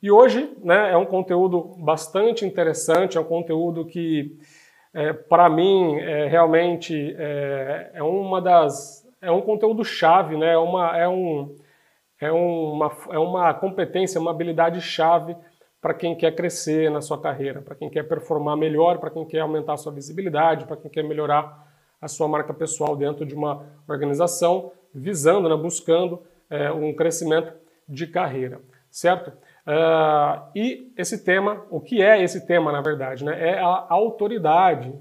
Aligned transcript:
E 0.00 0.10
hoje 0.10 0.56
né, 0.62 0.92
é 0.92 0.96
um 0.96 1.04
conteúdo 1.04 1.74
bastante 1.78 2.46
interessante, 2.46 3.18
é 3.18 3.20
um 3.20 3.24
conteúdo 3.24 3.84
que, 3.84 4.38
é, 4.94 5.12
para 5.12 5.50
mim, 5.50 5.96
é, 5.96 6.28
realmente 6.28 7.14
é, 7.18 7.90
é, 7.94 8.02
uma 8.02 8.40
das. 8.40 9.04
É 9.20 9.30
um 9.30 9.40
conteúdo 9.40 9.84
chave, 9.84 10.36
né? 10.36 10.52
é, 10.52 10.58
uma, 10.58 10.96
é, 10.96 11.08
um, 11.08 11.56
é, 12.20 12.30
uma, 12.30 12.96
é 13.10 13.18
uma 13.18 13.52
competência, 13.52 14.20
uma 14.20 14.30
habilidade 14.30 14.80
chave 14.80 15.36
para 15.80 15.92
quem 15.94 16.14
quer 16.14 16.34
crescer 16.36 16.88
na 16.90 17.00
sua 17.00 17.20
carreira, 17.20 17.60
para 17.60 17.74
quem 17.74 17.90
quer 17.90 18.04
performar 18.04 18.56
melhor, 18.56 18.98
para 18.98 19.10
quem 19.10 19.24
quer 19.24 19.40
aumentar 19.40 19.72
a 19.72 19.76
sua 19.76 19.92
visibilidade, 19.92 20.66
para 20.66 20.76
quem 20.76 20.90
quer 20.90 21.02
melhorar 21.02 21.66
a 22.00 22.06
sua 22.06 22.28
marca 22.28 22.54
pessoal 22.54 22.94
dentro 22.94 23.26
de 23.26 23.34
uma 23.34 23.66
organização, 23.88 24.70
visando, 24.94 25.48
né, 25.48 25.56
buscando 25.56 26.22
é, 26.48 26.70
um 26.70 26.94
crescimento 26.94 27.52
de 27.88 28.06
carreira, 28.06 28.60
certo? 28.90 29.32
Uh, 29.68 30.48
e 30.54 30.90
esse 30.96 31.22
tema, 31.22 31.62
o 31.68 31.78
que 31.78 32.00
é 32.00 32.22
esse 32.22 32.46
tema, 32.46 32.72
na 32.72 32.80
verdade? 32.80 33.22
Né? 33.22 33.50
É 33.50 33.58
a 33.58 33.86
autoridade. 33.90 34.94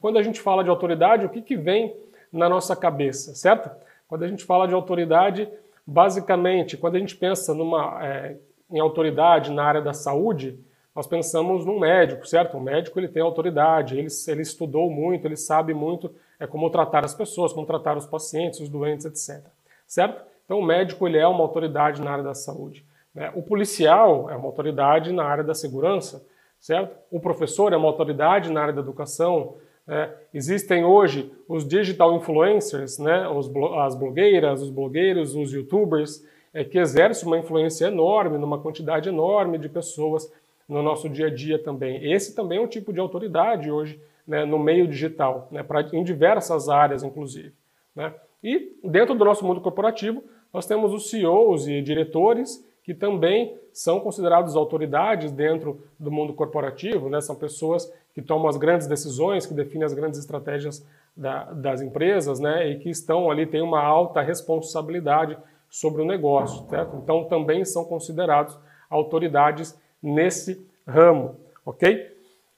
Quando 0.00 0.18
a 0.18 0.22
gente 0.24 0.40
fala 0.40 0.64
de 0.64 0.70
autoridade, 0.70 1.24
o 1.24 1.28
que, 1.28 1.40
que 1.40 1.56
vem 1.56 1.94
na 2.32 2.48
nossa 2.48 2.74
cabeça, 2.74 3.36
certo? 3.36 3.70
Quando 4.08 4.24
a 4.24 4.28
gente 4.28 4.42
fala 4.44 4.66
de 4.66 4.74
autoridade, 4.74 5.48
basicamente, 5.86 6.76
quando 6.76 6.96
a 6.96 6.98
gente 6.98 7.14
pensa 7.14 7.54
numa, 7.54 8.04
é, 8.04 8.36
em 8.68 8.80
autoridade 8.80 9.52
na 9.52 9.62
área 9.62 9.80
da 9.80 9.92
saúde, 9.92 10.58
nós 10.92 11.06
pensamos 11.06 11.64
num 11.64 11.78
médico, 11.78 12.26
certo? 12.26 12.56
O 12.56 12.60
médico 12.60 12.98
ele 12.98 13.06
tem 13.06 13.22
autoridade, 13.22 13.96
ele, 13.96 14.08
ele 14.26 14.42
estudou 14.42 14.90
muito, 14.90 15.24
ele 15.24 15.36
sabe 15.36 15.72
muito 15.72 16.12
é, 16.40 16.48
como 16.48 16.68
tratar 16.68 17.04
as 17.04 17.14
pessoas, 17.14 17.52
como 17.52 17.64
tratar 17.64 17.96
os 17.96 18.06
pacientes, 18.06 18.58
os 18.58 18.68
doentes, 18.68 19.06
etc. 19.06 19.51
Certo? 19.92 20.22
Então 20.46 20.58
o 20.58 20.64
médico 20.64 21.06
ele 21.06 21.18
é 21.18 21.26
uma 21.26 21.42
autoridade 21.42 22.00
na 22.00 22.12
área 22.12 22.24
da 22.24 22.32
saúde. 22.32 22.82
Né? 23.14 23.30
O 23.34 23.42
policial 23.42 24.30
é 24.30 24.34
uma 24.34 24.46
autoridade 24.46 25.12
na 25.12 25.22
área 25.22 25.44
da 25.44 25.52
segurança, 25.52 26.26
certo? 26.58 26.96
O 27.10 27.20
professor 27.20 27.74
é 27.74 27.76
uma 27.76 27.88
autoridade 27.88 28.50
na 28.50 28.62
área 28.62 28.72
da 28.72 28.80
educação. 28.80 29.56
Né? 29.86 30.10
Existem 30.32 30.82
hoje 30.82 31.30
os 31.46 31.68
digital 31.68 32.16
influencers, 32.16 32.98
né? 32.98 33.28
os, 33.28 33.50
as 33.80 33.94
blogueiras, 33.94 34.62
os 34.62 34.70
blogueiros, 34.70 35.34
os 35.34 35.52
youtubers, 35.52 36.26
é, 36.54 36.64
que 36.64 36.78
exercem 36.78 37.28
uma 37.28 37.36
influência 37.36 37.84
enorme 37.84 38.38
numa 38.38 38.58
quantidade 38.58 39.10
enorme 39.10 39.58
de 39.58 39.68
pessoas 39.68 40.32
no 40.66 40.82
nosso 40.82 41.06
dia 41.06 41.26
a 41.26 41.30
dia 41.30 41.62
também. 41.62 42.10
Esse 42.10 42.34
também 42.34 42.56
é 42.56 42.62
um 42.62 42.66
tipo 42.66 42.94
de 42.94 43.00
autoridade 43.00 43.70
hoje 43.70 44.00
né, 44.26 44.46
no 44.46 44.58
meio 44.58 44.88
digital, 44.88 45.48
né, 45.50 45.62
pra, 45.62 45.82
em 45.92 46.02
diversas 46.02 46.70
áreas, 46.70 47.02
inclusive. 47.02 47.52
Né? 47.94 48.10
E 48.42 48.76
dentro 48.82 49.14
do 49.14 49.24
nosso 49.24 49.44
mundo 49.44 49.60
corporativo, 49.60 50.22
nós 50.52 50.66
temos 50.66 50.92
os 50.92 51.08
CEOs 51.08 51.66
e 51.68 51.80
diretores 51.80 52.64
que 52.82 52.92
também 52.92 53.56
são 53.72 54.00
considerados 54.00 54.56
autoridades 54.56 55.30
dentro 55.30 55.80
do 55.98 56.10
mundo 56.10 56.32
corporativo, 56.32 57.08
né? 57.08 57.20
são 57.20 57.36
pessoas 57.36 57.92
que 58.12 58.20
tomam 58.20 58.48
as 58.48 58.56
grandes 58.56 58.86
decisões, 58.86 59.46
que 59.46 59.54
definem 59.54 59.84
as 59.84 59.94
grandes 59.94 60.18
estratégias 60.18 60.84
da, 61.16 61.44
das 61.52 61.80
empresas 61.80 62.40
né? 62.40 62.68
e 62.68 62.78
que 62.78 62.90
estão 62.90 63.30
ali, 63.30 63.46
têm 63.46 63.62
uma 63.62 63.80
alta 63.80 64.20
responsabilidade 64.20 65.38
sobre 65.70 66.02
o 66.02 66.04
negócio. 66.04 66.68
Certo? 66.68 66.96
Então 66.96 67.24
também 67.24 67.64
são 67.64 67.84
considerados 67.84 68.58
autoridades 68.90 69.78
nesse 70.02 70.66
ramo, 70.86 71.36
ok? 71.64 72.10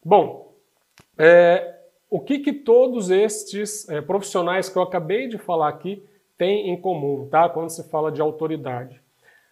Bom, 0.02 0.52
é, 1.16 1.73
o 2.10 2.20
que, 2.20 2.38
que 2.38 2.52
todos 2.52 3.10
estes 3.10 3.88
é, 3.88 4.00
profissionais 4.00 4.68
que 4.68 4.76
eu 4.76 4.82
acabei 4.82 5.28
de 5.28 5.38
falar 5.38 5.68
aqui 5.68 6.02
têm 6.36 6.70
em 6.70 6.80
comum, 6.80 7.28
tá? 7.28 7.48
Quando 7.48 7.70
se 7.70 7.88
fala 7.90 8.10
de 8.10 8.20
autoridade. 8.20 9.00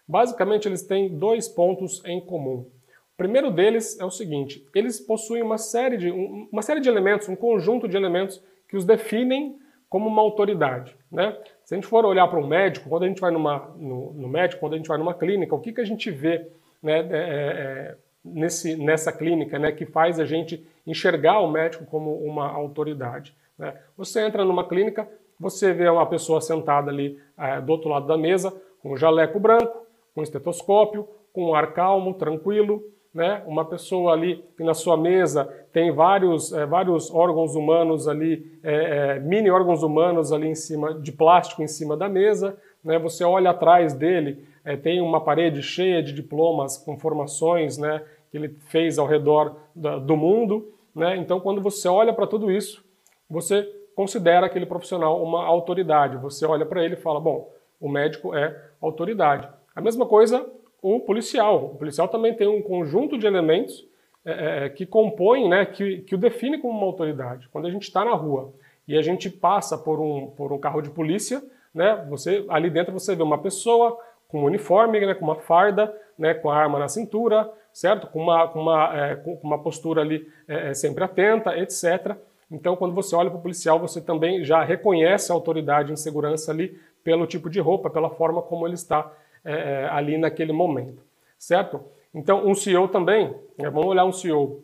Basicamente, 0.07 0.67
eles 0.67 0.83
têm 0.83 1.17
dois 1.17 1.47
pontos 1.47 2.03
em 2.05 2.19
comum. 2.21 2.67
O 3.13 3.17
primeiro 3.17 3.51
deles 3.51 3.99
é 3.99 4.05
o 4.05 4.11
seguinte: 4.11 4.65
eles 4.73 4.99
possuem 4.99 5.41
uma 5.41 5.57
série 5.57 5.97
de, 5.97 6.11
uma 6.11 6.61
série 6.61 6.79
de 6.79 6.89
elementos, 6.89 7.29
um 7.29 7.35
conjunto 7.35 7.87
de 7.87 7.95
elementos 7.95 8.41
que 8.67 8.75
os 8.75 8.85
definem 8.85 9.57
como 9.89 10.09
uma 10.09 10.21
autoridade. 10.21 10.95
Né? 11.11 11.37
Se 11.63 11.75
a 11.75 11.77
gente 11.77 11.85
for 11.85 12.03
olhar 12.03 12.27
para 12.27 12.39
um 12.39 12.47
médico, 12.47 12.89
quando 12.89 13.03
a 13.03 13.07
gente 13.07 13.21
vai 13.21 13.29
numa, 13.29 13.71
no, 13.77 14.11
no 14.13 14.27
médico, 14.27 14.59
quando 14.59 14.73
a 14.73 14.77
gente 14.77 14.87
vai 14.87 14.97
numa 14.97 15.13
clínica, 15.13 15.53
o 15.53 15.59
que, 15.59 15.71
que 15.71 15.81
a 15.81 15.85
gente 15.85 16.09
vê 16.09 16.47
né, 16.81 16.99
é, 16.99 17.11
é, 17.11 17.95
nesse, 18.25 18.75
nessa 18.75 19.11
clínica, 19.11 19.59
né, 19.59 19.71
que 19.71 19.85
faz 19.85 20.19
a 20.19 20.25
gente 20.25 20.65
enxergar 20.85 21.39
o 21.39 21.51
médico 21.51 21.85
como 21.85 22.15
uma 22.17 22.49
autoridade. 22.51 23.35
Né? 23.57 23.73
Você 23.97 24.21
entra 24.21 24.43
numa 24.43 24.67
clínica, 24.67 25.07
você 25.39 25.73
vê 25.73 25.87
uma 25.89 26.05
pessoa 26.05 26.41
sentada 26.41 26.91
ali 26.91 27.19
é, 27.37 27.59
do 27.61 27.71
outro 27.71 27.89
lado 27.89 28.07
da 28.07 28.17
mesa, 28.17 28.53
com 28.81 28.93
um 28.93 28.97
jaleco 28.97 29.39
branco, 29.39 29.85
com 30.13 30.21
um 30.21 30.23
estetoscópio, 30.23 31.07
com 31.31 31.49
um 31.49 31.55
ar 31.55 31.73
calmo, 31.73 32.13
tranquilo, 32.13 32.83
né? 33.13 33.43
uma 33.45 33.63
pessoa 33.65 34.13
ali 34.13 34.43
que 34.57 34.63
na 34.63 34.73
sua 34.73 34.97
mesa 34.97 35.45
tem 35.71 35.91
vários, 35.91 36.51
é, 36.51 36.65
vários 36.65 37.13
órgãos 37.13 37.55
humanos 37.55 38.07
ali, 38.07 38.59
é, 38.63 39.17
é, 39.17 39.19
mini 39.19 39.49
órgãos 39.49 39.83
humanos 39.83 40.31
ali 40.31 40.47
em 40.47 40.55
cima, 40.55 40.93
de 40.93 41.11
plástico 41.11 41.61
em 41.61 41.67
cima 41.67 41.95
da 41.95 42.09
mesa, 42.09 42.57
né? 42.83 42.97
você 42.97 43.23
olha 43.23 43.51
atrás 43.51 43.93
dele, 43.93 44.45
é, 44.65 44.75
tem 44.75 45.01
uma 45.01 45.21
parede 45.21 45.61
cheia 45.61 46.01
de 46.01 46.13
diplomas 46.13 46.77
com 46.77 46.97
formações 46.97 47.77
né, 47.77 48.01
que 48.33 48.37
ele 48.37 48.49
fez 48.65 48.97
ao 48.97 49.05
redor 49.05 49.55
da, 49.75 49.99
do 49.99 50.17
mundo. 50.17 50.73
Né? 50.95 51.15
Então, 51.17 51.39
quando 51.39 51.61
você 51.61 51.87
olha 51.87 52.11
para 52.11 52.25
tudo 52.25 52.49
isso, 52.49 52.83
você 53.29 53.61
considera 53.95 54.47
aquele 54.47 54.65
profissional 54.65 55.23
uma 55.23 55.45
autoridade. 55.45 56.17
Você 56.17 56.43
olha 56.43 56.65
para 56.65 56.83
ele 56.83 56.95
e 56.95 56.97
fala: 56.97 57.19
bom, 57.19 57.53
o 57.79 57.87
médico 57.87 58.35
é 58.35 58.59
autoridade. 58.81 59.47
A 59.75 59.81
mesma 59.81 60.07
coisa 60.07 60.49
o 60.81 60.99
policial. 60.99 61.65
O 61.65 61.77
policial 61.77 62.07
também 62.07 62.33
tem 62.33 62.47
um 62.47 62.59
conjunto 62.59 63.19
de 63.19 63.27
elementos 63.27 63.87
é, 64.25 64.65
é 64.65 64.69
que 64.69 64.83
compõem, 64.83 65.47
né, 65.47 65.63
que, 65.67 65.99
que 65.99 66.15
o 66.15 66.17
define 66.17 66.57
como 66.57 66.75
uma 66.75 66.87
autoridade. 66.87 67.47
Quando 67.49 67.67
a 67.67 67.69
gente 67.69 67.83
está 67.83 68.03
na 68.03 68.15
rua 68.15 68.51
e 68.87 68.97
a 68.97 69.01
gente 69.03 69.29
passa 69.29 69.77
por 69.77 69.99
um, 69.99 70.31
por 70.31 70.51
um 70.51 70.57
carro 70.57 70.81
de 70.81 70.89
polícia, 70.89 71.39
né, 71.71 72.03
você 72.09 72.43
ali 72.49 72.71
dentro 72.71 72.91
você 72.91 73.15
vê 73.15 73.21
uma 73.21 73.37
pessoa 73.37 73.95
com 74.27 74.41
um 74.41 74.45
uniforme, 74.45 74.99
né, 75.05 75.13
com 75.13 75.23
uma 75.23 75.35
farda, 75.35 75.95
né, 76.17 76.33
com 76.33 76.49
a 76.49 76.57
arma 76.57 76.79
na 76.79 76.87
cintura, 76.87 77.49
certo? 77.71 78.07
Com 78.07 78.21
uma, 78.21 78.47
com 78.47 78.61
uma, 78.61 78.97
é, 78.97 79.15
com 79.15 79.39
uma 79.43 79.61
postura 79.61 80.01
ali 80.01 80.27
é, 80.47 80.69
é 80.69 80.73
sempre 80.73 81.03
atenta, 81.03 81.57
etc. 81.57 82.15
Então, 82.51 82.75
quando 82.75 82.93
você 82.93 83.15
olha 83.15 83.29
para 83.29 83.39
o 83.39 83.41
policial, 83.41 83.79
você 83.79 83.99
também 83.99 84.43
já 84.43 84.63
reconhece 84.63 85.31
a 85.31 85.35
autoridade 85.35 85.91
em 85.91 85.95
segurança 85.95 86.51
ali 86.51 86.79
pelo 87.03 87.25
tipo 87.25 87.49
de 87.49 87.59
roupa, 87.59 87.89
pela 87.89 88.09
forma 88.09 88.41
como 88.41 88.67
ele 88.67 88.75
está 88.75 89.11
é, 89.43 89.53
é 89.53 89.89
ali 89.89 90.17
naquele 90.17 90.53
momento, 90.53 91.01
certo? 91.37 91.81
Então, 92.13 92.45
um 92.45 92.53
CEO 92.53 92.87
também, 92.87 93.35
né, 93.57 93.69
vamos 93.69 93.87
olhar 93.87 94.05
um 94.05 94.11
CEO. 94.11 94.63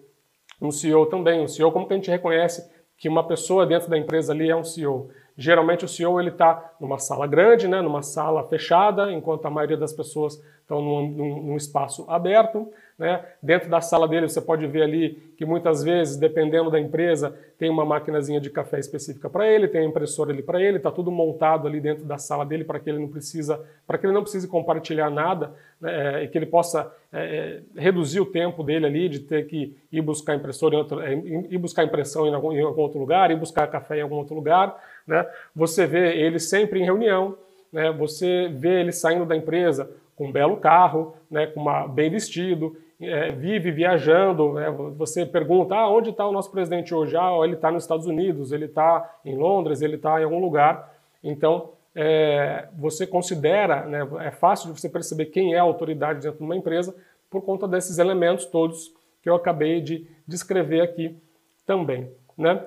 Um 0.62 0.72
CEO 0.72 1.06
também, 1.08 1.42
um 1.42 1.48
CEO, 1.48 1.72
como 1.72 1.88
que 1.88 1.94
a 1.94 1.96
gente 1.96 2.12
reconhece 2.12 2.70
que 2.98 3.10
uma 3.10 3.26
pessoa 3.26 3.66
dentro 3.66 3.90
da 3.90 3.98
empresa 3.98 4.34
ali 4.34 4.50
é 4.50 4.56
um 4.56 4.64
CEO? 4.64 5.10
Geralmente 5.40 5.86
o 5.86 5.88
CEO 5.88 6.20
ele 6.20 6.32
está 6.32 6.74
numa 6.82 7.00
sala 7.00 7.26
grande, 7.26 7.66
né, 7.66 7.82
numa 7.82 8.02
sala 8.02 8.44
fechada, 8.44 9.10
enquanto 9.10 9.46
a 9.46 9.50
maioria 9.50 9.78
das 9.78 9.94
pessoas 9.94 10.38
estão 10.60 10.82
num, 10.82 11.08
num, 11.08 11.44
num 11.44 11.56
espaço 11.56 12.06
aberto. 12.10 12.68
Né? 12.98 13.24
Dentro 13.42 13.70
da 13.70 13.80
sala 13.80 14.06
dele 14.06 14.28
você 14.28 14.42
pode 14.42 14.68
ver 14.68 14.84
ali 14.84 15.34
que 15.38 15.46
muitas 15.46 15.82
vezes, 15.82 16.18
dependendo 16.18 16.70
da 16.70 16.78
empresa, 16.78 17.34
tem 17.58 17.70
uma 17.70 17.86
maquinazinha 17.86 18.42
de 18.42 18.50
café 18.50 18.80
específica 18.80 19.30
para 19.30 19.48
ele, 19.48 19.70
tem 19.70 19.80
a 19.80 19.86
impressora 19.86 20.34
ali 20.34 20.44
para 20.44 20.62
ele, 20.62 20.76
está 20.76 20.92
tudo 20.92 21.10
montado 21.10 21.66
ali 21.66 21.80
dentro 21.80 22.04
da 22.04 22.18
sala 22.18 22.46
dele 22.46 22.66
para 22.66 22.78
que 22.78 22.90
ele 22.90 23.00
não 23.00 23.08
precisa, 23.08 23.66
para 23.88 23.98
que 23.98 24.06
ele 24.06 24.14
não 24.14 24.24
precise 24.24 24.46
compartilhar 24.46 25.10
nada 25.10 25.56
né? 25.80 26.26
e 26.26 26.28
que 26.28 26.38
ele 26.38 26.48
possa 26.48 26.94
é, 27.14 27.62
é, 27.76 27.82
reduzir 27.82 28.20
o 28.20 28.26
tempo 28.26 28.62
dele 28.62 28.86
ali 28.86 29.08
de 29.08 29.22
ter 29.22 29.48
que 29.48 29.74
ir 29.90 30.02
buscar 30.02 30.36
impressora 30.36 30.76
em 30.76 30.78
outro, 30.78 31.00
é, 31.00 31.14
ir 31.14 31.58
buscar 31.58 31.86
impressão 31.86 32.28
em 32.28 32.34
algum, 32.34 32.52
em 32.52 32.62
algum 32.62 32.82
outro 32.82 33.00
lugar, 33.00 33.32
ir 33.32 33.38
buscar 33.38 33.66
café 33.68 34.00
em 34.00 34.02
algum 34.02 34.18
outro 34.18 34.36
lugar. 34.36 34.78
Né? 35.10 35.26
Você 35.56 35.88
vê 35.88 36.16
ele 36.16 36.40
sempre 36.40 36.80
em 36.80 36.86
reunião, 36.86 37.36
né? 37.74 37.92
você 37.92 38.48
vê 38.48 38.80
ele 38.80 38.92
saindo 38.92 39.26
da 39.26 39.36
empresa 39.36 39.90
com 40.16 40.28
um 40.28 40.32
belo 40.32 40.58
carro, 40.58 41.16
né? 41.32 41.48
com 41.48 41.60
uma, 41.60 41.88
bem 41.88 42.12
vestido, 42.12 42.78
é, 43.02 43.32
vive 43.32 43.72
viajando, 43.72 44.54
né? 44.54 44.70
você 44.96 45.26
pergunta, 45.26 45.74
ah, 45.74 45.90
onde 45.90 46.12
está 46.12 46.28
o 46.28 46.32
nosso 46.32 46.52
presidente 46.52 46.94
hoje? 46.94 47.18
Ah, 47.18 47.32
ele 47.44 47.56
está 47.56 47.72
nos 47.72 47.84
Estados 47.84 48.06
Unidos, 48.06 48.52
ele 48.52 48.66
está 48.66 49.18
em 49.26 49.36
Londres, 49.36 49.82
ele 49.82 49.96
está 49.96 50.22
em 50.22 50.26
algum 50.26 50.40
lugar. 50.40 50.94
Então, 51.24 51.72
é, 51.96 52.68
você 52.78 53.08
considera, 53.08 53.86
né, 53.86 54.08
é 54.20 54.30
fácil 54.30 54.72
de 54.72 54.80
você 54.80 54.88
perceber 54.88 55.26
quem 55.26 55.56
é 55.56 55.60
a 55.60 55.64
autoridade 55.64 56.22
dentro 56.22 56.38
de 56.38 56.44
uma 56.44 56.56
empresa 56.56 56.96
por 57.32 57.42
conta 57.42 57.68
desses 57.68 57.98
elementos 57.98 58.46
todos 58.46 58.94
que 59.24 59.30
eu 59.30 59.36
acabei 59.36 59.82
de 59.82 60.08
descrever 60.28 60.82
aqui 60.82 61.18
também. 61.66 62.12
Né? 62.38 62.64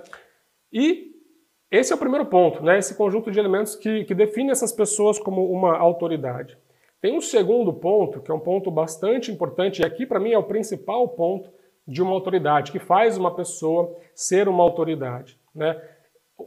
E 0.73 1.12
esse 1.73 1.93
é 1.93 1.97
o 1.97 1.99
primeiro 1.99 2.27
ponto, 2.27 2.63
né, 2.63 2.79
esse 2.79 2.95
conjunto 2.95 3.31
de 3.31 3.39
elementos 3.39 3.75
que, 3.75 4.05
que 4.05 4.15
define 4.15 4.51
essas 4.51 4.71
pessoas 4.71 5.19
como 5.19 5.51
uma 5.51 5.77
autoridade. 5.77 6.57
Tem 7.01 7.17
um 7.17 7.21
segundo 7.21 7.73
ponto, 7.73 8.21
que 8.21 8.31
é 8.31 8.35
um 8.35 8.39
ponto 8.39 8.71
bastante 8.71 9.33
importante, 9.33 9.83
e 9.83 9.85
aqui 9.85 10.07
para 10.07 10.21
mim 10.21 10.33
é 10.33 10.39
o 10.39 10.45
principal 10.45 11.09
ponto 11.09 11.51
de 11.89 12.01
uma 12.01 12.13
autoridade, 12.13 12.71
que 12.71 12.79
faz 12.79 13.19
uma 13.19 13.35
pessoa 13.35 13.97
ser 14.15 14.49
uma 14.49 14.63
autoridade. 14.63 15.37
Né? 15.53 15.81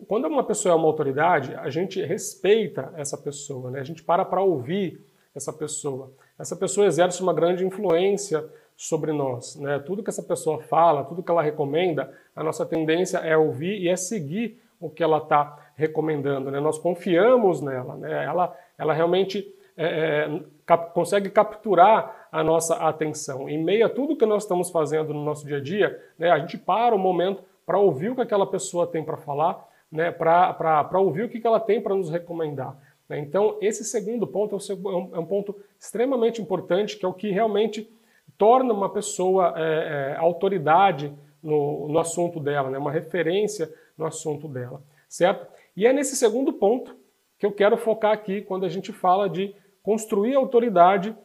quando 0.07 0.27
uma 0.27 0.44
pessoa 0.44 0.74
é 0.74 0.75
uma 0.75 0.88
autoridade, 0.88 1.54
a 1.56 1.69
gente 1.69 2.01
respeita 2.01 2.92
essa 2.95 3.18
pessoa, 3.18 3.71
né? 3.71 3.80
a 3.80 3.83
gente 3.83 4.04
para 4.04 4.25
para 4.25 4.42
ouvir 4.42 5.04
essa 5.33 5.54
pessoa. 5.54 6.13
Essa 6.38 6.56
pessoa 6.56 6.88
exerce 6.88 7.21
uma 7.21 7.33
grande 7.33 7.66
influência 7.66 8.45
sobre 8.75 9.12
nós. 9.12 9.56
Né? 9.56 9.80
Tudo 9.80 10.04
que 10.04 10.10
essa 10.10 10.24
pessoa 10.24 10.62
fala, 10.63 11.04
tudo 11.06 11.24
que 11.24 11.31
ela 11.31 11.42
recomenda, 11.42 12.12
a 12.36 12.44
nossa 12.44 12.66
tendência 12.66 13.19
é 13.19 13.38
ouvir 13.38 13.81
e 13.81 13.89
é 13.89 13.95
seguir 13.95 14.62
o 14.85 14.89
que 14.89 15.03
ela 15.03 15.17
está 15.17 15.57
recomendando. 15.75 16.51
Né? 16.51 16.59
Nós 16.59 16.77
confiamos 16.77 17.61
nela, 17.61 17.95
né? 17.95 18.23
ela, 18.23 18.55
ela 18.77 18.93
realmente 18.93 19.53
é, 19.75 19.85
é, 19.85 20.39
cap 20.65 20.93
consegue 20.93 21.29
capturar 21.29 22.27
a 22.31 22.43
nossa 22.43 22.75
atenção. 22.75 23.49
Em 23.49 23.61
meio 23.61 23.85
a 23.85 23.89
tudo 23.89 24.15
que 24.15 24.25
nós 24.25 24.43
estamos 24.43 24.69
fazendo 24.69 25.13
no 25.13 25.23
nosso 25.23 25.45
dia 25.45 25.57
a 25.57 25.61
dia, 25.61 25.99
né, 26.17 26.29
a 26.29 26.39
gente 26.39 26.57
para 26.57 26.95
o 26.95 26.97
um 26.97 27.01
momento 27.01 27.43
para 27.65 27.79
ouvir 27.79 28.11
o 28.11 28.15
que 28.15 28.21
aquela 28.21 28.45
pessoa 28.45 28.85
tem 28.85 29.03
para 29.03 29.17
falar, 29.17 29.67
né, 29.91 30.11
para 30.11 30.99
ouvir 30.99 31.23
o 31.23 31.29
que 31.29 31.45
ela 31.45 31.59
tem 31.59 31.81
para 31.81 31.95
nos 31.95 32.09
recomendar. 32.09 32.77
Né? 33.09 33.19
Então, 33.19 33.57
esse 33.61 33.83
segundo 33.83 34.27
ponto 34.27 34.55
é, 34.55 34.59
é, 34.59 35.17
é 35.17 35.19
um 35.19 35.25
ponto 35.25 35.55
extremamente 35.79 36.41
importante, 36.41 36.97
que 36.97 37.05
é 37.05 37.07
o 37.07 37.13
que 37.13 37.31
realmente 37.31 37.89
torna 38.37 38.73
uma 38.73 38.89
pessoa 38.89 39.53
é, 39.57 40.13
é, 40.13 40.17
autoridade 40.17 41.13
no, 41.41 41.87
no, 41.87 41.99
assunto 41.99 42.39
dela, 42.39 42.69
né? 42.69 42.77
uma 42.77 42.91
referência 42.91 43.71
no 43.97 44.06
assunto 44.06 44.47
dela, 44.47 44.83
certo? 45.07 45.47
E 45.75 45.86
é 45.86 45.94
nesse 45.94 46.15
segundo 46.15 46.53
ponto 46.53 46.95
que 47.38 47.45
eu 47.45 47.51
quero 47.51 47.77
focar 47.77 48.12
aqui 48.12 48.42
quando 48.42 48.65
a 48.65 48.69
gente 48.69 48.92
fala 48.92 49.30
de 49.30 49.56
construir 49.83 50.36
autoridade 50.36 51.15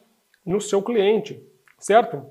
no 0.45 0.59
seu 0.59 0.81
cliente, 0.81 1.43
certo? 1.79 2.25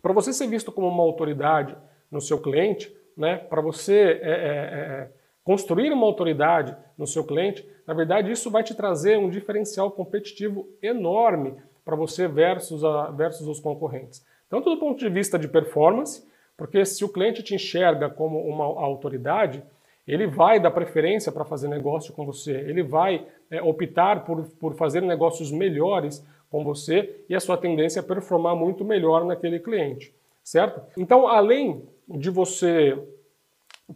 Para 0.00 0.12
você 0.12 0.32
ser 0.32 0.46
visto 0.46 0.72
como 0.72 0.88
uma 0.88 1.02
autoridade 1.02 1.76
no 2.10 2.20
seu 2.20 2.40
cliente, 2.40 2.94
né? 3.16 3.36
Para 3.36 3.60
você 3.60 4.20
é, 4.22 4.30
é, 4.30 4.30
é 4.30 5.10
construir 5.44 5.92
uma 5.92 6.06
autoridade 6.06 6.76
no 6.96 7.06
seu 7.06 7.24
cliente, 7.24 7.66
na 7.86 7.94
verdade, 7.94 8.30
isso 8.30 8.50
vai 8.50 8.62
te 8.62 8.74
trazer 8.74 9.18
um 9.18 9.28
diferencial 9.28 9.90
competitivo 9.90 10.68
enorme 10.80 11.56
para 11.84 11.96
você 11.96 12.28
versus, 12.28 12.84
a, 12.84 13.10
versus 13.10 13.46
os 13.46 13.58
concorrentes. 13.58 14.24
Tanto 14.48 14.70
do 14.70 14.78
ponto 14.78 14.98
de 14.98 15.08
vista 15.08 15.38
de 15.38 15.48
performance, 15.48 16.26
porque 16.62 16.84
se 16.84 17.04
o 17.04 17.08
cliente 17.08 17.42
te 17.42 17.56
enxerga 17.56 18.08
como 18.08 18.38
uma 18.38 18.64
autoridade, 18.64 19.60
ele 20.06 20.28
vai 20.28 20.60
dar 20.60 20.70
preferência 20.70 21.32
para 21.32 21.44
fazer 21.44 21.66
negócio 21.66 22.14
com 22.14 22.24
você, 22.24 22.52
ele 22.52 22.84
vai 22.84 23.26
é, 23.50 23.60
optar 23.60 24.24
por, 24.24 24.44
por 24.60 24.76
fazer 24.76 25.02
negócios 25.02 25.50
melhores 25.50 26.24
com 26.48 26.62
você 26.62 27.24
e 27.28 27.34
a 27.34 27.40
sua 27.40 27.56
tendência 27.56 27.98
é 27.98 28.02
performar 28.02 28.54
muito 28.54 28.84
melhor 28.84 29.24
naquele 29.24 29.58
cliente, 29.58 30.14
certo? 30.44 30.80
Então, 30.96 31.26
além 31.26 31.82
de 32.08 32.30
você 32.30 32.96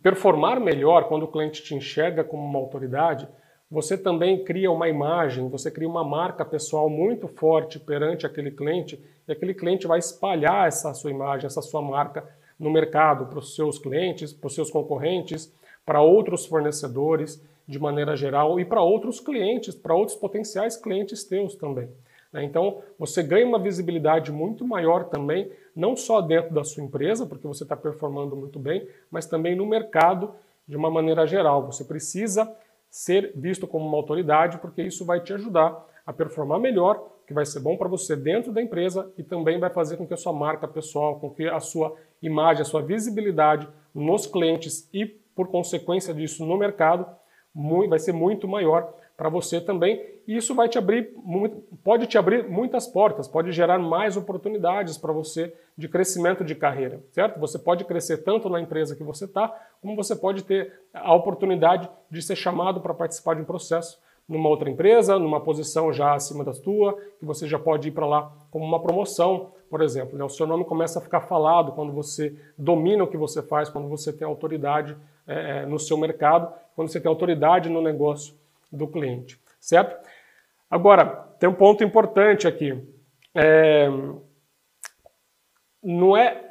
performar 0.03 0.59
melhor 0.59 1.07
quando 1.07 1.23
o 1.23 1.29
cliente 1.29 1.63
te 1.63 1.73
enxerga 1.73 2.25
como 2.25 2.43
uma 2.43 2.59
autoridade, 2.59 3.29
você 3.71 3.97
também 3.97 4.43
cria 4.43 4.73
uma 4.73 4.89
imagem, 4.89 5.49
você 5.49 5.71
cria 5.71 5.89
uma 5.89 6.03
marca 6.03 6.45
pessoal 6.45 6.91
muito 6.91 7.29
forte 7.29 7.79
perante 7.79 8.27
aquele 8.27 8.51
cliente 8.51 9.01
e 9.29 9.31
aquele 9.31 9.55
cliente 9.55 9.87
vai 9.87 10.01
espalhar 10.01 10.67
essa 10.67 10.93
sua 10.95 11.13
imagem, 11.13 11.47
essa 11.47 11.63
sua 11.63 11.81
marca 11.81 12.25
no 12.59 12.71
mercado 12.71 13.27
para 13.27 13.39
os 13.39 13.55
seus 13.55 13.79
clientes, 13.79 14.33
para 14.33 14.47
os 14.47 14.55
seus 14.55 14.71
concorrentes, 14.71 15.53
para 15.85 16.01
outros 16.01 16.47
fornecedores 16.47 17.43
de 17.67 17.79
maneira 17.79 18.17
geral 18.17 18.59
e 18.61 18.65
para 18.65 18.83
outros 18.83 19.21
clientes, 19.21 19.75
para 19.75 19.95
outros 19.95 20.17
potenciais 20.17 20.77
clientes 20.77 21.25
teus 21.25 21.55
também. 21.55 21.89
Né? 22.33 22.45
Então, 22.45 22.83
você 22.99 23.23
ganha 23.23 23.47
uma 23.47 23.59
visibilidade 23.59 24.31
muito 24.31 24.67
maior 24.67 25.05
também, 25.05 25.51
não 25.75 25.97
só 25.97 26.21
dentro 26.21 26.55
da 26.55 26.65
sua 26.65 26.83
empresa, 26.83 27.27
porque 27.27 27.47
você 27.47 27.63
está 27.63 27.77
performando 27.77 28.37
muito 28.37 28.59
bem, 28.59 28.87
mas 29.11 29.27
também 29.27 29.55
no 29.55 29.67
mercado 29.67 30.33
de 30.67 30.77
uma 30.77 30.91
maneira 30.91 31.27
geral. 31.27 31.67
Você 31.67 31.85
precisa 31.85 32.51
ser 32.91 33.33
visto 33.35 33.67
como 33.67 33.87
uma 33.87 33.97
autoridade, 33.97 34.59
porque 34.59 34.83
isso 34.83 35.05
vai 35.05 35.21
te 35.21 35.33
ajudar 35.33 35.85
a 36.07 36.13
performar 36.13 36.59
melhor, 36.59 37.09
que 37.27 37.35
vai 37.35 37.45
ser 37.45 37.61
bom 37.61 37.77
para 37.77 37.89
você 37.89 38.15
dentro 38.15 38.53
da 38.53 38.63
empresa 38.63 39.13
e 39.19 39.23
também 39.23 39.59
vai 39.59 39.71
fazer 39.71 39.97
com 39.97 40.07
que 40.07 40.15
a 40.15 40.17
sua 40.17 40.33
marca 40.33 40.69
pessoal, 40.69 41.19
com 41.19 41.29
que 41.29 41.47
a 41.47 41.61
sua 41.61 41.95
imagem, 42.23 42.63
a 42.63 42.65
sua 42.65 42.83
visibilidade 42.83 43.69
nos 43.95 44.27
clientes 44.27 44.89
e, 44.95 45.07
por 45.07 45.49
consequência 45.49 46.15
disso, 46.15 46.47
no 46.47 46.57
mercado, 46.57 47.07
vai 47.89 47.99
ser 47.99 48.13
muito 48.13 48.47
maior 48.47 48.95
para 49.17 49.29
você 49.29 49.61
também. 49.61 50.01
E 50.27 50.37
isso 50.37 50.55
vai 50.55 50.69
te 50.69 50.77
abrir, 50.77 51.15
pode 51.83 52.07
te 52.07 52.19
abrir 52.19 52.49
muitas 52.49 52.87
portas, 52.87 53.27
pode 53.27 53.53
gerar 53.53 53.79
mais 53.79 54.17
oportunidades 54.17 54.99
para 54.99 55.13
você 55.13 55.55
de 55.77 55.89
crescimento 55.89 56.45
de 56.45 56.55
carreira, 56.55 57.03
certo? 57.13 57.39
Você 57.41 57.59
pode 57.59 57.85
crescer 57.85 58.19
tanto 58.19 58.49
na 58.49 58.61
empresa 58.61 58.97
que 58.97 59.05
você 59.05 59.25
está, 59.25 59.49
como 59.81 59.97
você 59.97 60.15
pode 60.15 60.45
ter 60.45 60.73
a 60.93 61.15
oportunidade 61.15 61.89
de 62.11 62.23
ser 62.23 62.37
chamado 62.37 62.81
para 62.81 62.95
participar 62.95 63.35
de 63.35 63.43
um 63.43 63.45
processo 63.45 63.99
numa 64.29 64.49
outra 64.49 64.69
empresa, 64.69 65.19
numa 65.19 65.41
posição 65.41 65.93
já 65.93 66.15
acima 66.15 66.45
da 66.45 66.53
tua, 66.53 66.99
que 67.19 67.25
você 67.25 67.47
já 67.47 67.59
pode 67.59 67.89
ir 67.89 67.93
para 67.93 68.07
lá 68.07 68.33
como 68.51 68.65
uma 68.65 68.83
promoção, 68.83 69.53
por 69.71 69.81
exemplo. 69.81 70.19
Né? 70.19 70.25
O 70.25 70.29
seu 70.29 70.47
nome 70.47 70.65
começa 70.65 70.99
a 70.99 71.03
ficar 71.03 71.21
falado 71.21 71.73
quando 71.73 71.93
você 71.93 72.35
domina 72.59 73.05
o 73.05 73.07
que 73.07 73.17
você 73.17 73.43
faz, 73.43 73.69
quando 73.69 73.89
você 73.89 74.13
tem 74.13 74.27
autoridade 74.27 74.97
é, 75.27 75.65
no 75.67 75.79
seu 75.79 75.97
mercado, 75.97 76.53
quando 76.75 76.89
você 76.89 77.01
tem 77.01 77.09
autoridade 77.09 77.69
no 77.69 77.81
negócio 77.81 78.35
do 78.71 78.87
cliente, 78.89 79.41
certo? 79.61 79.97
Agora, 80.69 81.07
tem 81.39 81.49
um 81.49 81.55
ponto 81.55 81.85
importante 81.85 82.49
aqui. 82.49 82.77
É, 83.35 83.89
não 85.83 86.17
é 86.17 86.47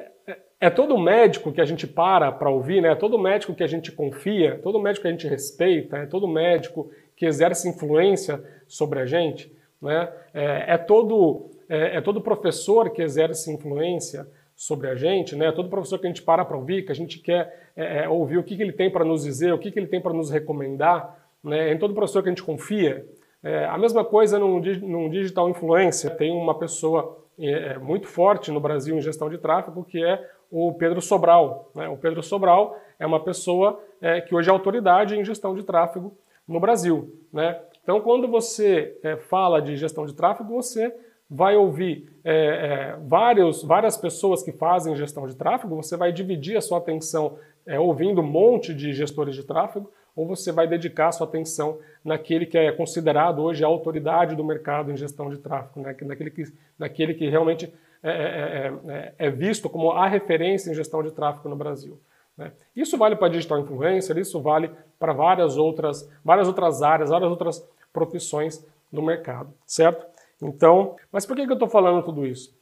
é 0.58 0.70
todo 0.70 0.98
médico 0.98 1.52
que 1.52 1.60
a 1.60 1.64
gente 1.64 1.86
para 1.86 2.32
para 2.32 2.50
ouvir, 2.50 2.80
né? 2.80 2.90
É 2.90 2.94
todo 2.94 3.18
médico 3.18 3.54
que 3.54 3.62
a 3.62 3.66
gente 3.66 3.92
confia, 3.92 4.58
todo 4.62 4.80
médico 4.80 5.02
que 5.02 5.08
a 5.08 5.10
gente 5.10 5.28
respeita, 5.28 5.98
é 5.98 6.06
todo 6.06 6.26
médico 6.26 6.90
que 7.16 7.26
exerce 7.26 7.68
influência 7.68 8.42
sobre 8.68 9.00
a 9.00 9.06
gente, 9.06 9.50
né? 9.80 10.12
É, 10.34 10.74
é 10.74 10.78
todo 10.78 11.50
é, 11.68 11.96
é, 11.96 12.00
todo 12.00 12.20
professor 12.20 12.90
que 12.90 13.02
exerce 13.02 13.52
influência 13.52 14.26
sobre 14.54 14.88
a 14.88 14.94
gente, 14.94 15.34
né? 15.34 15.46
É 15.46 15.52
todo 15.52 15.68
professor 15.68 15.98
que 15.98 16.06
a 16.06 16.08
gente 16.08 16.22
para 16.22 16.44
para 16.44 16.56
ouvir, 16.56 16.84
que 16.84 16.92
a 16.92 16.94
gente 16.94 17.18
quer 17.18 17.70
é, 17.76 18.04
é, 18.04 18.08
ouvir 18.08 18.38
o 18.38 18.44
que, 18.44 18.56
que 18.56 18.62
ele 18.62 18.72
tem 18.72 18.90
para 18.90 19.04
nos 19.04 19.24
dizer, 19.24 19.52
o 19.52 19.58
que, 19.58 19.70
que 19.70 19.78
ele 19.78 19.88
tem 19.88 20.00
para 20.00 20.12
nos 20.12 20.30
recomendar, 20.30 21.18
né? 21.42 21.72
Em 21.72 21.78
todo 21.78 21.94
professor 21.94 22.22
que 22.22 22.28
a 22.28 22.32
gente 22.32 22.42
confia. 22.42 23.04
É, 23.42 23.64
a 23.66 23.78
mesma 23.78 24.04
coisa 24.04 24.38
num, 24.38 24.60
num 24.60 25.10
digital 25.10 25.48
influencer. 25.48 26.16
Tem 26.16 26.32
uma 26.32 26.58
pessoa 26.58 27.18
é, 27.38 27.78
muito 27.78 28.06
forte 28.06 28.50
no 28.50 28.60
Brasil 28.60 28.96
em 28.96 29.00
gestão 29.00 29.28
de 29.28 29.38
tráfego 29.38 29.84
que 29.84 30.02
é 30.02 30.24
o 30.50 30.72
Pedro 30.72 31.00
Sobral. 31.00 31.70
Né? 31.74 31.88
O 31.88 31.96
Pedro 31.96 32.22
Sobral 32.22 32.78
é 32.98 33.06
uma 33.06 33.20
pessoa 33.20 33.80
é, 34.00 34.20
que 34.20 34.34
hoje 34.34 34.48
é 34.48 34.52
autoridade 34.52 35.16
em 35.16 35.24
gestão 35.24 35.54
de 35.54 35.62
tráfego 35.62 36.16
no 36.46 36.60
Brasil. 36.60 37.12
Né? 37.32 37.60
Então, 37.82 38.00
quando 38.00 38.28
você 38.28 38.98
é, 39.02 39.16
fala 39.16 39.60
de 39.60 39.76
gestão 39.76 40.06
de 40.06 40.14
tráfego, 40.14 40.52
você 40.52 40.94
vai 41.28 41.56
ouvir 41.56 42.08
é, 42.24 42.34
é, 42.34 42.96
vários, 43.06 43.62
várias 43.62 43.96
pessoas 43.96 44.42
que 44.42 44.52
fazem 44.52 44.94
gestão 44.96 45.26
de 45.26 45.36
tráfego, 45.36 45.74
você 45.74 45.96
vai 45.96 46.12
dividir 46.12 46.56
a 46.56 46.60
sua 46.60 46.78
atenção 46.78 47.38
é, 47.66 47.78
ouvindo 47.80 48.20
um 48.20 48.26
monte 48.26 48.72
de 48.72 48.92
gestores 48.92 49.34
de 49.34 49.44
tráfego, 49.44 49.90
ou 50.14 50.26
você 50.26 50.50
vai 50.50 50.66
dedicar 50.66 51.12
sua 51.12 51.26
atenção 51.26 51.78
naquele 52.04 52.46
que 52.46 52.56
é 52.56 52.72
considerado 52.72 53.42
hoje 53.42 53.62
a 53.62 53.66
autoridade 53.66 54.34
do 54.34 54.44
mercado 54.44 54.90
em 54.90 54.96
gestão 54.96 55.28
de 55.28 55.38
tráfego, 55.38 55.80
né? 55.80 55.94
naquele, 56.02 56.30
que, 56.30 56.44
naquele 56.78 57.14
que 57.14 57.28
realmente 57.28 57.72
é, 58.02 58.72
é, 58.88 59.14
é 59.18 59.30
visto 59.30 59.68
como 59.68 59.90
a 59.90 60.08
referência 60.08 60.70
em 60.70 60.74
gestão 60.74 61.02
de 61.02 61.10
tráfego 61.10 61.48
no 61.48 61.56
Brasil. 61.56 61.98
Né? 62.36 62.52
Isso 62.74 62.98
vale 62.98 63.16
para 63.16 63.28
digital 63.28 63.60
influencer, 63.60 64.18
isso 64.18 64.40
vale 64.40 64.70
para 64.98 65.12
várias 65.12 65.56
outras, 65.56 66.10
várias 66.24 66.48
outras 66.48 66.82
áreas, 66.82 67.10
várias 67.10 67.30
outras 67.30 67.68
profissões 67.92 68.66
no 68.92 69.02
mercado, 69.02 69.52
certo? 69.66 70.06
Então, 70.42 70.96
mas 71.10 71.24
por 71.24 71.34
que, 71.34 71.44
que 71.44 71.50
eu 71.50 71.54
estou 71.54 71.68
falando 71.68 72.04
tudo 72.04 72.26
isso? 72.26 72.54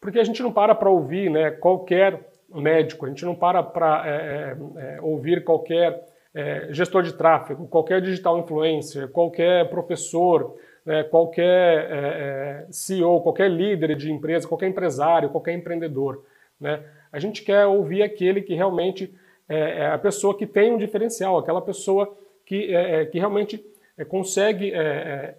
Porque 0.00 0.18
a 0.18 0.24
gente 0.24 0.42
não 0.42 0.52
para 0.52 0.74
para 0.74 0.90
ouvir 0.90 1.30
né, 1.30 1.50
qualquer 1.50 2.28
médico, 2.52 3.06
a 3.06 3.08
gente 3.08 3.24
não 3.24 3.34
para 3.34 3.62
para 3.62 4.02
é, 4.06 4.56
é, 4.76 5.00
ouvir 5.00 5.44
qualquer 5.44 6.06
é, 6.34 6.68
gestor 6.70 7.02
de 7.02 7.14
tráfego, 7.14 7.66
qualquer 7.68 8.00
digital 8.02 8.38
influencer, 8.38 9.08
qualquer 9.08 9.68
professor, 9.70 10.56
né, 10.84 11.04
qualquer 11.04 11.90
é, 11.90 12.66
é 12.66 12.66
CEO, 12.70 13.20
qualquer 13.22 13.50
líder 13.50 13.96
de 13.96 14.10
empresa, 14.10 14.46
qualquer 14.46 14.68
empresário, 14.68 15.30
qualquer 15.30 15.52
empreendedor. 15.52 16.24
Né? 16.60 16.82
A 17.10 17.18
gente 17.18 17.42
quer 17.42 17.64
ouvir 17.66 18.02
aquele 18.02 18.42
que 18.42 18.54
realmente 18.54 19.14
é, 19.52 19.78
é 19.78 19.86
a 19.86 19.98
pessoa 19.98 20.36
que 20.36 20.46
tem 20.46 20.72
um 20.72 20.78
diferencial, 20.78 21.38
aquela 21.38 21.60
pessoa 21.60 22.16
que, 22.44 22.74
é, 22.74 23.02
é 23.02 23.06
que 23.06 23.18
realmente 23.18 23.64
consegue 24.08 24.72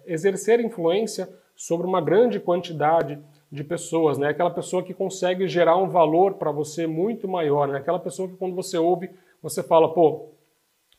exercer 0.06 0.60
influência 0.60 1.28
sobre 1.56 1.86
uma 1.86 2.00
grande 2.00 2.40
quantidade 2.40 3.18
de 3.50 3.62
pessoas, 3.62 4.18
né? 4.18 4.28
aquela 4.28 4.50
pessoa 4.50 4.82
que 4.82 4.92
consegue 4.92 5.46
gerar 5.46 5.76
um 5.76 5.88
valor 5.88 6.34
para 6.34 6.50
você 6.50 6.86
muito 6.86 7.28
maior, 7.28 7.68
né? 7.68 7.78
aquela 7.78 8.00
pessoa 8.00 8.28
que 8.28 8.36
quando 8.36 8.54
você 8.54 8.76
ouve, 8.76 9.10
você 9.40 9.62
fala, 9.62 9.92
pô, 9.94 10.30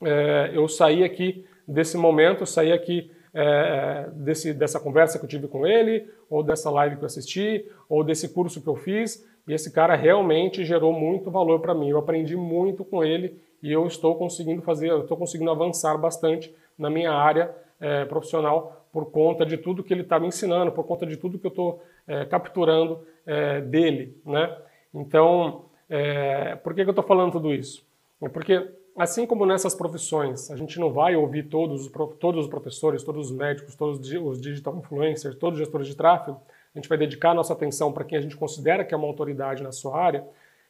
é, 0.02 0.52
eu 0.54 0.68
saí 0.68 1.04
aqui 1.04 1.46
desse 1.68 1.98
momento, 1.98 2.42
eu 2.42 2.46
saí 2.46 2.72
aqui 2.72 3.12
é, 3.34 4.10
desse, 4.14 4.54
dessa 4.54 4.80
conversa 4.80 5.20
que 5.20 5.26
eu 5.26 5.30
tive 5.30 5.50
com 5.50 5.68
ele, 5.68 6.10
ou 6.30 6.42
dessa 6.42 6.70
live 6.70 6.96
que 6.96 7.02
eu 7.02 7.08
assisti, 7.08 7.70
ou 7.90 8.04
desse 8.04 8.30
curso 8.30 8.62
que 8.62 8.68
eu 8.70 8.76
fiz, 8.78 9.28
e 9.48 9.54
esse 9.54 9.72
cara 9.72 9.96
realmente 9.96 10.64
gerou 10.64 10.92
muito 10.92 11.30
valor 11.30 11.60
para 11.60 11.74
mim. 11.74 11.90
Eu 11.90 11.98
aprendi 11.98 12.36
muito 12.36 12.84
com 12.84 13.04
ele 13.04 13.40
e 13.62 13.72
eu 13.72 13.86
estou 13.88 14.16
conseguindo 14.16 14.62
fazer, 14.62 14.90
eu 14.90 15.02
estou 15.02 15.18
conseguindo 15.18 15.52
avançar 15.52 15.98
bastante 15.98 16.54
na 16.78 16.90
minha 16.90 17.12
área 17.12 17.56
é, 17.80 18.06
profissional 18.06 18.86
por 18.92 19.12
conta 19.12 19.46
de 19.46 19.58
tudo 19.58 19.84
que 19.84 19.94
ele 19.94 20.02
está 20.02 20.20
me 20.20 20.28
ensinando, 20.28 20.72
por 20.72 20.86
conta 20.86 21.06
de 21.06 21.18
tudo 21.18 21.38
que 21.38 21.46
eu 21.46 21.50
estou 21.50 21.84
é, 22.08 22.26
capturando 22.26 23.06
é, 23.26 23.62
dele, 23.62 24.18
né? 24.26 24.56
Então, 24.94 25.66
é, 25.90 26.56
por 26.56 26.74
que, 26.74 26.84
que 26.84 26.90
eu 26.90 26.94
estou 26.94 27.04
falando 27.04 27.34
tudo 27.34 27.54
isso? 27.54 27.86
É 28.22 28.30
porque 28.30 28.70
assim 28.96 29.26
como 29.26 29.46
nessas 29.46 29.76
profissões, 29.76 30.50
a 30.50 30.56
gente 30.56 30.80
não 30.80 30.92
vai 30.92 31.16
ouvir 31.16 31.44
todos, 31.44 31.92
todos 32.20 32.46
os 32.46 32.50
professores, 32.50 33.04
todos 33.04 33.30
os 33.30 33.36
médicos, 33.36 33.76
todos 33.76 34.00
os 34.00 34.42
digital 34.42 34.78
influencers, 34.78 35.36
todos 35.36 35.60
os 35.60 35.66
gestores 35.66 35.88
de 35.88 35.96
tráfego, 35.96 36.40
a 36.76 36.80
gente 36.80 36.90
vai 36.90 36.98
dedicar 36.98 37.34
nossa 37.34 37.54
atenção 37.54 37.92
para 37.94 38.04
quem 38.04 38.18
a 38.18 38.22
gente 38.22 38.36
considera 38.36 38.84
que 38.84 38.94
é 38.94 38.98
uma 38.98 39.08
autoridade 39.08 39.64
na 39.64 39.72
sua 39.72 39.98
área. 39.98 40.26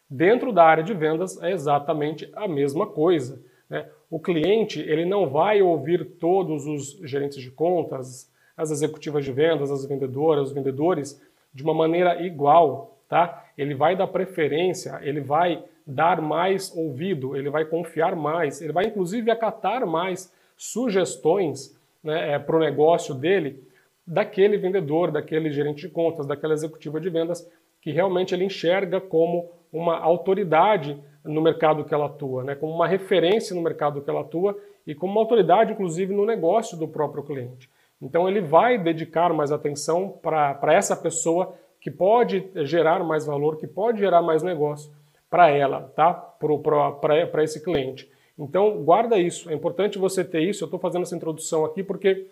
Dentro 0.08 0.54
da 0.54 0.64
área 0.64 0.84
de 0.84 0.94
vendas 0.94 1.42
é 1.42 1.52
exatamente 1.52 2.32
a 2.36 2.48
mesma 2.48 2.86
coisa. 2.86 3.42
Né? 3.68 3.90
O 4.10 4.20
cliente 4.20 4.80
ele 4.80 5.04
não 5.04 5.28
vai 5.28 5.64
ouvir 5.64 6.06
todos 6.20 6.68
os 6.68 7.00
gerentes 7.04 7.42
de 7.42 7.50
contas, 7.50 8.32
as 8.56 8.70
executivas 8.70 9.26
de 9.26 9.32
vendas, 9.32 9.72
as 9.72 9.84
vendedoras, 9.84 10.50
os 10.50 10.54
vendedores 10.54 11.20
de 11.52 11.64
uma 11.64 11.74
maneira 11.74 12.22
igual, 12.22 12.96
tá? 13.10 13.44
Ele 13.58 13.74
vai 13.74 13.96
dar 13.96 14.08
preferência, 14.08 15.00
ele 15.02 15.22
vai 15.22 15.64
dar 15.88 16.22
mais 16.22 16.72
ouvido, 16.76 17.36
ele 17.36 17.50
vai 17.50 17.66
confiar 17.66 18.16
mais, 18.16 18.62
ele 18.62 18.72
vai 18.72 18.86
inclusive 18.86 19.32
acatar 19.32 19.86
mais 19.86 20.32
sugestões 20.56 21.78
né, 22.04 22.34
é, 22.34 22.40
para 22.40 22.56
o 22.56 22.60
negócio 22.60 23.14
dele 23.16 23.62
daquele 24.06 24.58
vendedor, 24.58 25.12
daquele 25.12 25.52
gerente 25.52 25.88
de 25.88 25.90
contas, 25.90 26.28
daquela 26.28 26.54
executiva 26.54 27.00
de 27.00 27.10
vendas 27.10 27.50
que 27.82 27.92
realmente 27.92 28.34
ele 28.34 28.46
enxerga 28.46 29.00
como 29.00 29.50
uma 29.72 29.98
autoridade 29.98 30.98
no 31.24 31.42
mercado 31.42 31.84
que 31.84 31.94
ela 31.94 32.06
atua, 32.06 32.44
né, 32.44 32.56
como 32.56 32.74
uma 32.74 32.88
referência 32.88 33.56
no 33.56 33.62
mercado 33.62 34.02
que 34.02 34.10
ela 34.10 34.22
atua 34.22 34.58
e 34.86 34.94
como 34.94 35.14
uma 35.14 35.22
autoridade, 35.22 35.74
inclusive, 35.74 36.14
no 36.14 36.26
negócio 36.26 36.78
do 36.78 36.88
próprio 36.88 37.24
cliente. 37.24 37.70
Então 38.02 38.28
ele 38.28 38.42
vai 38.42 38.78
dedicar 38.78 39.34
mais 39.34 39.52
atenção 39.52 40.20
para 40.22 40.74
essa 40.74 40.96
pessoa 40.96 41.56
que 41.82 41.90
pode 41.90 42.48
gerar 42.64 43.04
mais 43.04 43.26
valor, 43.26 43.58
que 43.58 43.68
pode 43.68 44.00
gerar 44.00 44.22
mais 44.22 44.44
negócio 44.44 44.92
para 45.30 45.50
ela, 45.50 45.92
tá? 45.96 46.14
Para 46.14 47.44
esse 47.44 47.64
cliente. 47.64 48.10
Então, 48.38 48.84
guarda 48.84 49.18
isso. 49.18 49.50
É 49.50 49.54
importante 49.54 49.98
você 49.98 50.24
ter 50.24 50.42
isso. 50.42 50.64
Eu 50.64 50.66
estou 50.66 50.80
fazendo 50.80 51.04
essa 51.04 51.16
introdução 51.16 51.64
aqui 51.64 51.84
porque 51.84 52.28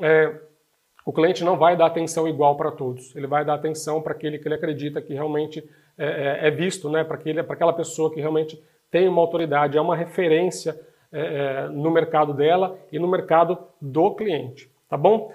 é, 0.00 0.34
o 1.08 1.12
cliente 1.12 1.42
não 1.42 1.56
vai 1.56 1.74
dar 1.74 1.86
atenção 1.86 2.28
igual 2.28 2.54
para 2.54 2.70
todos. 2.70 3.16
Ele 3.16 3.26
vai 3.26 3.42
dar 3.42 3.54
atenção 3.54 4.02
para 4.02 4.12
aquele 4.12 4.38
que 4.38 4.46
ele 4.46 4.56
acredita 4.56 5.00
que 5.00 5.14
realmente 5.14 5.66
é, 5.96 6.04
é, 6.44 6.48
é 6.48 6.50
visto, 6.50 6.90
né? 6.90 7.02
Para 7.02 7.16
aquela 7.54 7.72
pessoa 7.72 8.12
que 8.12 8.20
realmente 8.20 8.62
tem 8.90 9.08
uma 9.08 9.22
autoridade, 9.22 9.78
é 9.78 9.80
uma 9.80 9.96
referência 9.96 10.78
é, 11.10 11.20
é, 11.20 11.68
no 11.70 11.90
mercado 11.90 12.34
dela 12.34 12.78
e 12.92 12.98
no 12.98 13.08
mercado 13.08 13.56
do 13.80 14.14
cliente. 14.16 14.70
Tá 14.86 14.98
bom? 14.98 15.32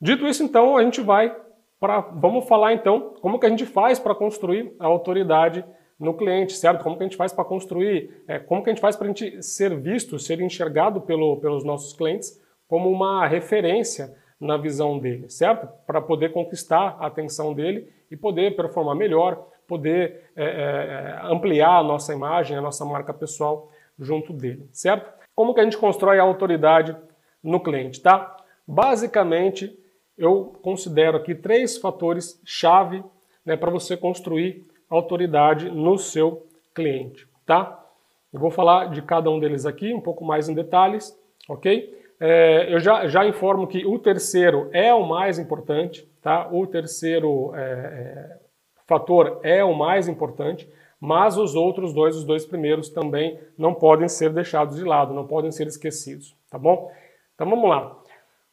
Dito 0.00 0.26
isso, 0.26 0.42
então, 0.42 0.74
a 0.74 0.82
gente 0.82 1.02
vai 1.02 1.36
para. 1.78 2.00
Vamos 2.00 2.48
falar 2.48 2.72
então 2.72 3.12
como 3.20 3.38
que 3.38 3.44
a 3.44 3.50
gente 3.50 3.66
faz 3.66 3.98
para 3.98 4.14
construir 4.14 4.74
a 4.78 4.86
autoridade 4.86 5.62
no 6.00 6.14
cliente, 6.14 6.54
certo? 6.54 6.82
Como 6.82 6.96
que 6.96 7.02
a 7.02 7.06
gente 7.06 7.18
faz 7.18 7.30
para 7.30 7.44
construir, 7.44 8.24
é, 8.26 8.38
como 8.38 8.64
que 8.64 8.70
a 8.70 8.72
gente 8.72 8.80
faz 8.80 8.96
para 8.96 9.04
a 9.04 9.08
gente 9.08 9.42
ser 9.42 9.78
visto, 9.78 10.18
ser 10.18 10.40
enxergado 10.40 11.02
pelo, 11.02 11.36
pelos 11.42 11.62
nossos 11.62 11.92
clientes 11.92 12.42
como 12.66 12.90
uma 12.90 13.26
referência 13.26 14.23
na 14.44 14.58
visão 14.58 14.98
dele, 14.98 15.30
certo? 15.30 15.66
Para 15.86 16.02
poder 16.02 16.30
conquistar 16.32 16.96
a 17.00 17.06
atenção 17.06 17.54
dele 17.54 17.88
e 18.10 18.16
poder 18.16 18.54
performar 18.54 18.94
melhor, 18.94 19.48
poder 19.66 20.30
é, 20.36 20.44
é, 20.44 21.20
ampliar 21.32 21.78
a 21.78 21.82
nossa 21.82 22.12
imagem, 22.12 22.56
a 22.56 22.60
nossa 22.60 22.84
marca 22.84 23.14
pessoal 23.14 23.70
junto 23.98 24.34
dele, 24.34 24.68
certo? 24.70 25.10
Como 25.34 25.54
que 25.54 25.60
a 25.60 25.64
gente 25.64 25.78
constrói 25.78 26.18
a 26.18 26.22
autoridade 26.22 26.94
no 27.42 27.58
cliente, 27.58 28.02
tá? 28.02 28.36
Basicamente, 28.66 29.76
eu 30.16 30.52
considero 30.62 31.16
aqui 31.16 31.34
três 31.34 31.78
fatores 31.78 32.38
chave 32.44 33.02
né, 33.46 33.56
para 33.56 33.70
você 33.70 33.96
construir 33.96 34.62
autoridade 34.90 35.70
no 35.70 35.96
seu 35.96 36.46
cliente, 36.74 37.26
tá? 37.46 37.82
Eu 38.30 38.40
vou 38.40 38.50
falar 38.50 38.90
de 38.90 39.00
cada 39.00 39.30
um 39.30 39.40
deles 39.40 39.64
aqui 39.64 39.94
um 39.94 40.00
pouco 40.00 40.22
mais 40.22 40.50
em 40.50 40.54
detalhes, 40.54 41.18
ok? 41.48 42.03
É, 42.20 42.72
eu 42.72 42.78
já, 42.80 43.06
já 43.06 43.26
informo 43.26 43.66
que 43.66 43.84
o 43.84 43.98
terceiro 43.98 44.68
é 44.72 44.92
o 44.94 45.06
mais 45.06 45.38
importante, 45.38 46.08
tá? 46.22 46.48
O 46.50 46.66
terceiro 46.66 47.54
é, 47.54 47.60
é, 47.60 48.38
fator 48.86 49.40
é 49.42 49.64
o 49.64 49.74
mais 49.74 50.08
importante, 50.08 50.70
mas 51.00 51.36
os 51.36 51.54
outros 51.54 51.92
dois, 51.92 52.16
os 52.16 52.24
dois 52.24 52.46
primeiros, 52.46 52.88
também 52.88 53.38
não 53.58 53.74
podem 53.74 54.08
ser 54.08 54.32
deixados 54.32 54.76
de 54.76 54.84
lado, 54.84 55.12
não 55.12 55.26
podem 55.26 55.50
ser 55.50 55.66
esquecidos, 55.66 56.36
tá 56.50 56.58
bom? 56.58 56.90
Então 57.34 57.48
vamos 57.48 57.68
lá. 57.68 57.96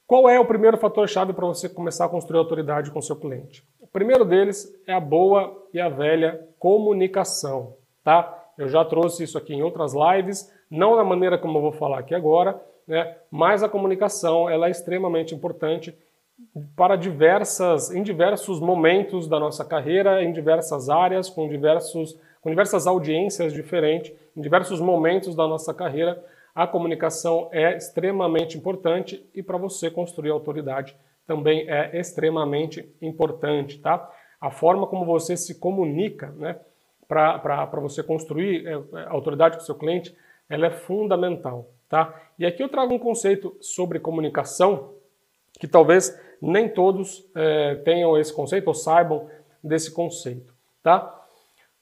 Qual 0.08 0.28
é 0.28 0.38
o 0.38 0.46
primeiro 0.46 0.78
fator-chave 0.78 1.32
para 1.32 1.46
você 1.46 1.70
começar 1.70 2.06
a 2.06 2.10
construir 2.10 2.40
autoridade 2.40 2.92
com 2.92 3.02
seu 3.02 3.16
cliente? 3.16 3.64
O 3.80 3.88
primeiro 3.88 4.26
deles 4.26 4.70
é 4.86 4.92
a 4.92 5.00
boa 5.00 5.66
e 5.74 5.80
a 5.80 5.88
velha 5.88 6.46
comunicação, 6.60 7.76
tá? 8.04 8.38
Eu 8.58 8.68
já 8.68 8.84
trouxe 8.84 9.24
isso 9.24 9.38
aqui 9.38 9.54
em 9.54 9.64
outras 9.64 9.94
lives, 9.94 10.52
não 10.70 10.98
da 10.98 11.04
maneira 11.04 11.38
como 11.38 11.58
eu 11.58 11.62
vou 11.62 11.72
falar 11.72 12.00
aqui 12.00 12.14
agora, 12.14 12.62
né? 12.92 13.16
Mas 13.32 13.64
a 13.64 13.70
comunicação 13.70 14.50
ela 14.50 14.68
é 14.68 14.72
extremamente 14.72 15.34
importante 15.34 15.98
para 16.76 16.96
diversas, 16.96 17.90
em 17.92 18.04
diversos 18.04 18.60
momentos 18.60 19.28
da 19.28 19.40
nossa 19.40 19.64
carreira, 19.64 20.22
em 20.22 20.34
diversas 20.34 20.90
áreas, 20.90 21.30
com 21.30 21.48
diversos, 21.48 22.20
com 22.42 22.50
diversas 22.50 22.86
audiências 22.86 23.54
diferentes, 23.54 24.12
em 24.36 24.42
diversos 24.42 24.82
momentos 24.82 25.36
da 25.36 25.48
nossa 25.48 25.74
carreira 25.74 26.22
a 26.54 26.68
comunicação 26.68 27.50
é 27.52 27.78
extremamente 27.78 28.58
importante 28.58 29.26
e 29.34 29.42
para 29.42 29.58
você 29.58 29.90
construir 29.90 30.32
autoridade 30.32 30.96
também 31.26 31.70
é 31.70 31.98
extremamente 31.98 32.94
importante, 33.02 33.80
tá? 33.80 34.10
A 34.40 34.52
forma 34.52 34.86
como 34.88 35.06
você 35.06 35.38
se 35.38 35.60
comunica, 35.60 36.32
né, 36.32 36.60
para 37.08 37.66
você 37.80 38.04
construir 38.04 38.68
é, 38.68 38.72
é, 38.72 39.06
autoridade 39.08 39.58
com 39.58 39.64
seu 39.64 39.76
cliente, 39.76 40.16
ela 40.50 40.66
é 40.68 40.72
fundamental, 40.72 41.70
tá? 41.92 42.20
E 42.40 42.46
aqui 42.46 42.64
eu 42.64 42.70
trago 42.70 42.94
um 42.94 42.98
conceito 42.98 43.56
sobre 43.60 44.00
comunicação 44.00 44.94
que 45.60 45.68
talvez 45.68 46.18
nem 46.42 46.68
todos 46.68 47.24
é, 47.36 47.76
tenham 47.84 48.18
esse 48.18 48.34
conceito 48.34 48.70
ou 48.70 48.74
saibam 48.74 49.30
desse 49.62 49.92
conceito, 49.92 50.52
tá? 50.82 51.18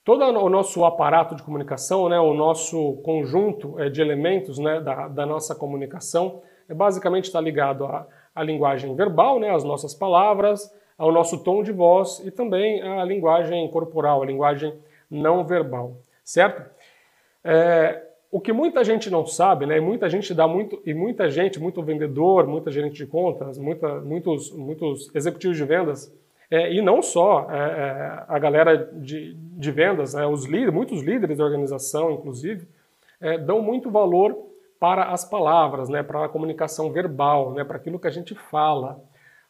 todo 0.04 0.24
o 0.24 0.50
nosso 0.50 0.84
aparato 0.84 1.36
de 1.36 1.44
comunicação, 1.44 2.10
né, 2.10 2.20
o 2.20 2.34
nosso 2.34 2.94
conjunto 3.04 3.80
é, 3.80 3.90
de 3.90 4.02
elementos 4.02 4.58
né, 4.58 4.82
da, 4.82 5.08
da, 5.08 5.24
nossa 5.24 5.54
comunicação, 5.54 6.42
é, 6.68 6.74
basicamente 6.74 7.26
está 7.26 7.40
ligado 7.40 7.86
à, 7.86 8.08
à, 8.34 8.42
linguagem 8.42 8.96
verbal, 8.96 9.40
né, 9.40 9.54
às 9.54 9.64
nossas 9.64 9.94
palavras, 9.94 10.74
ao 10.98 11.12
nosso 11.12 11.44
tom 11.44 11.62
de 11.62 11.72
voz 11.72 12.20
e 12.26 12.32
também 12.32 12.82
à 12.82 13.06
linguagem 13.06 13.70
corporal, 13.70 14.24
a 14.24 14.26
linguagem 14.26 14.74
não 15.12 15.46
verbal, 15.46 15.94
certo? 16.24 16.68
É, 17.44 18.09
o 18.32 18.40
que 18.40 18.54
muita 18.54 18.84
gente 18.84 19.10
não 19.10 19.26
sabe, 19.26 19.66
né, 19.66 19.78
e 19.78 19.82
muita 19.82 20.08
gente 20.08 20.34
dá 20.34 20.48
muito, 20.48 20.80
e 20.86 20.94
muita 20.94 21.30
gente, 21.30 21.60
muito 21.60 21.82
vendedor, 21.82 22.46
muita 22.46 22.70
gerente 22.70 22.96
de 22.96 23.08
contas, 23.08 23.58
muita, 23.58 24.00
muitos, 24.02 24.52
muitos 24.52 25.14
executivos 25.16 25.58
de 25.58 25.64
vendas, 25.64 26.14
é, 26.52 26.72
e 26.74 26.82
não 26.82 27.02
só 27.02 27.48
é, 27.50 27.58
é, 27.58 28.24
a 28.28 28.40
galera 28.40 28.76
de, 28.78 29.34
de 29.34 29.72
vendas, 29.72 30.14
né, 30.14 30.26
os 30.28 30.46
líderes, 30.46 30.74
muitos 30.74 31.02
líderes 31.02 31.38
da 31.38 31.44
organização, 31.44 32.12
inclusive, 32.12 32.68
é, 33.20 33.38
dão 33.38 33.62
muito 33.62 33.90
valor 33.90 34.38
para 34.80 35.12
as 35.12 35.26
palavras, 35.26 35.90
né, 35.90 36.04
para 36.04 36.26
a 36.26 36.30
comunicação 36.30 36.92
verbal, 36.92 37.54
né, 37.54 37.64
para 37.64 37.78
aquilo 37.78 38.00
que 38.00 38.08
a 38.08 38.12
gente 38.12 38.34
fala. 38.34 39.02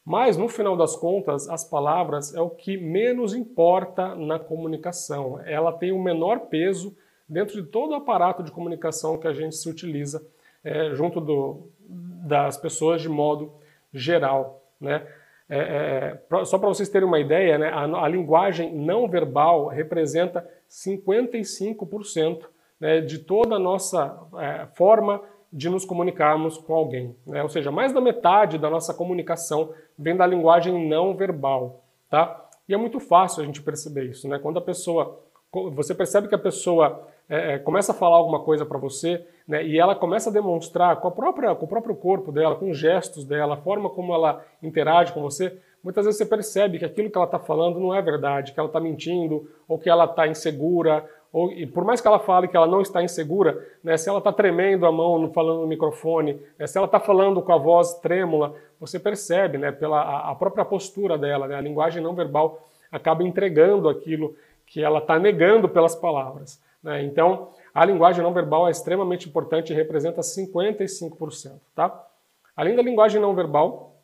Mas, 0.06 0.38
no 0.38 0.50
final 0.50 0.76
das 0.76 0.96
contas, 0.96 1.48
as 1.50 1.64
palavras 1.64 2.34
é 2.34 2.42
o 2.42 2.50
que 2.50 2.78
menos 2.78 3.36
importa 3.36 4.16
na 4.16 4.40
comunicação. 4.40 5.40
Ela 5.46 5.72
tem 5.72 5.92
o 5.92 6.02
menor 6.02 6.48
peso 6.48 6.96
dentro 7.30 7.62
de 7.62 7.68
todo 7.70 7.92
o 7.92 7.96
aparato 7.96 8.44
de 8.44 8.52
comunicação 8.52 9.18
que 9.18 9.28
a 9.28 9.34
gente 9.34 9.56
se 9.56 9.70
utiliza 9.70 10.26
é, 10.64 10.94
junto 10.94 11.22
do, 11.22 11.70
das 11.88 12.58
pessoas 12.58 13.02
de 13.02 13.08
modo 13.08 13.54
geral. 13.94 14.64
Né? 14.82 15.06
É, 15.50 16.20
é, 16.32 16.46
só 16.46 16.58
para 16.58 16.70
vocês 16.70 16.90
terem 16.90 17.08
uma 17.08 17.20
ideia, 17.20 17.58
né, 17.58 17.70
a, 17.70 17.84
a, 17.84 18.08
linguagem 18.08 18.74
não 18.76 19.08
verbal 19.08 19.68
representa 19.68 20.48
55% 20.70 22.46
né, 22.80 23.02
de 23.02 23.20
toda 23.20 23.56
a 23.56 23.60
nossa 23.60 24.20
é, 24.38 24.68
forma 24.76 25.22
de 25.52 25.70
nos 25.70 25.86
comunicarmos 25.86 26.58
com 26.58 26.74
alguém. 26.74 27.16
Né? 27.26 27.42
Ou 27.42 27.50
seja, 27.50 27.72
mais 27.72 27.92
da 27.92 28.00
metade 28.00 28.58
da 28.58 28.70
nossa 28.70 28.94
comunicação 28.94 29.74
vem 29.98 30.16
da 30.16 30.26
linguagem 30.26 30.88
não 30.88 31.16
verbal. 31.16 31.84
Tá? 32.10 32.48
E 32.68 32.74
é 32.74 32.78
muito 32.78 33.00
fácil 33.00 33.42
a 33.42 33.46
gente 33.46 33.62
perceber 33.62 34.06
isso. 34.06 34.28
Né? 34.28 34.38
Quando 34.38 34.60
a 34.60 34.62
pessoa. 34.62 35.20
Você 35.74 35.96
percebe 35.96 36.28
que 36.28 36.36
a 36.36 36.40
pessoa 36.40 37.08
é, 37.30 37.54
é, 37.54 37.60
começa 37.60 37.92
a 37.92 37.96
falar 37.96 38.18
alguma 38.18 38.40
coisa 38.40 38.66
para 38.66 38.80
você, 38.80 39.24
né, 39.48 39.64
e 39.64 39.78
ela 39.78 39.96
começa 39.96 40.30
a 40.30 40.34
demonstrar 40.34 40.98
com, 40.98 41.08
a 41.08 41.12
própria, 41.12 41.54
com 41.54 41.66
o 41.66 41.70
próprio 41.70 41.96
corpo 41.96 42.32
dela, 42.32 42.56
com 42.56 42.70
os 42.72 42.78
gestos 42.78 43.24
dela, 43.24 43.54
a 43.54 43.58
forma 43.58 43.90
como 43.90 44.14
ela 44.14 44.44
interage 44.64 45.14
com 45.14 45.22
você, 45.22 45.56
muitas 45.84 46.06
vezes 46.06 46.18
você 46.18 46.26
percebe 46.26 46.80
que 46.80 46.86
aquilo 46.86 47.10
que 47.10 47.18
ela 47.18 47.26
está 47.26 47.38
falando 47.38 47.80
não 47.80 47.94
é 47.94 48.02
verdade, 48.02 48.52
que 48.52 48.60
ela 48.60 48.68
está 48.68 48.80
mentindo, 48.80 49.48
ou 49.68 49.78
que 49.78 49.90
ela 49.90 50.06
está 50.06 50.28
insegura, 50.28 51.08
ou, 51.32 51.52
por 51.72 51.86
mais 51.86 52.02
que 52.02 52.08
ela 52.08 52.18
fale 52.18 52.48
que 52.48 52.58
ela 52.58 52.66
não 52.66 52.82
está 52.82 53.04
insegura, 53.04 53.64
né, 53.84 53.96
se 53.96 54.10
ela 54.10 54.18
está 54.18 54.34
tremendo 54.34 54.88
a 54.88 54.92
mão 54.92 55.32
falando 55.32 55.62
no 55.62 55.68
microfone, 55.68 56.42
né, 56.58 56.66
se 56.66 56.78
ela 56.78 56.88
está 56.88 57.00
falando 57.00 57.42
com 57.44 57.54
a 57.54 57.58
voz 57.58 57.94
trêmula, 58.00 58.56
você 58.80 59.00
percebe 59.00 59.58
né, 59.60 59.72
pela 59.72 60.02
a, 60.02 60.32
a 60.32 60.36
própria 60.36 60.66
postura 60.66 61.18
dela, 61.18 61.48
né, 61.48 61.56
a 61.56 61.62
linguagem 61.62 62.02
não 62.02 62.16
verbal 62.16 62.60
acaba 62.92 63.24
entregando 63.24 63.88
aquilo 63.88 64.36
que 64.66 64.84
ela 64.84 65.00
está 65.00 65.20
negando 65.20 65.70
pelas 65.70 65.96
palavras. 65.96 66.60
Né? 66.84 67.04
Então, 67.04 67.54
a 67.74 67.86
linguagem 67.86 68.24
não 68.24 68.34
verbal 68.34 68.68
é 68.68 68.72
extremamente 68.72 69.30
importante 69.30 69.72
e 69.72 69.76
representa 69.76 70.22
55%. 70.22 71.60
Tá? 71.76 72.08
Além 72.56 72.76
da 72.76 72.82
linguagem 72.82 73.22
não 73.22 73.36
verbal, 73.36 74.02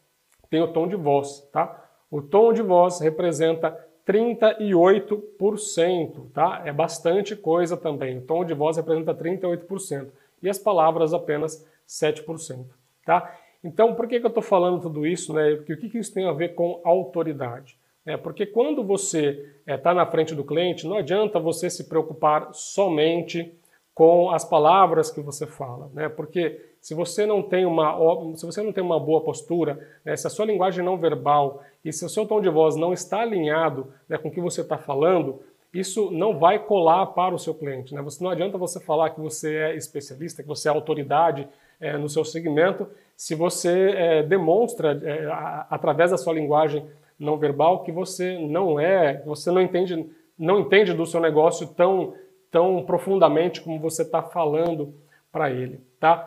tem 0.50 0.62
o 0.62 0.72
tom 0.72 0.88
de 0.88 0.96
voz. 0.96 1.41
Tá? 1.51 1.84
O 2.10 2.22
tom 2.22 2.53
de 2.53 2.62
voz 2.62 3.00
representa 3.00 3.77
38%, 4.08 6.32
tá? 6.32 6.62
É 6.63 6.72
bastante 6.72 7.36
coisa 7.36 7.75
também. 7.75 8.20
O 8.20 8.22
tom 8.22 8.46
de 8.46 8.53
voz 8.53 8.77
representa 8.77 9.15
38% 9.15 10.12
e 10.41 10.50
as 10.50 10.60
palavras 10.60 11.13
apenas 11.13 11.67
7%, 11.88 12.65
tá? 13.03 13.36
Então, 13.63 13.96
por 13.96 14.08
que, 14.08 14.20
que 14.20 14.25
eu 14.25 14.29
estou 14.29 14.44
falando 14.44 14.79
tudo 14.79 15.08
isso, 15.08 15.34
né? 15.34 15.53
O 15.53 15.63
que, 15.63 15.89
que 15.89 15.98
isso 15.98 16.13
tem 16.13 16.27
a 16.27 16.32
ver 16.32 16.53
com 16.53 16.79
autoridade? 16.86 17.79
É, 18.06 18.16
porque 18.16 18.46
quando 18.46 18.84
você 18.84 19.52
está 19.62 19.74
é, 19.74 19.78
tá 19.78 19.94
na 19.94 20.06
frente 20.06 20.36
do 20.36 20.44
cliente, 20.44 20.88
não 20.88 20.98
adianta 20.98 21.40
você 21.40 21.70
se 21.70 21.86
preocupar 21.86 22.50
somente 22.54 23.52
com 23.96 24.30
as 24.30 24.44
palavras 24.44 25.10
que 25.10 25.22
você 25.22 25.48
fala, 25.48 25.90
né? 25.94 26.10
Porque 26.10 26.62
se 26.82 26.94
você 26.94 27.26
não 27.26 27.42
tem 27.42 27.66
uma, 27.66 27.98
se 28.36 28.46
você 28.46 28.62
não 28.62 28.72
tem 28.72 28.84
uma 28.84 29.00
boa 29.00 29.22
postura, 29.22 29.80
né, 30.04 30.16
se 30.16 30.28
a 30.28 30.30
sua 30.30 30.46
linguagem 30.46 30.86
não 30.86 30.98
verbal 30.98 31.64
e 31.84 31.92
se 31.92 32.06
o 32.06 32.10
seu 32.10 32.28
tom 32.28 32.40
de 32.40 32.50
voz 32.50 32.76
não 32.76 32.94
está 32.94 33.22
alinhado 33.22 33.88
né, 34.08 34.20
com 34.20 34.28
o 34.28 34.32
que 34.32 34.42
você 34.42 34.62
está 34.62 34.78
falando, 34.78 35.42
isso 35.74 36.12
não 36.12 36.38
vai 36.38 36.60
colar 36.60 37.08
para 37.08 37.34
o 37.34 37.40
seu 37.40 37.56
cliente. 37.56 37.96
Né? 37.96 38.02
Você, 38.04 38.24
não 38.24 38.30
adianta 38.30 38.58
você 38.58 38.80
falar 38.80 39.10
que 39.10 39.20
você 39.20 39.56
é 39.56 39.76
especialista, 39.76 40.44
que 40.44 40.48
você 40.48 40.68
é 40.68 40.72
autoridade 40.72 41.48
é, 41.80 41.98
no 41.98 42.08
seu 42.08 42.24
segmento, 42.24 42.88
se 43.18 43.34
você 43.34 43.92
é, 43.92 44.24
demonstra 44.24 44.92
é, 45.04 45.28
através 45.70 46.12
da 46.12 46.18
sua 46.18 46.34
linguagem 46.34 46.86
não 47.19 47.38
verbal 47.38 47.84
que 47.84 47.91
você 47.91 48.38
não 48.39 48.79
é, 48.79 49.22
você 49.25 49.51
não 49.51 49.62
entende, 49.62 50.10
não 50.38 50.60
entende 50.60 50.93
do 50.93 51.05
seu 51.05 51.19
negócio 51.19 51.67
tão 51.67 52.13
tão 52.51 52.84
profundamente 52.84 53.60
como 53.60 53.79
você 53.79 54.03
está 54.03 54.24
falando 54.24 54.93
para 55.29 55.51
ele, 55.51 55.81
tá? 56.00 56.25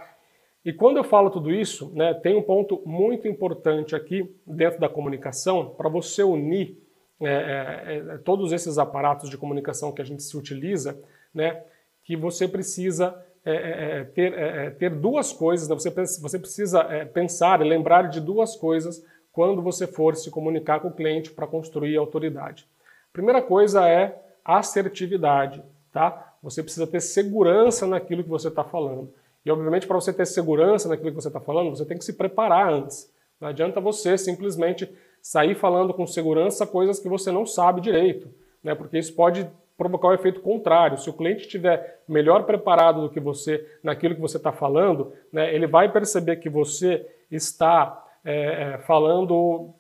E 0.62 0.72
quando 0.74 0.98
eu 0.98 1.04
falo 1.04 1.30
tudo 1.30 1.50
isso, 1.50 1.90
né, 1.94 2.12
tem 2.12 2.36
um 2.36 2.42
ponto 2.42 2.82
muito 2.84 3.26
importante 3.26 3.96
aqui 3.96 4.30
dentro 4.46 4.78
da 4.78 4.88
comunicação 4.88 5.70
para 5.70 5.88
você 5.88 6.22
unir 6.22 6.76
é, 7.20 7.26
é, 7.26 8.14
é, 8.14 8.18
todos 8.18 8.52
esses 8.52 8.76
aparatos 8.76 9.30
de 9.30 9.38
comunicação 9.38 9.90
que 9.90 10.02
a 10.02 10.04
gente 10.04 10.22
se 10.22 10.36
utiliza, 10.36 11.00
né, 11.32 11.62
que 12.04 12.16
você 12.16 12.46
precisa 12.46 13.18
é, 13.44 13.52
é, 13.52 14.00
é 14.00 14.04
ter, 14.04 14.76
ter 14.76 14.90
duas 14.90 15.32
coisas, 15.32 15.68
né, 15.68 15.74
você, 15.74 15.90
você 15.90 16.38
precisa 16.38 16.84
pensar 17.14 17.60
e 17.62 17.68
lembrar 17.68 18.02
de 18.02 18.20
duas 18.20 18.54
coisas 18.54 19.02
quando 19.32 19.62
você 19.62 19.86
for 19.86 20.16
se 20.16 20.30
comunicar 20.30 20.80
com 20.80 20.88
o 20.88 20.94
cliente 20.94 21.30
para 21.30 21.46
construir 21.46 21.96
autoridade. 21.96 22.66
Primeira 23.12 23.42
coisa 23.42 23.88
é 23.88 24.20
assertividade 24.44 25.62
tá? 25.92 26.34
Você 26.42 26.62
precisa 26.62 26.86
ter 26.86 27.00
segurança 27.00 27.86
naquilo 27.86 28.22
que 28.22 28.28
você 28.28 28.48
está 28.48 28.64
falando. 28.64 29.12
E, 29.44 29.50
obviamente, 29.50 29.86
para 29.86 29.96
você 29.96 30.12
ter 30.12 30.26
segurança 30.26 30.88
naquilo 30.88 31.10
que 31.10 31.16
você 31.16 31.28
está 31.28 31.40
falando, 31.40 31.70
você 31.70 31.84
tem 31.84 31.98
que 31.98 32.04
se 32.04 32.12
preparar 32.12 32.72
antes. 32.72 33.12
Não 33.40 33.48
adianta 33.48 33.80
você 33.80 34.16
simplesmente 34.18 34.88
sair 35.20 35.54
falando 35.54 35.92
com 35.94 36.06
segurança 36.06 36.66
coisas 36.66 36.98
que 36.98 37.08
você 37.08 37.30
não 37.30 37.46
sabe 37.46 37.80
direito, 37.80 38.28
né? 38.62 38.74
porque 38.74 38.98
isso 38.98 39.14
pode 39.14 39.48
provocar 39.76 40.08
o 40.08 40.10
um 40.10 40.14
efeito 40.14 40.40
contrário. 40.40 40.98
Se 40.98 41.08
o 41.08 41.12
cliente 41.12 41.42
estiver 41.42 42.02
melhor 42.08 42.44
preparado 42.44 43.02
do 43.02 43.10
que 43.10 43.20
você 43.20 43.64
naquilo 43.82 44.14
que 44.14 44.20
você 44.20 44.36
está 44.36 44.52
falando, 44.52 45.12
né, 45.32 45.54
ele 45.54 45.66
vai 45.66 45.90
perceber 45.90 46.36
que 46.36 46.48
você 46.48 47.06
está 47.30 48.04
é, 48.24 48.74
é 48.74 48.78
falando 48.78 49.74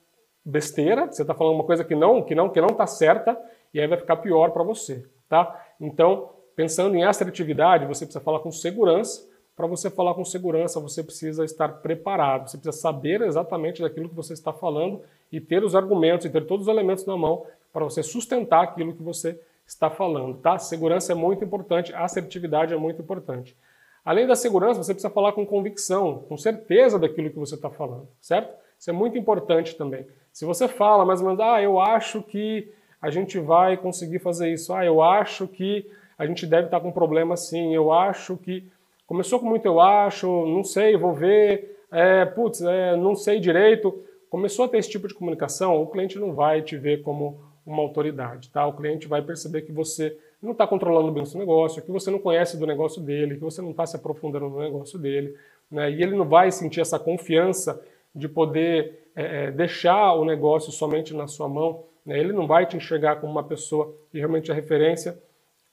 besteira, 0.44 1.06
você 1.06 1.22
está 1.22 1.34
falando 1.34 1.56
uma 1.56 1.64
coisa 1.64 1.84
que 1.84 1.94
não 1.94 2.22
que 2.22 2.34
não 2.34 2.48
que 2.48 2.60
não 2.60 2.68
está 2.68 2.86
certa 2.86 3.38
e 3.72 3.80
aí 3.80 3.86
vai 3.86 3.98
ficar 3.98 4.16
pior 4.16 4.50
para 4.50 4.62
você, 4.62 5.06
tá? 5.28 5.66
Então, 5.80 6.30
pensando 6.56 6.96
em 6.96 7.04
assertividade, 7.04 7.86
você 7.86 8.04
precisa 8.04 8.24
falar 8.24 8.40
com 8.40 8.50
segurança. 8.50 9.28
Para 9.54 9.66
você 9.66 9.90
falar 9.90 10.14
com 10.14 10.24
segurança, 10.24 10.78
você 10.80 11.02
precisa 11.02 11.44
estar 11.44 11.68
preparado, 11.68 12.48
você 12.48 12.56
precisa 12.56 12.80
saber 12.80 13.20
exatamente 13.22 13.82
daquilo 13.82 14.08
que 14.08 14.14
você 14.14 14.32
está 14.32 14.52
falando 14.52 15.02
e 15.32 15.40
ter 15.40 15.64
os 15.64 15.74
argumentos 15.74 16.26
e 16.26 16.30
ter 16.30 16.46
todos 16.46 16.66
os 16.66 16.72
elementos 16.72 17.04
na 17.04 17.16
mão 17.16 17.44
para 17.72 17.84
você 17.84 18.02
sustentar 18.02 18.62
aquilo 18.62 18.94
que 18.94 19.02
você 19.02 19.38
está 19.66 19.90
falando, 19.90 20.38
tá? 20.38 20.58
Segurança 20.58 21.12
é 21.12 21.14
muito 21.14 21.44
importante, 21.44 21.92
assertividade 21.92 22.72
é 22.72 22.76
muito 22.76 23.02
importante. 23.02 23.56
Além 24.04 24.26
da 24.26 24.34
segurança, 24.34 24.82
você 24.82 24.94
precisa 24.94 25.12
falar 25.12 25.32
com 25.32 25.44
convicção, 25.44 26.24
com 26.28 26.36
certeza 26.36 26.98
daquilo 26.98 27.30
que 27.30 27.38
você 27.38 27.54
está 27.54 27.70
falando, 27.70 28.08
certo? 28.20 28.54
Isso 28.78 28.90
é 28.90 28.92
muito 28.92 29.18
importante 29.18 29.76
também. 29.76 30.06
Se 30.32 30.44
você 30.44 30.68
fala 30.68 31.04
mais 31.04 31.20
ou 31.20 31.26
menos, 31.26 31.40
ah, 31.40 31.60
eu 31.60 31.80
acho 31.80 32.22
que 32.22 32.72
a 33.00 33.10
gente 33.10 33.38
vai 33.38 33.76
conseguir 33.76 34.18
fazer 34.18 34.52
isso. 34.52 34.72
Ah, 34.72 34.84
eu 34.84 35.02
acho 35.02 35.46
que 35.46 35.90
a 36.16 36.26
gente 36.26 36.46
deve 36.46 36.66
estar 36.66 36.80
com 36.80 36.88
um 36.88 36.92
problema 36.92 37.34
assim, 37.34 37.74
eu 37.74 37.92
acho 37.92 38.36
que. 38.36 38.68
Começou 39.06 39.40
com 39.40 39.46
muito 39.46 39.64
eu 39.64 39.80
acho, 39.80 40.26
não 40.46 40.62
sei, 40.62 40.94
vou 40.94 41.14
ver, 41.14 41.78
é, 41.90 42.26
putz, 42.26 42.60
é, 42.60 42.94
não 42.94 43.14
sei 43.14 43.40
direito. 43.40 44.04
Começou 44.28 44.66
a 44.66 44.68
ter 44.68 44.76
esse 44.76 44.90
tipo 44.90 45.08
de 45.08 45.14
comunicação, 45.14 45.80
o 45.80 45.86
cliente 45.86 46.18
não 46.18 46.34
vai 46.34 46.60
te 46.60 46.76
ver 46.76 47.02
como 47.02 47.40
uma 47.64 47.82
autoridade, 47.82 48.50
tá? 48.50 48.66
O 48.66 48.74
cliente 48.74 49.08
vai 49.08 49.22
perceber 49.22 49.62
que 49.62 49.72
você 49.72 50.14
não 50.42 50.52
está 50.52 50.66
controlando 50.66 51.10
bem 51.10 51.22
o 51.22 51.26
seu 51.26 51.38
negócio, 51.38 51.82
que 51.82 51.90
você 51.90 52.10
não 52.10 52.18
conhece 52.18 52.56
do 52.56 52.66
negócio 52.66 53.02
dele, 53.02 53.34
que 53.34 53.40
você 53.40 53.60
não 53.60 53.70
está 53.70 53.86
se 53.86 53.96
aprofundando 53.96 54.48
no 54.48 54.60
negócio 54.60 54.98
dele, 54.98 55.36
né? 55.70 55.90
E 55.90 56.02
ele 56.02 56.16
não 56.16 56.28
vai 56.28 56.50
sentir 56.52 56.80
essa 56.80 56.98
confiança 56.98 57.82
de 58.14 58.28
poder 58.28 59.10
é, 59.16 59.46
é 59.46 59.50
deixar 59.50 60.14
o 60.14 60.24
negócio 60.24 60.70
somente 60.70 61.14
na 61.14 61.26
sua 61.26 61.48
mão 61.48 61.84
né? 62.08 62.18
Ele 62.18 62.32
não 62.32 62.46
vai 62.46 62.64
te 62.64 62.74
enxergar 62.74 63.16
como 63.16 63.30
uma 63.30 63.44
pessoa 63.44 63.94
que 64.10 64.16
realmente 64.16 64.50
é 64.50 64.54
referência, 64.54 65.20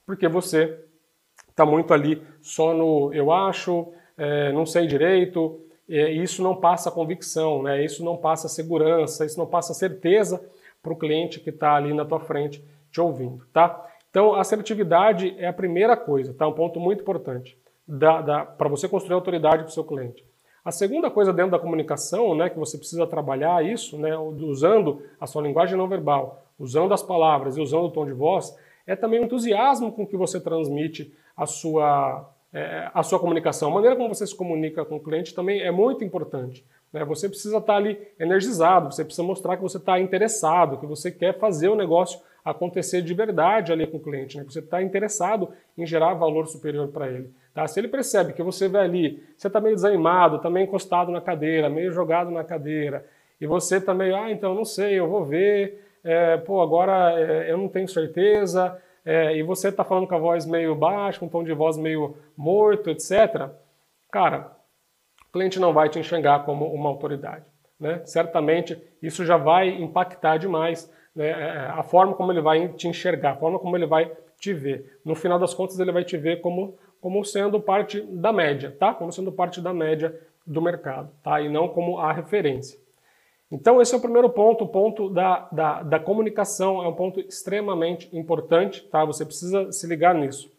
porque 0.06 0.28
você 0.28 0.78
está 1.50 1.66
muito 1.66 1.94
ali 1.94 2.22
só 2.42 2.74
no 2.74 3.14
eu 3.14 3.32
acho, 3.32 3.94
é, 4.18 4.52
não 4.52 4.66
sei 4.66 4.86
direito, 4.86 5.62
e 5.88 6.22
isso 6.22 6.44
não 6.44 6.54
passa 6.54 6.92
convicção, 6.92 7.64
né? 7.64 7.86
isso 7.86 8.04
não 8.04 8.18
passa 8.18 8.50
segurança, 8.50 9.26
isso 9.26 9.38
não 9.38 9.46
passa 9.46 9.74
certeza 9.74 10.44
para 10.84 10.92
o 10.92 10.98
cliente 10.98 11.40
que 11.40 11.52
está 11.52 11.76
ali 11.76 11.94
na 11.94 12.04
tua 12.04 12.20
frente 12.20 12.62
te 12.92 13.00
ouvindo. 13.00 13.46
Tá? 13.54 13.88
Então, 14.16 14.34
assertividade 14.34 15.36
é 15.38 15.46
a 15.46 15.52
primeira 15.52 15.98
coisa, 15.98 16.34
tá? 16.34 16.48
um 16.48 16.54
ponto 16.54 16.80
muito 16.80 17.02
importante 17.02 17.58
para 18.58 18.70
você 18.70 18.88
construir 18.88 19.14
autoridade 19.14 19.64
para 19.64 19.70
o 19.70 19.74
seu 19.74 19.84
cliente. 19.84 20.24
A 20.64 20.72
segunda 20.72 21.12
coisa 21.12 21.34
dentro 21.34 21.52
da 21.52 21.60
comunicação, 21.60 22.34
né, 22.34 22.50
que 22.50 22.58
você 22.58 22.78
precisa 22.78 23.06
trabalhar 23.06 23.66
isso, 23.66 23.98
né, 23.98 24.18
usando 24.18 25.02
a 25.20 25.28
sua 25.28 25.42
linguagem 25.42 25.78
não 25.78 25.90
verbal, 25.90 26.46
usando 26.58 26.94
as 26.94 27.04
palavras 27.04 27.58
e 27.58 27.62
usando 27.62 27.88
o 27.88 27.92
tom 27.92 28.06
de 28.06 28.14
voz, 28.14 28.58
é 28.88 28.96
também 28.96 29.20
o 29.20 29.26
entusiasmo 29.26 29.92
com 29.92 30.08
que 30.08 30.16
você 30.16 30.40
transmite 30.40 31.14
a 31.36 31.46
sua, 31.46 32.26
é, 32.54 32.90
a 32.94 33.04
sua 33.04 33.20
comunicação. 33.20 33.70
A 33.70 33.74
maneira 33.74 33.98
como 33.98 34.16
você 34.16 34.26
se 34.26 34.34
comunica 34.34 34.86
com 34.86 34.96
o 34.96 35.04
cliente 35.04 35.36
também 35.36 35.60
é 35.60 35.72
muito 35.72 36.06
importante. 36.06 36.66
Né? 36.94 37.04
Você 37.04 37.28
precisa 37.28 37.58
estar 37.58 37.76
ali 37.76 38.00
energizado, 38.18 38.94
você 38.94 39.04
precisa 39.04 39.28
mostrar 39.28 39.58
que 39.58 39.62
você 39.62 39.76
está 39.76 40.00
interessado, 40.00 40.78
que 40.78 40.86
você 40.86 41.12
quer 41.12 41.38
fazer 41.38 41.68
o 41.68 41.76
negócio 41.76 42.18
acontecer 42.46 43.02
de 43.02 43.14
verdade 43.16 43.74
ali 43.74 43.88
com 43.88 43.98
o 43.98 44.00
cliente, 44.00 44.38
né? 44.38 44.44
você 44.44 44.60
está 44.60 44.80
interessado 44.84 45.50
em 45.76 45.84
gerar 45.84 46.14
valor 46.14 46.46
superior 46.48 46.88
para 46.90 47.08
ele. 47.08 47.32
Tá? 47.56 47.68
Se 47.68 47.80
ele 47.80 47.88
percebe 47.88 48.34
que 48.34 48.44
você 48.44 48.68
vai 48.68 48.86
ali, 48.86 49.24
você 49.36 49.48
está 49.48 49.60
meio 49.60 49.74
desanimado, 49.74 50.36
está 50.36 50.48
meio 50.48 50.66
encostado 50.66 51.12
na 51.12 51.20
cadeira, 51.20 51.70
meio 51.70 51.92
jogado 51.92 52.30
na 52.30 52.44
cadeira, 52.44 53.04
e 53.42 53.48
você 53.48 53.78
está 53.78 53.96
meio, 53.96 54.16
ah, 54.16 54.32
então 54.32 54.54
não 54.54 54.64
sei, 54.64 54.94
eu 54.94 55.10
vou 55.10 55.26
ver, 55.26 55.84
é, 56.04 56.38
pô, 56.38 56.62
agora 56.62 57.20
é, 57.20 57.52
eu 57.52 57.58
não 57.58 57.68
tenho 57.68 57.88
certeza, 57.88 58.80
é, 59.04 59.36
e 59.36 59.42
você 59.42 59.70
está 59.70 59.84
falando 59.84 60.08
com 60.08 60.16
a 60.16 60.20
voz 60.20 60.46
meio 60.46 60.76
baixa, 60.76 61.20
com 61.20 61.26
um 61.26 61.30
tom 61.30 61.44
de 61.44 61.54
voz 61.54 61.78
meio 61.78 62.16
morto, 62.38 62.92
etc., 62.92 63.50
cara, 64.12 64.52
o 65.28 65.34
cliente 65.34 65.60
não 65.60 65.74
vai 65.74 65.90
te 65.90 65.98
enxergar 65.98 66.46
como 66.46 66.66
uma 66.72 66.90
autoridade. 66.90 67.46
Né? 67.80 68.02
Certamente 68.06 68.82
isso 69.02 69.26
já 69.26 69.36
vai 69.36 69.70
impactar 69.70 70.38
demais 70.38 70.90
é, 71.18 71.72
a 71.74 71.84
forma 71.84 72.14
como 72.14 72.32
ele 72.32 72.42
vai 72.42 72.68
te 72.70 72.88
enxergar, 72.88 73.32
a 73.32 73.38
forma 73.38 73.60
como 73.60 73.76
ele 73.76 73.86
vai 73.86 74.12
te 74.40 74.54
ver. 74.54 75.00
No 75.04 75.16
final 75.16 75.40
das 75.40 75.54
contas, 75.54 75.80
ele 75.80 75.92
vai 75.92 76.04
te 76.04 76.18
ver 76.18 76.42
como 76.42 76.78
como 77.06 77.24
sendo 77.24 77.60
parte 77.62 78.02
da 78.02 78.34
média, 78.34 78.76
tá? 78.80 78.92
Como 78.92 79.12
sendo 79.12 79.32
parte 79.32 79.62
da 79.62 79.72
média 79.72 80.20
do 80.44 80.60
mercado, 80.60 81.12
tá? 81.22 81.40
E 81.40 81.48
não 81.48 81.68
como 81.68 82.00
a 82.00 82.12
referência. 82.12 82.80
Então, 83.52 83.80
esse 83.80 83.94
é 83.94 83.98
o 83.98 84.02
primeiro 84.02 84.28
ponto, 84.28 84.64
o 84.64 84.68
ponto 84.68 85.08
da, 85.08 85.48
da, 85.52 85.84
da 85.84 86.00
comunicação 86.00 86.84
é 86.84 86.88
um 86.88 86.96
ponto 86.96 87.20
extremamente 87.20 88.10
importante, 88.18 88.84
tá? 88.86 89.06
Você 89.06 89.24
precisa 89.24 89.72
se 89.72 89.86
ligar 89.86 90.16
nisso. 90.16 90.52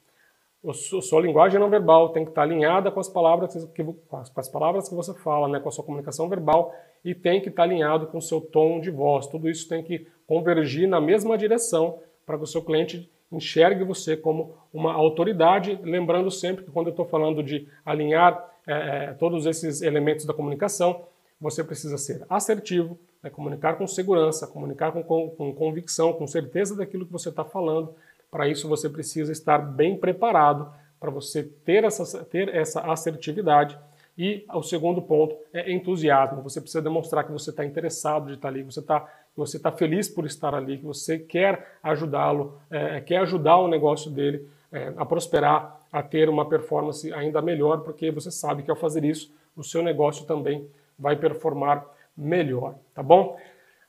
A 0.65 0.73
sua 0.73 1.21
linguagem 1.21 1.61
não 1.61 1.69
verbal 1.69 2.11
tem 2.11 2.25
que 2.25 2.31
estar 2.31 2.43
alinhada 2.43 2.91
com 2.91 3.01
as 3.01 3.09
palavras 3.09 3.55
que, 3.73 3.85
com 3.85 4.17
as 4.37 4.49
palavras 4.49 4.89
que 4.89 4.95
você 4.95 5.15
fala, 5.15 5.49
né? 5.49 5.61
com 5.61 5.69
a 5.69 5.73
sua 5.73 5.85
comunicação 5.85 6.29
verbal 6.29 6.75
e 7.05 7.15
tem 7.15 7.41
que 7.41 7.49
estar 7.49 7.65
alinhado 7.65 8.07
com 8.07 8.19
o 8.19 8.23
seu 8.23 8.41
tom 8.41 8.81
de 8.81 8.91
voz. 8.91 9.27
Tudo 9.29 9.49
isso 9.49 9.69
tem 9.69 9.83
que 9.83 10.09
convergir 10.27 10.89
na 10.89 11.01
mesma 11.01 11.37
direção 11.39 11.99
para 12.25 12.37
que 12.37 12.45
o 12.45 12.47
seu 12.47 12.63
cliente 12.63 13.09
enxergue 13.31 13.85
você 13.85 14.17
como 14.17 14.55
uma 14.73 14.93
autoridade, 14.93 15.79
lembrando 15.83 16.31
sempre 16.31 16.65
que 16.65 16.71
quando 16.71 16.89
eu 16.89 16.91
estou 16.93 17.07
falando 17.07 17.43
de 17.43 17.69
alinhar 17.85 18.53
é, 18.67 19.15
todos 19.15 19.47
esses 19.47 19.83
elementos 19.83 20.25
da 20.25 20.35
comunicação, 20.35 21.05
você 21.41 21.63
precisa 21.63 21.99
ser 21.99 22.25
assertivo, 22.29 22.99
né, 23.23 23.31
comunicar 23.31 23.75
com 23.77 23.87
segurança, 23.87 24.47
comunicar 24.47 24.93
com, 24.93 25.03
com, 25.03 25.31
com 25.31 25.55
convicção, 25.55 26.13
com 26.13 26.27
certeza 26.27 26.77
daquilo 26.77 27.07
que 27.07 27.13
você 27.13 27.29
está 27.29 27.45
falando. 27.45 27.95
Para 28.31 28.49
isso, 28.49 28.69
você 28.69 28.89
precisa 28.89 29.33
estar 29.33 29.59
bem 29.59 29.97
preparado 29.97 30.73
para 30.99 31.11
você 31.11 31.43
ter 31.43 31.85
essa, 31.85 32.25
ter 32.25 32.49
essa 32.55 32.81
assertividade. 32.81 33.79
E 34.19 34.47
o 34.53 34.63
segundo 34.63 35.03
ponto 35.03 35.37
é 35.53 35.71
entusiasmo. 35.71 36.43
Você 36.43 36.59
precisa 36.59 36.81
demonstrar 36.81 37.25
que 37.25 37.33
você 37.33 37.51
está 37.51 37.65
interessado 37.65 38.29
de 38.29 38.35
estar 38.35 38.49
ali, 38.49 38.61
que 38.65 38.73
você 38.73 38.81
está 38.81 39.07
você 39.37 39.57
está 39.59 39.71
feliz 39.71 40.09
por 40.09 40.25
estar 40.25 40.55
ali, 40.55 40.79
que 40.79 40.85
você 40.85 41.19
quer 41.19 41.79
ajudá-lo, 41.83 42.59
é, 42.71 43.01
quer 43.01 43.19
ajudar 43.19 43.59
o 43.59 43.69
negócio 43.69 44.11
dele 44.11 44.49
é, 44.73 44.93
a 44.97 45.05
prosperar, 45.05 45.81
a 45.93 46.03
ter 46.03 46.29
uma 46.29 46.49
performance 46.49 47.13
ainda 47.13 47.41
melhor, 47.43 47.81
porque 47.81 48.11
você 48.11 48.31
sabe 48.31 48.63
que 48.63 48.71
ao 48.71 48.77
fazer 48.77 49.05
isso, 49.05 49.33
o 49.57 49.63
seu 49.63 49.83
negócio 49.83 50.27
também 50.27 50.67
vai 50.99 51.17
performar 51.17 51.85
melhor, 52.17 52.75
tá 52.95 53.03
bom? 53.03 53.39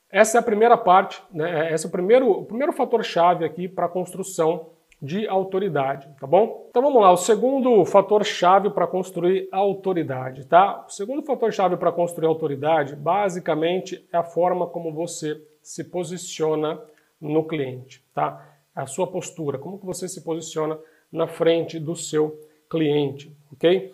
Essa 0.09 0.37
é 0.37 0.39
a 0.39 0.43
primeira 0.43 0.77
parte, 0.77 1.21
né? 1.31 1.73
Esse 1.73 1.85
é 1.85 1.89
o 1.89 1.91
primeiro, 1.91 2.31
o 2.31 2.45
primeiro 2.45 2.71
fator-chave 2.71 3.43
aqui 3.43 3.67
para 3.67 3.85
a 3.85 3.89
construção 3.89 4.67
de 5.01 5.27
autoridade, 5.27 6.09
tá 6.19 6.25
bom? 6.25 6.67
Então 6.69 6.81
vamos 6.81 7.01
lá, 7.01 7.11
o 7.11 7.17
segundo 7.17 7.85
fator-chave 7.85 8.71
para 8.71 8.87
construir 8.87 9.47
autoridade, 9.51 10.45
tá? 10.45 10.85
O 10.87 10.91
segundo 10.91 11.21
fator-chave 11.21 11.77
para 11.77 11.91
construir 11.91 12.27
autoridade, 12.27 12.95
basicamente, 12.95 14.03
é 14.11 14.17
a 14.17 14.23
forma 14.23 14.65
como 14.65 14.91
você 14.91 15.39
se 15.61 15.83
posiciona 15.83 16.81
no 17.21 17.43
cliente, 17.43 18.03
tá? 18.13 18.43
A 18.75 18.87
sua 18.87 19.05
postura, 19.05 19.59
como 19.59 19.77
que 19.77 19.85
você 19.85 20.07
se 20.07 20.21
posiciona 20.21 20.77
na 21.11 21.27
frente 21.27 21.79
do 21.79 21.95
seu 21.95 22.39
cliente, 22.69 23.31
ok? 23.53 23.93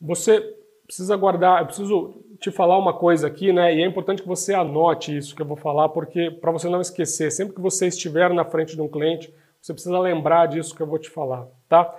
Você 0.00 0.40
precisa 0.86 1.16
guardar, 1.16 1.60
eu 1.60 1.66
preciso 1.66 2.14
te 2.38 2.50
falar 2.50 2.78
uma 2.78 2.92
coisa 2.92 3.26
aqui, 3.26 3.52
né? 3.52 3.74
E 3.74 3.82
é 3.82 3.86
importante 3.86 4.22
que 4.22 4.28
você 4.28 4.54
anote 4.54 5.16
isso 5.16 5.34
que 5.34 5.42
eu 5.42 5.46
vou 5.46 5.56
falar, 5.56 5.88
porque 5.88 6.30
para 6.30 6.52
você 6.52 6.68
não 6.68 6.80
esquecer, 6.80 7.32
sempre 7.32 7.54
que 7.54 7.60
você 7.60 7.88
estiver 7.88 8.32
na 8.32 8.44
frente 8.44 8.76
de 8.76 8.82
um 8.82 8.88
cliente, 8.88 9.32
você 9.64 9.72
precisa 9.72 9.98
lembrar 9.98 10.44
disso 10.44 10.74
que 10.74 10.82
eu 10.82 10.86
vou 10.86 10.98
te 10.98 11.08
falar, 11.08 11.48
tá? 11.70 11.98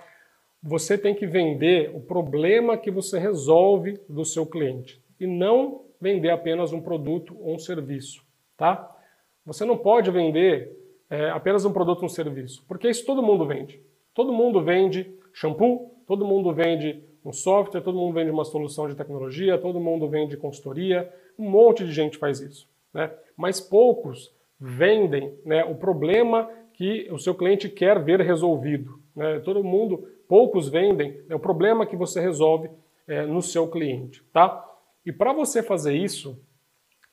Você 0.62 1.00
tem 1.00 1.16
que 1.16 1.26
vender 1.26 1.90
o 1.96 2.00
problema 2.00 2.78
que 2.78 2.92
você 2.92 3.18
resolve 3.18 4.00
do 4.08 4.24
seu 4.24 4.46
cliente 4.46 5.04
e 5.20 5.26
não 5.26 5.82
vender 6.00 6.30
apenas 6.30 6.72
um 6.72 6.80
produto 6.80 7.36
ou 7.40 7.56
um 7.56 7.58
serviço, 7.58 8.24
tá? 8.56 8.96
Você 9.44 9.66
não 9.66 9.80
pode 9.80 10.12
vender 10.12 10.78
é, 11.10 11.32
apenas 11.32 11.66
um 11.66 11.74
produto 11.74 12.02
ou 12.02 12.06
um 12.06 12.10
serviço, 12.10 12.64
porque 12.68 12.88
isso 12.88 13.04
todo 13.04 13.24
mundo 13.24 13.48
vende. 13.48 13.82
Todo 14.14 14.32
mundo 14.32 14.62
vende 14.62 15.12
shampoo, 15.34 15.92
todo 16.06 16.24
mundo 16.24 16.54
vende 16.54 17.04
um 17.26 17.34
software, 17.34 17.82
todo 17.82 17.98
mundo 17.98 18.14
vende 18.14 18.30
uma 18.30 18.46
solução 18.46 18.88
de 18.88 18.94
tecnologia, 18.94 19.58
todo 19.58 19.80
mundo 19.80 20.08
vende 20.08 20.38
consultoria, 20.38 21.12
um 21.36 21.50
monte 21.50 21.84
de 21.84 21.92
gente 21.92 22.20
faz 22.20 22.40
isso, 22.42 22.70
né? 22.94 23.12
Mas 23.36 23.60
poucos 23.60 24.32
vendem 24.60 25.36
né, 25.44 25.66
o 25.66 25.74
problema 25.74 26.48
que 26.76 27.08
o 27.12 27.18
seu 27.18 27.34
cliente 27.34 27.70
quer 27.70 28.04
ver 28.04 28.22
resolvido. 28.22 29.00
Né? 29.16 29.40
Todo 29.40 29.64
mundo, 29.64 30.08
poucos 30.28 30.70
vendem 30.70 31.24
é 31.30 31.36
o 31.36 31.40
problema 31.40 31.86
que 31.86 31.96
você 31.96 32.20
resolve 32.20 32.70
é, 33.08 33.26
no 33.26 33.42
seu 33.42 33.68
cliente, 33.68 34.24
tá? 34.34 34.64
E 35.06 35.12
para 35.12 35.32
você 35.32 35.62
fazer 35.62 35.96
isso, 35.96 36.40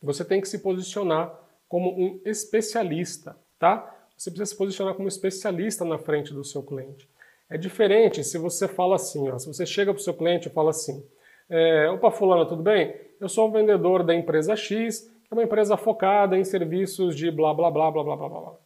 você 0.03 0.25
tem 0.25 0.41
que 0.41 0.49
se 0.49 0.59
posicionar 0.59 1.33
como 1.69 1.91
um 1.91 2.21
especialista, 2.25 3.37
tá? 3.59 3.89
Você 4.17 4.31
precisa 4.31 4.51
se 4.51 4.57
posicionar 4.57 4.95
como 4.95 5.09
especialista 5.09 5.85
na 5.85 5.99
frente 5.99 6.33
do 6.33 6.45
seu 6.45 6.63
cliente. 6.63 7.09
É 7.49 7.57
diferente 7.57 8.25
se 8.25 8.39
você 8.39 8.67
fala 8.67 8.97
assim, 8.97 9.31
ó, 9.31 9.39
se 9.39 9.47
você 9.47 9.67
chega 9.67 9.93
para 9.93 10.01
o 10.01 10.03
seu 10.03 10.15
cliente 10.15 10.49
e 10.49 10.53
fala 10.53 10.71
assim, 10.71 11.05
é, 11.49 11.91
opa 11.91 12.11
fulano, 12.11 12.47
tudo 12.47 12.63
bem? 12.63 12.95
Eu 13.21 13.29
sou 13.29 13.49
o 13.49 13.53
vendedor 13.53 14.03
da 14.03 14.15
empresa 14.15 14.57
X, 14.57 15.01
que 15.01 15.29
é 15.31 15.35
uma 15.35 15.43
empresa 15.45 15.77
focada 15.77 16.37
em 16.37 16.45
serviços 16.45 17.15
de 17.15 17.31
blá 17.31 17.53
blá 17.53 17.71
blá 17.71 17.91
blá 17.91 18.03
blá 18.03 18.17
blá 18.17 18.29
blá. 18.29 18.62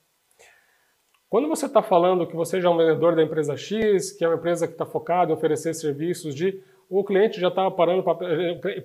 Quando 1.29 1.49
você 1.49 1.67
está 1.67 1.83
falando 1.83 2.27
que 2.27 2.37
você 2.37 2.61
já 2.61 2.69
é 2.69 2.73
um 2.73 2.77
vendedor 2.77 3.17
da 3.17 3.23
empresa 3.23 3.57
X, 3.57 4.13
que 4.13 4.25
é 4.25 4.29
uma 4.29 4.37
empresa 4.37 4.67
que 4.67 4.75
está 4.75 4.87
focada 4.87 5.31
em 5.31 5.35
oferecer 5.35 5.75
serviços 5.75 6.35
de. 6.35 6.63
O 6.89 7.03
cliente 7.03 7.41
já 7.41 7.49
está 7.49 7.69
parando 7.71 8.03
para. 8.03 8.17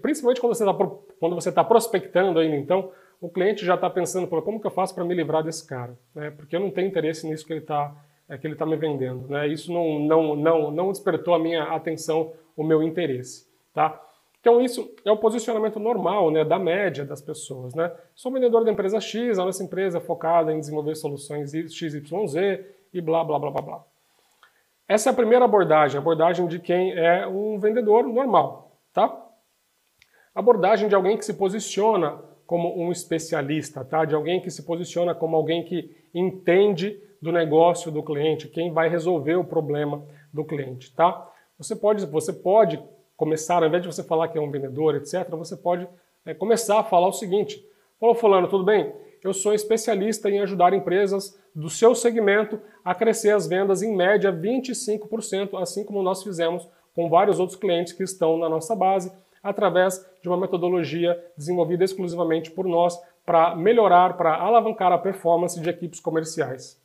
Principalmente 0.01 0.41
quando 0.41 0.55
você 0.55 0.63
está 0.63 0.73
quando 1.19 1.35
você 1.35 1.51
tá 1.51 1.63
prospectando 1.63 2.39
ainda, 2.39 2.55
então, 2.55 2.91
o 3.21 3.29
cliente 3.29 3.63
já 3.63 3.75
está 3.75 3.89
pensando, 3.89 4.27
como 4.27 4.59
que 4.59 4.65
eu 4.65 4.71
faço 4.71 4.95
para 4.95 5.03
me 5.03 5.13
livrar 5.13 5.43
desse 5.43 5.67
cara? 5.67 5.95
Né? 6.15 6.31
Porque 6.31 6.55
eu 6.55 6.59
não 6.59 6.71
tenho 6.71 6.87
interesse 6.87 7.27
nisso 7.27 7.45
que 7.45 7.53
ele 7.53 7.59
está 7.59 7.95
é, 8.27 8.37
que 8.37 8.47
ele 8.47 8.53
está 8.53 8.65
me 8.65 8.75
vendendo. 8.75 9.27
Né? 9.27 9.47
Isso 9.47 9.71
não, 9.71 9.99
não, 9.99 10.35
não, 10.35 10.71
não 10.71 10.91
despertou 10.91 11.35
a 11.35 11.39
minha 11.39 11.63
atenção, 11.63 12.33
o 12.57 12.63
meu 12.63 12.81
interesse. 12.81 13.45
Tá? 13.73 14.01
Então 14.41 14.59
isso 14.59 14.91
é 15.05 15.11
o 15.11 15.17
posicionamento 15.17 15.79
normal, 15.79 16.31
né, 16.31 16.43
da 16.43 16.57
média 16.57 17.05
das 17.05 17.21
pessoas, 17.21 17.75
né? 17.75 17.91
Sou 18.15 18.31
vendedor 18.31 18.65
da 18.65 18.71
empresa 18.71 18.99
X, 18.99 19.37
a 19.37 19.45
nossa 19.45 19.63
empresa 19.63 19.99
é 19.99 20.01
focada 20.01 20.51
em 20.51 20.59
desenvolver 20.59 20.95
soluções 20.95 21.51
XYZ 21.51 22.35
e 22.91 22.99
blá 22.99 23.23
blá 23.23 23.37
blá 23.37 23.51
blá 23.51 23.61
blá. 23.61 23.83
Essa 24.87 25.09
é 25.09 25.11
a 25.11 25.15
primeira 25.15 25.45
abordagem, 25.45 25.97
a 25.97 26.01
abordagem 26.01 26.47
de 26.47 26.57
quem 26.57 26.91
é 26.97 27.25
um 27.27 27.59
vendedor 27.59 28.03
normal, 28.07 28.75
tá? 28.91 29.15
Abordagem 30.33 30.89
de 30.89 30.95
alguém 30.95 31.17
que 31.17 31.23
se 31.23 31.35
posiciona 31.35 32.19
como 32.47 32.81
um 32.81 32.91
especialista, 32.91 33.85
tá? 33.85 34.05
De 34.05 34.15
alguém 34.15 34.41
que 34.41 34.49
se 34.49 34.63
posiciona 34.63 35.13
como 35.13 35.35
alguém 35.35 35.63
que 35.63 35.95
entende 36.13 36.99
do 37.21 37.31
negócio 37.31 37.91
do 37.91 38.01
cliente, 38.01 38.47
quem 38.47 38.73
vai 38.73 38.89
resolver 38.89 39.35
o 39.35 39.45
problema 39.45 40.03
do 40.33 40.43
cliente, 40.43 40.93
tá? 40.95 41.29
Você 41.59 41.75
pode, 41.75 42.05
você 42.07 42.33
pode 42.33 42.81
começar, 43.21 43.61
ao 43.61 43.67
invés 43.67 43.83
de 43.83 43.87
você 43.87 44.03
falar 44.03 44.29
que 44.29 44.37
é 44.39 44.41
um 44.41 44.49
vendedor, 44.49 44.95
etc., 44.95 45.29
você 45.29 45.55
pode 45.55 45.87
é, 46.25 46.33
começar 46.33 46.79
a 46.79 46.83
falar 46.83 47.07
o 47.07 47.13
seguinte: 47.13 47.63
Ô, 47.99 48.15
Fulano, 48.15 48.47
tudo 48.47 48.63
bem? 48.63 48.91
Eu 49.23 49.31
sou 49.31 49.53
especialista 49.53 50.27
em 50.27 50.39
ajudar 50.39 50.73
empresas 50.73 51.39
do 51.53 51.69
seu 51.69 51.93
segmento 51.93 52.59
a 52.83 52.95
crescer 52.95 53.29
as 53.29 53.45
vendas 53.45 53.83
em 53.83 53.95
média 53.95 54.33
25%, 54.33 55.61
assim 55.61 55.85
como 55.85 56.01
nós 56.01 56.23
fizemos 56.23 56.67
com 56.95 57.07
vários 57.07 57.39
outros 57.39 57.59
clientes 57.59 57.93
que 57.93 58.01
estão 58.01 58.39
na 58.39 58.49
nossa 58.49 58.75
base, 58.75 59.11
através 59.43 60.03
de 60.19 60.27
uma 60.27 60.37
metodologia 60.37 61.15
desenvolvida 61.37 61.83
exclusivamente 61.83 62.49
por 62.49 62.65
nós 62.65 62.99
para 63.23 63.55
melhorar, 63.55 64.17
para 64.17 64.35
alavancar 64.35 64.91
a 64.91 64.97
performance 64.97 65.61
de 65.61 65.69
equipes 65.69 65.99
comerciais. 65.99 66.80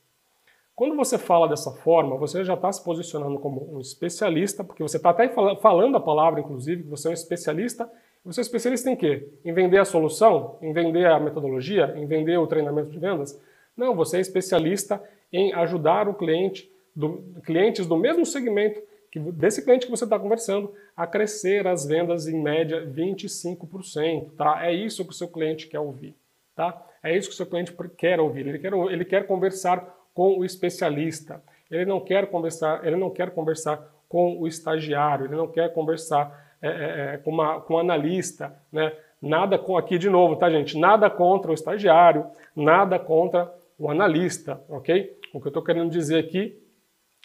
Quando 0.77 0.95
você 0.95 1.17
fala 1.17 1.49
dessa 1.49 1.71
forma, 1.71 2.19
você 2.19 2.45
já 2.45 2.53
está 2.53 2.71
se 2.71 2.85
posicionando 2.85 3.39
como 3.39 3.75
um 3.75 3.81
especialista, 3.81 4.63
porque 4.63 4.83
você 4.83 4.99
está 4.99 5.09
até 5.09 5.27
falando 5.27 5.97
a 5.97 6.01
palavra, 6.01 6.39
inclusive, 6.39 6.83
que 6.83 6.89
você 6.91 7.09
é 7.09 7.13
um 7.13 7.15
especialista. 7.15 7.91
Você 8.23 8.41
é 8.41 8.43
especialista 8.43 8.91
em 8.91 8.95
quê? 8.95 9.27
Em 9.43 9.55
vender 9.55 9.79
a 9.79 9.87
solução? 9.87 10.59
Em 10.61 10.75
vender 10.75 11.07
a 11.07 11.19
metodologia? 11.19 11.95
Em 11.97 12.05
vender 12.05 12.37
o 12.37 12.47
treinamento 12.47 12.91
de 12.91 12.99
vendas? 12.99 13.41
Não, 13.75 13.95
você 13.95 14.19
é 14.19 14.21
especialista 14.21 15.03
em 15.33 15.51
ajudar 15.55 16.09
o 16.09 16.15
cliente, 16.15 16.71
do, 16.95 17.25
clientes 17.43 17.87
do 17.87 17.97
mesmo 17.97 18.27
segmento, 18.27 18.79
que, 19.11 19.19
desse 19.19 19.65
cliente 19.65 19.87
que 19.87 19.91
você 19.91 20.05
está 20.05 20.19
conversando, 20.19 20.75
a 20.95 21.07
crescer 21.07 21.67
as 21.67 21.87
vendas 21.87 22.29
em 22.29 22.39
média 22.39 22.87
25%. 22.87 24.33
Tá? 24.37 24.67
É 24.67 24.75
isso 24.75 25.07
que 25.07 25.13
o 25.13 25.15
seu 25.15 25.29
cliente 25.29 25.69
quer 25.69 25.81
ouvir. 25.81 26.15
Tá? 26.55 26.87
É 27.03 27.17
isso 27.17 27.29
que 27.29 27.35
o 27.35 27.37
seu 27.37 27.47
cliente 27.47 27.75
quer 27.97 28.21
ouvir. 28.21 28.47
Ele 28.47 28.59
quer, 28.59 28.75
ele 28.75 29.05
quer 29.07 29.27
conversar 29.27 29.97
com 30.17 30.39
o 30.39 30.45
especialista. 30.47 31.43
Ele 31.71 31.85
não 31.85 32.01
quer 32.01 32.27
conversar, 32.29 32.85
ele 32.87 32.97
não 32.97 33.11
quer 33.11 33.31
conversar 33.33 33.87
com 34.09 34.41
o 34.41 34.49
estagiário, 34.49 35.27
ele 35.27 35.37
não 35.37 35.47
quer 35.47 35.75
conversar 35.75 36.57
é, 36.63 36.69
é, 36.69 37.15
é 37.15 37.17
com, 37.19 37.31
uma, 37.31 37.61
com 37.61 37.75
um 37.75 37.79
analista, 37.79 38.57
né? 38.73 38.93
Nada 39.21 39.59
com 39.59 39.77
aqui 39.77 39.99
de 39.99 40.09
novo, 40.09 40.37
tá 40.37 40.49
gente? 40.49 40.79
Nada 40.79 41.11
contra 41.11 41.51
o 41.51 41.55
estagiário, 41.55 42.27
nada 42.55 42.99
contra 42.99 43.53
o 43.79 43.91
analista, 43.91 44.61
ok? 44.71 45.19
O 45.35 45.41
que 45.41 45.49
eu 45.49 45.51
estou 45.51 45.63
querendo 45.63 45.91
dizer 45.91 46.19
aqui 46.19 46.59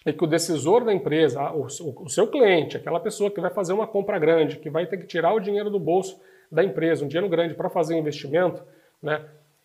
é 0.06 0.12
que 0.12 0.24
o 0.24 0.28
decisor 0.28 0.84
da 0.84 0.94
empresa, 0.94 1.50
o, 1.52 1.66
o 1.66 2.10
seu 2.10 2.28
cliente, 2.28 2.76
aquela 2.76 3.00
pessoa 3.00 3.32
que 3.32 3.40
vai 3.40 3.52
fazer 3.52 3.72
uma 3.72 3.88
compra 3.88 4.20
grande, 4.20 4.58
que 4.58 4.70
vai 4.70 4.86
ter 4.86 4.98
que 4.98 5.06
tirar 5.06 5.34
o 5.34 5.40
dinheiro 5.40 5.70
do 5.70 5.80
bolso 5.80 6.20
da 6.52 6.64
empresa, 6.64 7.06
um 7.06 7.08
dinheiro 7.08 7.30
grande 7.30 7.54
para 7.54 7.70
fazer 7.70 7.98
investimento, 7.98 8.62
né? 9.02 9.24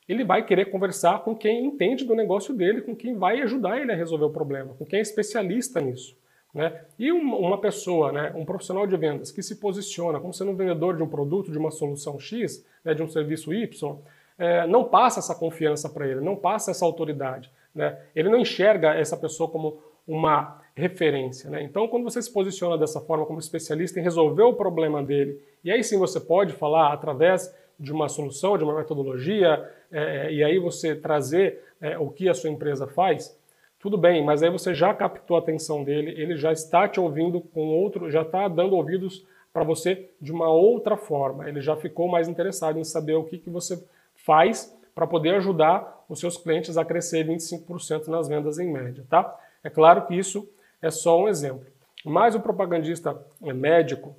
Ele 0.08 0.24
vai 0.24 0.44
querer 0.44 0.66
conversar 0.66 1.24
com 1.24 1.34
quem 1.34 1.64
entende 1.64 2.04
do 2.04 2.14
negócio 2.14 2.54
dele, 2.54 2.82
com 2.82 2.94
quem 2.94 3.16
vai 3.16 3.40
ajudar 3.42 3.80
ele 3.80 3.92
a 3.92 3.96
resolver 3.96 4.24
o 4.24 4.30
problema, 4.30 4.74
com 4.74 4.84
quem 4.84 4.98
é 4.98 5.02
especialista 5.02 5.80
nisso. 5.80 6.16
Né? 6.54 6.72
E 6.98 7.12
uma 7.12 7.58
pessoa, 7.58 8.10
né, 8.10 8.32
um 8.34 8.44
profissional 8.44 8.86
de 8.86 8.96
vendas 8.96 9.30
que 9.30 9.42
se 9.42 9.56
posiciona 9.56 10.18
como 10.18 10.32
sendo 10.32 10.52
um 10.52 10.56
vendedor 10.56 10.96
de 10.96 11.02
um 11.02 11.08
produto, 11.08 11.52
de 11.52 11.58
uma 11.58 11.70
solução 11.70 12.18
X, 12.18 12.64
né, 12.82 12.94
de 12.94 13.02
um 13.02 13.08
serviço 13.08 13.52
Y, 13.52 13.98
é, 14.38 14.66
não 14.66 14.84
passa 14.84 15.18
essa 15.18 15.34
confiança 15.34 15.88
para 15.88 16.06
ele, 16.06 16.20
não 16.20 16.36
passa 16.36 16.70
essa 16.70 16.84
autoridade. 16.84 17.50
Né? 17.74 17.98
Ele 18.14 18.30
não 18.30 18.38
enxerga 18.38 18.94
essa 18.94 19.16
pessoa 19.16 19.50
como 19.50 19.78
uma 20.06 20.62
referência. 20.74 21.50
Né? 21.50 21.62
Então, 21.62 21.88
quando 21.88 22.04
você 22.04 22.22
se 22.22 22.32
posiciona 22.32 22.78
dessa 22.78 23.00
forma 23.00 23.26
como 23.26 23.38
especialista 23.38 23.98
em 23.98 24.02
resolver 24.02 24.42
o 24.42 24.54
problema 24.54 25.02
dele, 25.02 25.38
e 25.64 25.70
aí 25.70 25.82
sim 25.82 25.98
você 25.98 26.20
pode 26.20 26.52
falar 26.52 26.92
através 26.92 27.54
de 27.78 27.92
uma 27.92 28.08
solução, 28.08 28.56
de 28.56 28.64
uma 28.64 28.76
metodologia, 28.76 29.70
é, 29.90 30.32
e 30.32 30.42
aí 30.42 30.58
você 30.58 30.94
trazer 30.94 31.62
é, 31.80 31.98
o 31.98 32.08
que 32.08 32.28
a 32.28 32.34
sua 32.34 32.50
empresa 32.50 32.86
faz, 32.86 33.38
tudo 33.78 33.98
bem, 33.98 34.24
mas 34.24 34.42
aí 34.42 34.50
você 34.50 34.74
já 34.74 34.92
captou 34.94 35.36
a 35.36 35.40
atenção 35.40 35.84
dele, 35.84 36.10
ele 36.20 36.36
já 36.36 36.50
está 36.50 36.88
te 36.88 36.98
ouvindo 36.98 37.40
com 37.40 37.68
outro, 37.68 38.10
já 38.10 38.22
está 38.22 38.48
dando 38.48 38.74
ouvidos 38.74 39.24
para 39.52 39.62
você 39.64 40.10
de 40.20 40.32
uma 40.32 40.48
outra 40.48 40.96
forma. 40.96 41.48
Ele 41.48 41.60
já 41.60 41.76
ficou 41.76 42.08
mais 42.08 42.28
interessado 42.28 42.78
em 42.78 42.84
saber 42.84 43.14
o 43.14 43.24
que, 43.24 43.38
que 43.38 43.48
você 43.48 43.82
faz 44.14 44.76
para 44.94 45.06
poder 45.06 45.34
ajudar 45.36 46.04
os 46.08 46.20
seus 46.20 46.36
clientes 46.36 46.76
a 46.76 46.84
crescer 46.84 47.26
25% 47.26 48.08
nas 48.08 48.28
vendas 48.28 48.58
em 48.58 48.70
média, 48.70 49.04
tá? 49.08 49.38
É 49.62 49.70
claro 49.70 50.06
que 50.06 50.14
isso 50.14 50.48
é 50.80 50.90
só 50.90 51.20
um 51.20 51.28
exemplo. 51.28 51.66
Mas 52.04 52.34
o 52.34 52.40
propagandista 52.40 53.18
médico, 53.40 54.16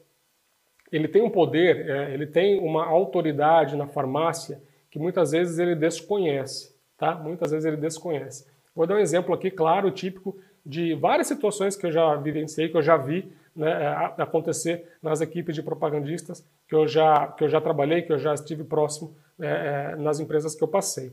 ele 0.92 1.08
tem 1.08 1.22
um 1.22 1.30
poder, 1.30 1.90
é, 1.90 2.14
ele 2.14 2.26
tem 2.26 2.60
uma 2.60 2.86
autoridade 2.86 3.76
na 3.76 3.88
farmácia 3.88 4.62
que 4.90 5.00
muitas 5.00 5.32
vezes 5.32 5.60
ele 5.60 5.76
desconhece, 5.76 6.74
tá? 6.98 7.16
Muitas 7.16 7.52
vezes 7.52 7.66
ele 7.66 7.78
desconhece. 7.78 8.46
Vou 8.76 8.88
dar 8.88 8.96
um 8.96 9.00
exemplo 9.00 9.34
aqui, 9.34 9.52
claro, 9.52 9.92
típico 9.92 10.38
de 10.66 10.94
várias 10.96 11.28
situações 11.28 11.76
que 11.76 11.86
eu 11.86 11.92
já 11.92 12.16
vivenciei, 12.16 12.70
que 12.70 12.78
eu 12.78 12.82
já 12.82 12.98
vi 12.98 13.32
né, 13.56 13.72
acontecer 14.18 14.88
nas 15.02 15.20
equipes 15.20 15.56
de 15.56 15.64
propagandistas 15.64 16.46
que 16.68 16.76
eu 16.76 16.88
já, 16.88 17.28
que 17.28 17.44
eu 17.44 17.50
já 17.50 17.60
trabalhei, 17.60 18.02
que 18.02 18.14
eu 18.14 18.20
já 18.20 18.34
estive 18.34 18.64
próximo 18.64 19.16
é, 19.40 19.94
é 19.94 19.96
nas 19.96 20.20
empresas 20.20 20.54
que 20.56 20.64
eu 20.64 20.68
passei. 20.68 21.12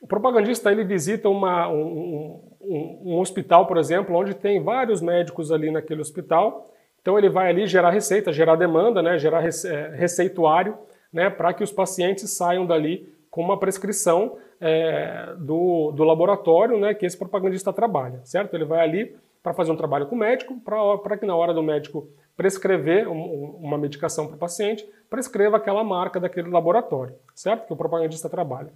O 0.00 0.06
propagandista 0.06 0.70
ele 0.70 0.84
visita 0.84 1.28
uma, 1.28 1.68
um, 1.68 2.40
um, 2.60 3.00
um, 3.04 3.18
hospital, 3.18 3.66
por 3.66 3.78
exemplo, 3.78 4.14
onde 4.14 4.32
tem 4.32 4.62
vários 4.62 5.02
médicos 5.02 5.50
ali 5.50 5.72
naquele 5.72 6.00
hospital. 6.00 6.72
Então 7.08 7.16
ele 7.16 7.30
vai 7.30 7.48
ali 7.48 7.66
gerar 7.66 7.88
receita, 7.88 8.30
gerar 8.30 8.54
demanda, 8.54 9.00
né, 9.00 9.18
gerar 9.18 9.42
é, 9.42 9.96
receituário, 9.96 10.76
né, 11.10 11.30
para 11.30 11.54
que 11.54 11.64
os 11.64 11.72
pacientes 11.72 12.36
saiam 12.36 12.66
dali 12.66 13.10
com 13.30 13.40
uma 13.40 13.58
prescrição 13.58 14.36
é, 14.60 15.32
do, 15.38 15.90
do 15.92 16.04
laboratório 16.04 16.78
né, 16.78 16.92
que 16.92 17.06
esse 17.06 17.16
propagandista 17.16 17.72
trabalha, 17.72 18.20
certo? 18.24 18.52
Ele 18.52 18.66
vai 18.66 18.80
ali 18.80 19.16
para 19.42 19.54
fazer 19.54 19.72
um 19.72 19.76
trabalho 19.76 20.04
com 20.04 20.16
o 20.16 20.18
médico, 20.18 20.60
para 21.02 21.16
que 21.16 21.24
na 21.24 21.34
hora 21.34 21.54
do 21.54 21.62
médico 21.62 22.10
prescrever 22.36 23.08
um, 23.08 23.56
uma 23.58 23.78
medicação 23.78 24.26
para 24.26 24.36
o 24.36 24.38
paciente, 24.38 24.86
prescreva 25.08 25.56
aquela 25.56 25.82
marca 25.82 26.20
daquele 26.20 26.50
laboratório, 26.50 27.14
certo? 27.34 27.66
Que 27.66 27.72
o 27.72 27.76
propagandista 27.76 28.28
trabalha. 28.28 28.70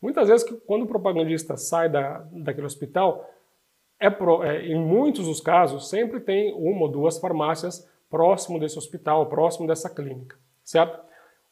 Muitas 0.00 0.28
vezes, 0.28 0.46
quando 0.64 0.82
o 0.82 0.86
propagandista 0.86 1.56
sai 1.56 1.88
da, 1.88 2.24
daquele 2.30 2.66
hospital, 2.66 3.28
é, 4.04 4.10
pro, 4.10 4.42
é, 4.42 4.66
em 4.66 4.78
muitos 4.78 5.26
dos 5.26 5.40
casos, 5.40 5.88
sempre 5.88 6.20
tem 6.20 6.52
uma 6.52 6.82
ou 6.82 6.88
duas 6.88 7.18
farmácias 7.18 7.88
próximo 8.10 8.60
desse 8.60 8.76
hospital, 8.76 9.26
próximo 9.26 9.66
dessa 9.66 9.88
clínica, 9.88 10.36
certo? 10.62 11.00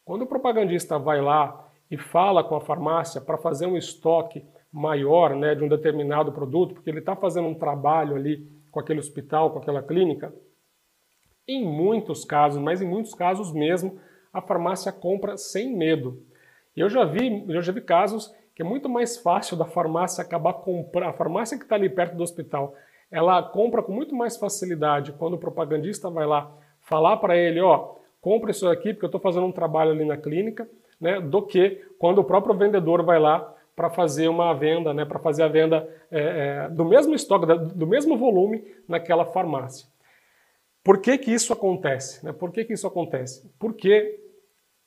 Quando 0.05 0.23
o 0.23 0.27
propagandista 0.27 0.99
vai 0.99 1.23
lá 1.23 1.67
e 1.91 1.97
fala 1.97 2.45
com 2.45 2.55
a 2.55 2.61
farmácia 2.61 3.21
para 3.21 3.39
fazer 3.39 3.67
um 3.67 3.77
estoque 3.77 4.45
maior 4.71 5.35
né, 5.35 5.55
de 5.55 5.65
um 5.65 5.69
determinado 5.69 6.31
produto, 6.31 6.75
porque 6.75 6.91
ele 6.91 6.99
está 6.99 7.17
fazendo 7.17 7.49
um 7.49 7.55
trabalho 7.55 8.17
ali 8.17 8.47
com 8.71 8.81
aquele 8.81 9.01
hospital, 9.01 9.51
com 9.51 9.59
aquela 9.59 9.83
clínica, 9.83 10.35
em 11.49 11.65
muitos 11.65 12.23
casos, 12.25 12.61
mas 12.61 12.83
em 12.83 12.87
muitos 12.87 13.15
casos 13.15 13.51
mesmo, 13.51 13.99
a 14.31 14.43
farmácia 14.43 14.93
compra 14.93 15.39
sem 15.39 15.75
medo. 15.75 16.23
Eu 16.77 16.91
já 16.91 17.05
vi, 17.05 17.45
eu 17.49 17.63
já 17.63 17.73
vi 17.73 17.81
casos 17.81 18.35
que 18.55 18.63
é 18.63 18.65
muito 18.65 18.89
mais 18.89 19.17
fácil 19.17 19.57
da 19.57 19.65
farmácia 19.65 20.23
acabar 20.23 20.55
comprando, 20.55 21.11
a 21.11 21.13
farmácia 21.13 21.57
que 21.57 21.65
está 21.65 21.75
ali 21.75 21.89
perto 21.89 22.17
do 22.17 22.23
hospital, 22.23 22.75
ela 23.11 23.43
compra 23.43 23.83
com 23.83 23.93
muito 23.93 24.15
mais 24.15 24.37
facilidade 24.37 25.13
quando 25.13 25.35
o 25.35 25.39
propagandista 25.39 26.11
vai 26.11 26.27
lá 26.27 26.51
falar 26.81 27.19
para 27.19 27.37
ele, 27.37 27.61
ó, 27.61 27.95
compra 28.21 28.51
isso 28.51 28.69
aqui 28.69 28.93
porque 28.93 29.05
eu 29.05 29.09
estou 29.09 29.21
fazendo 29.21 29.47
um 29.47 29.53
trabalho 29.53 29.91
ali 29.91 30.05
na 30.05 30.17
clínica, 30.17 30.69
né, 31.01 31.21
do 31.21 31.43
que 31.43 31.85
quando 31.99 32.19
o 32.19 32.25
próprio 32.25 32.55
vendedor 32.55 33.03
vai 33.03 33.19
lá 33.19 33.55
para 33.75 33.91
fazer 33.91 34.29
uma 34.29 34.53
venda, 34.53 34.93
né, 34.95 35.05
para 35.05 35.19
fazer 35.19 35.43
a 35.43 35.49
venda 35.49 35.89
é, 36.11 36.21
é, 36.21 36.69
do 36.69 36.85
mesmo 36.85 37.15
estoque, 37.15 37.47
do 37.75 37.87
mesmo 37.87 38.17
volume 38.17 38.65
naquela 38.87 39.25
farmácia. 39.25 39.89
Por 40.85 40.99
que, 41.01 41.17
que 41.17 41.31
isso 41.31 41.53
acontece? 41.53 42.25
Né? 42.25 42.33
Por 42.33 42.51
que, 42.51 42.65
que 42.65 42.73
isso 42.73 42.87
acontece? 42.87 43.51
Porque 43.59 44.21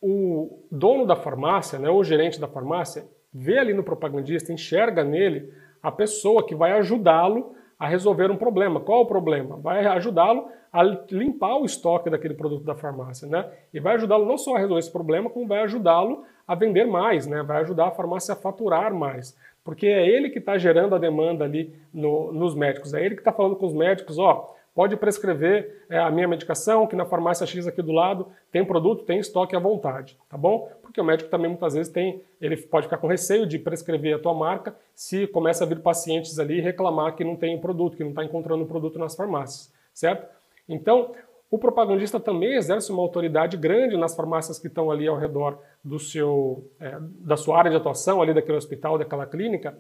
o 0.02 0.66
dono 0.72 1.06
da 1.06 1.16
farmácia, 1.16 1.80
né, 1.80 1.90
o 1.90 2.04
gerente 2.04 2.40
da 2.40 2.48
farmácia, 2.48 3.08
vê 3.38 3.60
ali 3.60 3.74
no 3.74 3.84
propagandista, 3.84 4.54
enxerga 4.54 5.04
nele 5.04 5.52
a 5.84 5.92
pessoa 5.92 6.46
que 6.46 6.56
vai 6.56 6.72
ajudá-lo 6.72 7.54
a 7.78 7.86
resolver 7.86 8.32
um 8.32 8.38
problema. 8.38 8.80
Qual 8.80 9.02
o 9.02 9.06
problema? 9.06 9.58
Vai 9.58 9.86
ajudá-lo 9.86 10.48
a 10.72 10.82
limpar 11.12 11.58
o 11.58 11.66
estoque 11.66 12.10
daquele 12.10 12.34
produto 12.34 12.64
da 12.64 12.76
farmácia, 12.76 13.28
né? 13.28 13.46
E 13.74 13.80
vai 13.80 13.96
ajudá-lo 13.96 14.26
não 14.26 14.38
só 14.38 14.56
a 14.56 14.60
resolver 14.60 14.80
esse 14.80 14.92
problema, 14.92 15.30
como 15.30 15.48
vai 15.48 15.60
ajudá-lo 15.64 16.24
a 16.48 16.56
vender 16.56 16.86
mais, 16.86 17.28
né? 17.28 17.44
Vai 17.44 17.62
ajudar 17.62 17.88
a 17.88 17.92
farmácia 17.92 18.34
a 18.34 18.38
faturar 18.38 18.94
mais. 18.94 19.38
Porque 19.66 19.88
é 19.88 20.08
ele 20.08 20.30
que 20.30 20.40
está 20.40 20.58
gerando 20.58 20.96
a 20.96 20.98
demanda 20.98 21.44
ali 21.44 21.76
no, 21.94 22.32
nos 22.32 22.56
médicos. 22.56 22.94
É 22.94 23.06
ele 23.06 23.16
que 23.16 23.22
está 23.22 23.34
falando 23.34 23.58
com 23.58 23.66
os 23.66 23.74
médicos, 23.74 24.18
ó, 24.18 24.55
pode 24.76 24.98
prescrever 24.98 25.86
é, 25.90 25.98
a 25.98 26.12
minha 26.12 26.28
medicação, 26.28 26.86
que 26.86 26.98
na 26.98 27.06
farmácia 27.06 27.48
X 27.48 27.66
aqui 27.66 27.82
do 27.82 27.94
lado 27.94 28.28
tem 28.52 28.64
produto, 28.64 29.06
tem 29.06 29.18
estoque 29.18 29.56
à 29.56 29.60
vontade, 29.60 30.18
tá 30.30 30.38
bom? 30.38 30.70
Porque 30.82 31.00
o 31.00 31.04
médico 31.04 31.30
também 31.30 31.48
muitas 31.48 31.74
vezes 31.74 31.92
tem, 31.92 32.22
ele 32.42 32.58
pode 32.58 32.88
ficar 32.88 32.98
com 32.98 33.08
receio 33.08 33.48
de 33.48 33.58
prescrever 33.58 34.16
a 34.16 34.20
tua 34.20 34.34
marca 34.34 34.76
se 34.94 35.28
começa 35.28 35.64
a 35.64 35.68
vir 35.68 35.80
pacientes 35.80 36.38
ali 36.38 36.60
reclamar 36.60 37.16
que 37.16 37.24
não 37.24 37.38
tem 37.38 37.58
produto, 37.60 37.96
que 37.96 38.04
não 38.04 38.10
está 38.10 38.26
encontrando 38.26 38.66
produto 38.66 39.00
nas 39.00 39.16
farmácias, 39.16 39.74
certo? 39.94 40.28
Então, 40.68 41.14
o 41.50 41.58
propagandista 41.58 42.20
também 42.20 42.56
exerce 42.56 42.92
uma 42.92 43.02
autoridade 43.02 43.56
grande 43.56 43.96
nas 43.96 44.14
farmácias 44.14 44.60
que 44.60 44.68
estão 44.68 44.92
ali 44.92 45.08
ao 45.08 45.16
redor 45.16 45.58
do 45.82 45.98
seu, 45.98 46.70
é, 46.82 46.98
da 47.00 47.38
sua 47.38 47.58
área 47.58 47.72
de 47.72 47.78
atuação, 47.78 48.22
ali 48.22 48.34
daquele 48.34 48.58
hospital, 48.58 48.98
daquela 48.98 49.26
clínica, 49.26 49.78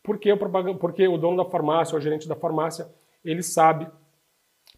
porque 0.00 0.30
o, 0.32 0.38
porque 0.78 1.08
o 1.08 1.18
dono 1.18 1.42
da 1.42 1.50
farmácia, 1.50 1.98
o 1.98 2.00
gerente 2.00 2.28
da 2.28 2.36
farmácia, 2.36 2.86
ele 3.24 3.42
sabe 3.42 3.88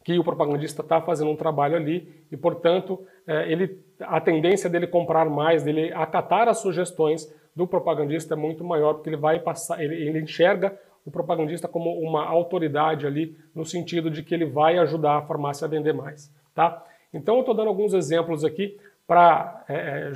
que 0.02 0.18
o 0.18 0.24
propagandista 0.24 0.82
está 0.82 1.00
fazendo 1.00 1.30
um 1.30 1.36
trabalho 1.36 1.76
ali 1.76 2.24
e, 2.30 2.36
portanto, 2.36 3.04
é, 3.26 3.50
ele, 3.50 3.78
a 4.00 4.20
tendência 4.20 4.68
dele 4.70 4.86
comprar 4.86 5.28
mais, 5.28 5.62
dele 5.62 5.92
acatar 5.92 6.48
as 6.48 6.58
sugestões 6.58 7.32
do 7.54 7.66
propagandista 7.66 8.34
é 8.34 8.36
muito 8.36 8.64
maior, 8.64 8.94
porque 8.94 9.10
ele 9.10 9.16
vai 9.16 9.40
passar, 9.40 9.82
ele, 9.82 9.94
ele 9.94 10.20
enxerga 10.20 10.78
o 11.04 11.10
propagandista 11.10 11.66
como 11.66 11.98
uma 11.98 12.24
autoridade 12.24 13.06
ali, 13.06 13.36
no 13.54 13.64
sentido 13.64 14.10
de 14.10 14.22
que 14.22 14.34
ele 14.34 14.44
vai 14.44 14.78
ajudar 14.78 15.18
a 15.18 15.22
farmácia 15.22 15.64
a 15.64 15.68
vender 15.68 15.92
mais. 15.92 16.32
Tá? 16.54 16.84
Então, 17.12 17.36
eu 17.36 17.40
estou 17.40 17.54
dando 17.54 17.68
alguns 17.68 17.94
exemplos 17.94 18.44
aqui 18.44 18.78
para 19.06 19.64
é, 19.68 19.74
é, 19.74 20.12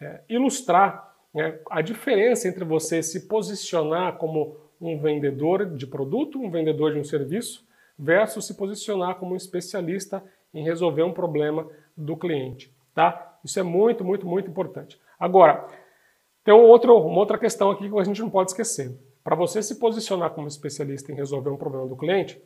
é, 0.00 0.20
ilustrar 0.28 1.14
né, 1.32 1.58
a 1.70 1.80
diferença 1.80 2.46
entre 2.46 2.64
você 2.64 3.02
se 3.02 3.26
posicionar 3.26 4.16
como 4.18 4.56
um 4.80 4.98
vendedor 4.98 5.64
de 5.66 5.86
produto, 5.86 6.38
um 6.38 6.50
vendedor 6.50 6.92
de 6.92 6.98
um 6.98 7.04
serviço, 7.04 7.64
versus 7.98 8.46
se 8.46 8.54
posicionar 8.54 9.16
como 9.16 9.34
um 9.34 9.36
especialista 9.36 10.22
em 10.52 10.64
resolver 10.64 11.02
um 11.02 11.12
problema 11.12 11.68
do 11.96 12.16
cliente. 12.16 12.74
Tá? 12.94 13.38
Isso 13.44 13.58
é 13.58 13.62
muito, 13.62 14.04
muito, 14.04 14.26
muito 14.26 14.50
importante. 14.50 15.00
Agora, 15.18 15.66
tem 16.44 16.54
um 16.54 16.62
outro, 16.62 16.96
uma 16.98 17.18
outra 17.18 17.38
questão 17.38 17.70
aqui 17.70 17.88
que 17.88 17.98
a 17.98 18.04
gente 18.04 18.20
não 18.20 18.30
pode 18.30 18.50
esquecer. 18.50 18.96
Para 19.22 19.34
você 19.34 19.62
se 19.62 19.76
posicionar 19.76 20.30
como 20.30 20.46
especialista 20.46 21.10
em 21.10 21.14
resolver 21.14 21.50
um 21.50 21.56
problema 21.56 21.86
do 21.86 21.96
cliente, 21.96 22.40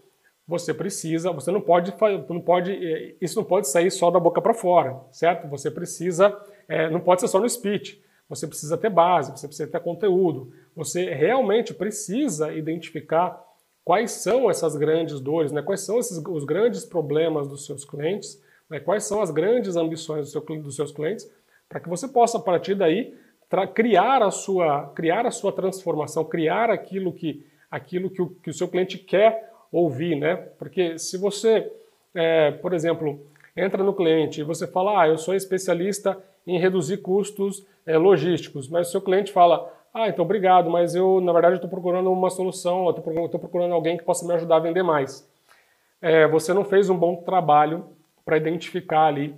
você 0.46 0.72
precisa, 0.72 1.30
você 1.32 1.50
não 1.50 1.60
pode, 1.60 1.92
não 2.28 2.40
pode, 2.40 2.72
eh, 2.72 3.16
isso 3.20 3.38
não 3.38 3.44
pode 3.44 3.68
sair 3.68 3.90
só 3.90 4.10
da 4.10 4.18
boca 4.18 4.40
para 4.40 4.54
fora, 4.54 4.98
certo? 5.10 5.46
Você 5.48 5.70
precisa, 5.70 6.34
é, 6.66 6.88
não 6.88 7.00
pode 7.00 7.20
ser 7.20 7.28
só 7.28 7.38
no 7.38 7.48
speech. 7.48 8.02
Você 8.28 8.46
precisa 8.46 8.76
ter 8.76 8.90
base, 8.90 9.30
você 9.32 9.46
precisa 9.46 9.70
ter 9.70 9.80
conteúdo. 9.80 10.52
Você 10.76 11.12
realmente 11.12 11.74
precisa 11.74 12.52
identificar 12.52 13.42
quais 13.88 14.10
são 14.10 14.50
essas 14.50 14.76
grandes 14.76 15.18
dores, 15.18 15.50
né? 15.50 15.62
quais 15.62 15.80
são 15.80 15.98
esses, 15.98 16.18
os 16.18 16.44
grandes 16.44 16.84
problemas 16.84 17.48
dos 17.48 17.64
seus 17.64 17.86
clientes, 17.86 18.38
né? 18.68 18.78
quais 18.78 19.04
são 19.04 19.22
as 19.22 19.30
grandes 19.30 19.76
ambições 19.76 20.26
do 20.26 20.30
seu, 20.30 20.42
dos 20.60 20.76
seus 20.76 20.92
clientes, 20.92 21.26
para 21.66 21.80
que 21.80 21.88
você 21.88 22.06
possa, 22.06 22.36
a 22.36 22.40
partir 22.42 22.74
daí, 22.74 23.14
criar, 23.74 24.22
a 24.22 24.30
sua, 24.30 24.92
criar 24.94 25.24
a 25.24 25.30
sua 25.30 25.52
transformação, 25.52 26.22
criar 26.22 26.68
aquilo 26.68 27.14
que, 27.14 27.46
aquilo 27.70 28.10
que 28.10 28.20
o, 28.20 28.28
que 28.28 28.50
o 28.50 28.52
seu 28.52 28.68
cliente 28.68 28.98
quer 28.98 29.50
ouvir. 29.72 30.16
Né? 30.16 30.36
Porque 30.58 30.98
se 30.98 31.16
você, 31.16 31.72
é, 32.14 32.50
por 32.50 32.74
exemplo, 32.74 33.18
entra 33.56 33.82
no 33.82 33.94
cliente 33.94 34.42
e 34.42 34.44
você 34.44 34.66
fala, 34.66 35.00
ah, 35.00 35.08
eu 35.08 35.16
sou 35.16 35.34
especialista 35.34 36.22
em 36.46 36.58
reduzir 36.58 36.98
custos 36.98 37.66
é, 37.86 37.96
logísticos, 37.96 38.68
mas 38.68 38.88
o 38.88 38.90
seu 38.90 39.00
cliente 39.00 39.32
fala, 39.32 39.72
ah, 39.92 40.08
então 40.08 40.24
obrigado, 40.24 40.70
mas 40.70 40.94
eu, 40.94 41.20
na 41.20 41.32
verdade, 41.32 41.56
estou 41.56 41.70
procurando 41.70 42.12
uma 42.12 42.30
solução, 42.30 42.88
estou 42.90 43.38
procurando, 43.40 43.72
alguém 43.72 43.96
que 43.96 44.04
possa 44.04 44.26
me 44.26 44.34
ajudar 44.34 44.56
a 44.56 44.60
vender 44.60 44.82
mais. 44.82 45.28
É, 46.00 46.26
você 46.28 46.52
não 46.52 46.64
fez 46.64 46.88
um 46.90 46.96
bom 46.96 47.16
trabalho 47.16 47.86
para 48.24 48.36
identificar 48.36 49.06
ali 49.06 49.34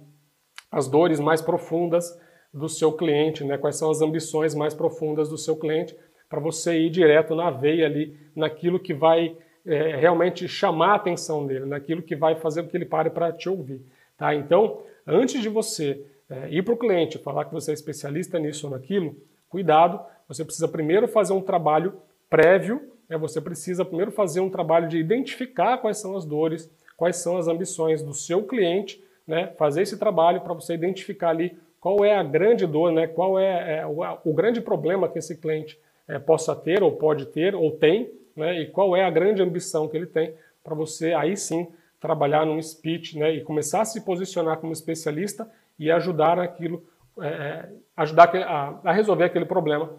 as 0.71 0.89
dores 0.89 1.21
mais 1.21 1.41
profundas 1.41 2.19
do 2.53 2.69
seu 2.69 2.93
cliente, 2.93 3.45
né? 3.45 3.57
quais 3.57 3.77
são 3.77 3.91
as 3.91 4.01
ambições 4.01 4.55
mais 4.55 4.75
profundas 4.75 5.29
do 5.29 5.39
seu 5.39 5.57
cliente, 5.57 5.97
para 6.29 6.41
você 6.41 6.79
ir 6.79 6.91
direto 6.91 7.35
na 7.35 7.51
veia 7.51 7.87
ali, 7.87 8.17
naquilo 8.35 8.79
que 8.79 8.93
vai 8.93 9.37
é, 9.67 9.97
realmente 9.97 10.47
chamar 10.49 10.93
a 10.93 10.95
atenção 10.97 11.47
dele, 11.47 11.67
naquilo 11.67 12.03
que 12.03 12.17
vai 12.17 12.37
fazer 12.37 12.63
com 12.63 12.69
que 12.69 12.77
ele 12.77 12.85
pare 12.85 13.11
para 13.11 13.33
te 13.33 13.49
ouvir. 13.49 13.81
Tá? 14.17 14.35
Então, 14.35 14.83
antes 15.07 15.41
de 15.41 15.49
você 15.49 16.05
é, 16.29 16.49
ir 16.51 16.63
para 16.63 16.75
o 16.75 16.79
cliente 16.79 17.19
falar 17.19 17.45
que 17.45 17.53
você 17.53 17.73
é 17.73 17.75
especialista 17.75 18.39
nisso 18.39 18.67
ou 18.67 18.73
naquilo, 18.73 19.17
cuidado, 19.49 20.01
você 20.31 20.45
precisa 20.45 20.69
primeiro 20.69 21.09
fazer 21.09 21.33
um 21.33 21.41
trabalho 21.41 21.95
prévio 22.29 22.91
é, 23.11 23.19
você 23.19 23.41
precisa 23.41 23.85
primeiro 23.85 24.13
fazer 24.13 24.39
um 24.39 24.49
trabalho 24.49 24.89
de 24.89 24.97
identificar 24.97 25.79
quais 25.79 25.99
são 25.99 26.17
as 26.17 26.25
dores, 26.25 26.71
quais 26.97 27.17
são 27.17 27.37
as 27.37 27.49
ambições 27.49 28.03
do 28.03 28.15
seu 28.15 28.45
cliente, 28.45 29.03
né, 29.27 29.53
fazer 29.59 29.83
esse 29.83 29.99
trabalho 29.99 30.41
para 30.41 30.55
você 30.55 30.75
identificar 30.75 31.31
ali 31.31 31.59
qual 31.81 32.05
é 32.05 32.15
a 32.15 32.23
grande 32.23 32.67
dor, 32.67 32.93
né, 32.93 33.09
qual 33.09 33.39
é, 33.39 33.81
é 33.81 33.87
o, 33.87 34.01
o, 34.25 34.33
grande 34.33 34.61
problema 34.61 35.09
que 35.09 35.19
esse 35.19 35.37
cliente 35.37 35.79
é, 36.07 36.19
possa 36.19 36.55
ter, 36.55 36.83
ou 36.83 36.93
pode 36.93 37.27
ter, 37.27 37.55
ou 37.55 37.73
tem, 37.73 38.11
né, 38.37 38.61
e 38.61 38.67
qual 38.67 38.97
é 38.97 39.05
a 39.05 39.11
grande 39.11 39.43
ambição 39.43 39.89
que 39.89 39.97
ele 39.97 40.07
tem, 40.07 40.33
para 40.63 40.75
você 40.75 41.13
aí 41.13 41.37
sim 41.37 41.67
trabalhar 41.99 42.47
num 42.47 42.63
speech 42.63 43.19
né, 43.19 43.35
e 43.35 43.41
começar 43.41 43.81
a 43.81 43.85
se 43.85 44.03
posicionar 44.03 44.59
como 44.59 44.73
especialista 44.73 45.51
e 45.79 45.91
ajudar 45.91 46.39
aquilo, 46.39 46.85
é, 47.21 47.27
é 47.27 47.69
ajudar 47.97 48.35
a, 48.37 48.79
a, 48.85 48.93
resolver 48.93 49.25
aquele 49.25 49.45
problema 49.45 49.91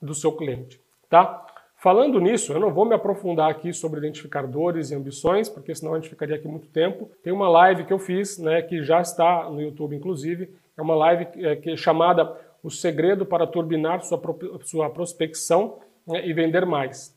do 0.00 0.14
seu 0.14 0.32
cliente. 0.32 0.80
Tá? 1.08 1.46
Falando 1.76 2.18
nisso, 2.20 2.52
eu 2.52 2.60
não 2.60 2.72
vou 2.72 2.84
me 2.84 2.94
aprofundar 2.94 3.50
aqui 3.50 3.72
sobre 3.72 3.98
identificar 4.00 4.46
dores 4.46 4.90
e 4.90 4.94
ambições, 4.94 5.48
porque 5.48 5.74
senão 5.74 5.92
a 5.92 5.96
gente 5.98 6.08
ficaria 6.08 6.36
aqui 6.36 6.48
muito 6.48 6.68
tempo. 6.68 7.10
Tem 7.22 7.32
uma 7.32 7.48
live 7.48 7.84
que 7.84 7.92
eu 7.92 7.98
fiz, 7.98 8.38
né, 8.38 8.62
que 8.62 8.82
já 8.82 9.00
está 9.00 9.48
no 9.50 9.60
YouTube, 9.60 9.94
inclusive, 9.94 10.50
é 10.76 10.82
uma 10.82 10.94
live 10.94 11.28
é, 11.44 11.56
que 11.56 11.70
é 11.70 11.76
chamada 11.76 12.34
O 12.62 12.70
Segredo 12.70 13.24
para 13.24 13.46
Turbinar 13.46 14.02
Sua, 14.02 14.20
sua 14.62 14.90
Prospecção 14.90 15.78
né, 16.06 16.26
e 16.26 16.32
Vender 16.32 16.66
Mais. 16.66 17.14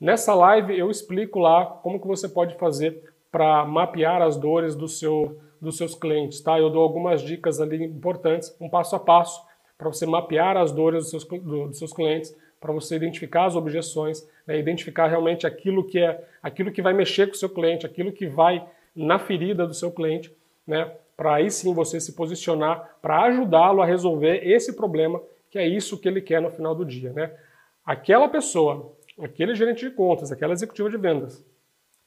Nessa 0.00 0.34
live 0.34 0.76
eu 0.76 0.90
explico 0.90 1.38
lá 1.38 1.64
como 1.64 2.00
que 2.00 2.06
você 2.06 2.28
pode 2.28 2.56
fazer 2.56 3.12
para 3.30 3.64
mapear 3.64 4.20
as 4.20 4.36
dores 4.36 4.74
do 4.74 4.88
seu, 4.88 5.40
dos 5.60 5.76
seus 5.76 5.94
clientes, 5.94 6.40
tá? 6.40 6.58
Eu 6.58 6.68
dou 6.68 6.82
algumas 6.82 7.22
dicas 7.22 7.60
ali 7.60 7.84
importantes, 7.84 8.54
um 8.60 8.68
passo 8.68 8.96
a 8.96 9.00
passo, 9.00 9.40
para 9.82 9.92
você 9.92 10.06
mapear 10.06 10.56
as 10.56 10.70
dores 10.70 11.02
dos 11.02 11.10
seus, 11.10 11.24
do, 11.24 11.68
dos 11.68 11.78
seus 11.78 11.92
clientes, 11.92 12.34
para 12.60 12.72
você 12.72 12.94
identificar 12.94 13.46
as 13.46 13.56
objeções, 13.56 14.26
né? 14.46 14.56
identificar 14.56 15.08
realmente 15.08 15.46
aquilo 15.46 15.84
que 15.84 15.98
é, 15.98 16.24
aquilo 16.40 16.70
que 16.70 16.80
vai 16.80 16.94
mexer 16.94 17.26
com 17.26 17.32
o 17.32 17.36
seu 17.36 17.48
cliente, 17.48 17.84
aquilo 17.84 18.12
que 18.12 18.26
vai 18.26 18.64
na 18.94 19.18
ferida 19.18 19.66
do 19.66 19.74
seu 19.74 19.90
cliente, 19.90 20.32
né? 20.64 20.92
Para 21.16 21.34
aí 21.34 21.50
sim 21.50 21.74
você 21.74 22.00
se 22.00 22.12
posicionar 22.12 22.96
para 23.02 23.22
ajudá-lo 23.24 23.82
a 23.82 23.86
resolver 23.86 24.46
esse 24.48 24.74
problema, 24.76 25.20
que 25.50 25.58
é 25.58 25.66
isso 25.66 25.98
que 25.98 26.06
ele 26.08 26.20
quer 26.20 26.40
no 26.40 26.50
final 26.50 26.74
do 26.74 26.84
dia, 26.84 27.12
né? 27.12 27.32
Aquela 27.84 28.28
pessoa, 28.28 28.92
aquele 29.20 29.54
gerente 29.54 29.88
de 29.88 29.90
contas, 29.94 30.30
aquela 30.30 30.52
executiva 30.52 30.88
de 30.88 30.96
vendas, 30.96 31.44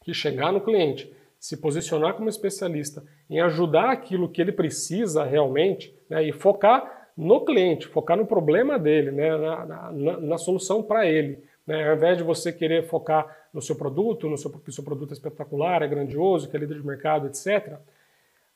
que 0.04 0.14
chegar 0.14 0.54
no 0.54 0.62
cliente, 0.62 1.14
se 1.38 1.58
posicionar 1.58 2.14
como 2.14 2.30
especialista 2.30 3.04
em 3.30 3.42
ajudar 3.42 3.92
aquilo 3.92 4.30
que 4.30 4.42
ele 4.42 4.52
precisa 4.52 5.24
realmente 5.24 5.94
né, 6.10 6.24
e 6.24 6.32
focar 6.32 6.95
no 7.18 7.46
cliente, 7.46 7.88
focar 7.88 8.18
no 8.18 8.26
problema 8.26 8.78
dele, 8.78 9.12
né, 9.12 9.38
na, 9.38 9.66
na, 9.66 9.92
na 10.20 10.38
solução 10.38 10.84
para 10.84 11.08
ele. 11.08 11.40
Né, 11.66 11.88
ao 11.90 11.96
invés 11.96 12.18
de 12.18 12.24
você 12.24 12.52
querer 12.52 12.88
focar 12.88 13.26
no 13.54 13.62
seu 13.62 13.76
produto, 13.76 14.30
no 14.30 14.38
seu, 14.38 14.52
que 14.52 14.70
o 14.70 14.74
seu 14.74 14.84
produto 14.84 15.12
é 15.12 15.14
espetacular, 15.14 15.82
é 15.82 15.88
grandioso, 15.88 16.50
que 16.50 16.56
é 16.56 16.60
líder 16.60 16.80
de 16.80 16.86
mercado, 16.86 17.28
etc., 17.28 17.78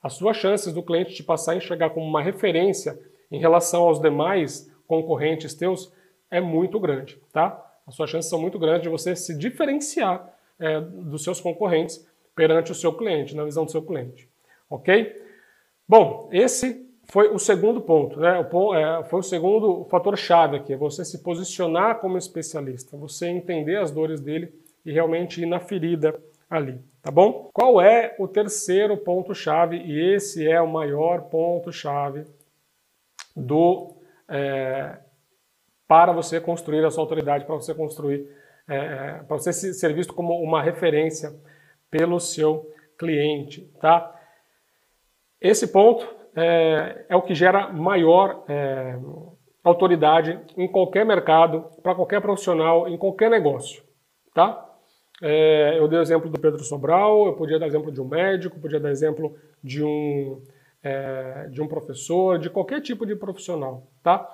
as 0.01 0.13
suas 0.13 0.37
chances 0.37 0.73
do 0.73 0.81
cliente 0.81 1.13
te 1.13 1.23
passar 1.23 1.53
a 1.53 1.55
enxergar 1.55 1.89
como 1.89 2.05
uma 2.05 2.21
referência 2.21 2.97
em 3.29 3.39
relação 3.39 3.83
aos 3.83 3.99
demais 3.99 4.71
concorrentes 4.87 5.53
teus 5.53 5.91
é 6.31 6.39
muito 6.39 6.79
grande, 6.79 7.17
tá? 7.33 7.65
As 7.85 7.95
suas 7.95 8.09
chances 8.09 8.29
são 8.29 8.39
muito 8.39 8.57
grandes 8.57 8.83
de 8.83 8.89
você 8.89 9.15
se 9.15 9.37
diferenciar 9.37 10.31
é, 10.59 10.79
dos 10.79 11.23
seus 11.23 11.41
concorrentes 11.41 12.07
perante 12.35 12.71
o 12.71 12.75
seu 12.75 12.93
cliente, 12.93 13.35
na 13.35 13.43
visão 13.43 13.65
do 13.65 13.71
seu 13.71 13.81
cliente. 13.81 14.29
Ok? 14.69 15.21
Bom, 15.87 16.29
esse 16.31 16.88
foi 17.11 17.29
o 17.29 17.39
segundo 17.39 17.81
ponto, 17.81 18.19
né? 18.19 18.47
O, 18.51 18.75
é, 18.75 19.03
foi 19.05 19.19
o 19.19 19.23
segundo 19.23 19.85
fator-chave 19.85 20.57
aqui, 20.57 20.73
é 20.73 20.77
você 20.77 21.03
se 21.03 21.23
posicionar 21.23 21.99
como 21.99 22.17
especialista, 22.17 22.97
você 22.97 23.27
entender 23.27 23.77
as 23.77 23.91
dores 23.91 24.19
dele 24.19 24.53
e 24.85 24.91
realmente 24.91 25.41
ir 25.41 25.45
na 25.45 25.59
ferida 25.59 26.19
ali, 26.49 26.79
tá 27.01 27.11
bom? 27.11 27.49
Qual 27.53 27.81
é 27.81 28.15
o 28.19 28.27
terceiro 28.27 28.95
ponto-chave? 28.97 29.77
E 29.77 30.13
esse 30.15 30.47
é 30.47 30.61
o 30.61 30.67
maior 30.67 31.23
ponto-chave 31.23 32.25
do 33.35 33.95
é, 34.27 34.97
para 35.87 36.11
você 36.11 36.39
construir 36.39 36.85
a 36.85 36.91
sua 36.91 37.03
autoridade, 37.03 37.45
para 37.45 37.55
você 37.55 37.73
construir 37.73 38.27
é 38.69 39.23
para 39.27 39.35
você 39.35 39.51
ser 39.51 39.93
visto 39.95 40.13
como 40.13 40.39
uma 40.39 40.61
referência 40.61 41.35
pelo 41.89 42.19
seu 42.19 42.71
cliente, 42.99 43.61
tá? 43.81 44.15
Esse 45.41 45.67
ponto 45.67 46.07
é, 46.39 47.05
é 47.09 47.15
o 47.15 47.21
que 47.21 47.35
gera 47.35 47.71
maior 47.71 48.45
é, 48.47 48.97
autoridade 49.63 50.39
em 50.55 50.67
qualquer 50.67 51.05
mercado, 51.05 51.65
para 51.83 51.93
qualquer 51.93 52.21
profissional, 52.21 52.87
em 52.87 52.97
qualquer 52.97 53.29
negócio, 53.29 53.83
tá? 54.33 54.65
É, 55.21 55.77
eu 55.77 55.87
dei 55.89 55.99
o 55.99 56.01
exemplo 56.01 56.29
do 56.29 56.39
Pedro 56.39 56.63
Sobral, 56.63 57.25
eu 57.25 57.33
podia 57.33 57.59
dar 57.59 57.67
exemplo 57.67 57.91
de 57.91 58.01
um 58.01 58.07
médico, 58.07 58.59
podia 58.59 58.79
dar 58.79 58.89
exemplo 58.89 59.35
de 59.61 59.83
um, 59.83 60.41
é, 60.81 61.49
de 61.51 61.61
um 61.61 61.67
professor, 61.67 62.39
de 62.39 62.49
qualquer 62.49 62.79
tipo 62.79 63.05
de 63.05 63.17
profissional, 63.17 63.87
tá? 64.01 64.25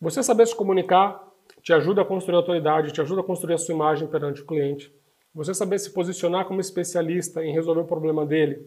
Você 0.00 0.22
saber 0.22 0.46
se 0.46 0.56
comunicar 0.56 1.22
te 1.62 1.72
ajuda 1.72 2.00
a 2.00 2.04
construir 2.04 2.36
autoridade, 2.36 2.92
te 2.92 3.00
ajuda 3.00 3.20
a 3.20 3.24
construir 3.24 3.54
a 3.54 3.58
sua 3.58 3.74
imagem 3.74 4.08
perante 4.08 4.40
o 4.40 4.46
cliente. 4.46 4.92
Você 5.34 5.52
saber 5.52 5.78
se 5.78 5.92
posicionar 5.92 6.46
como 6.46 6.60
especialista 6.60 7.44
em 7.44 7.52
resolver 7.52 7.80
o 7.80 7.86
problema 7.86 8.24
dele 8.24 8.64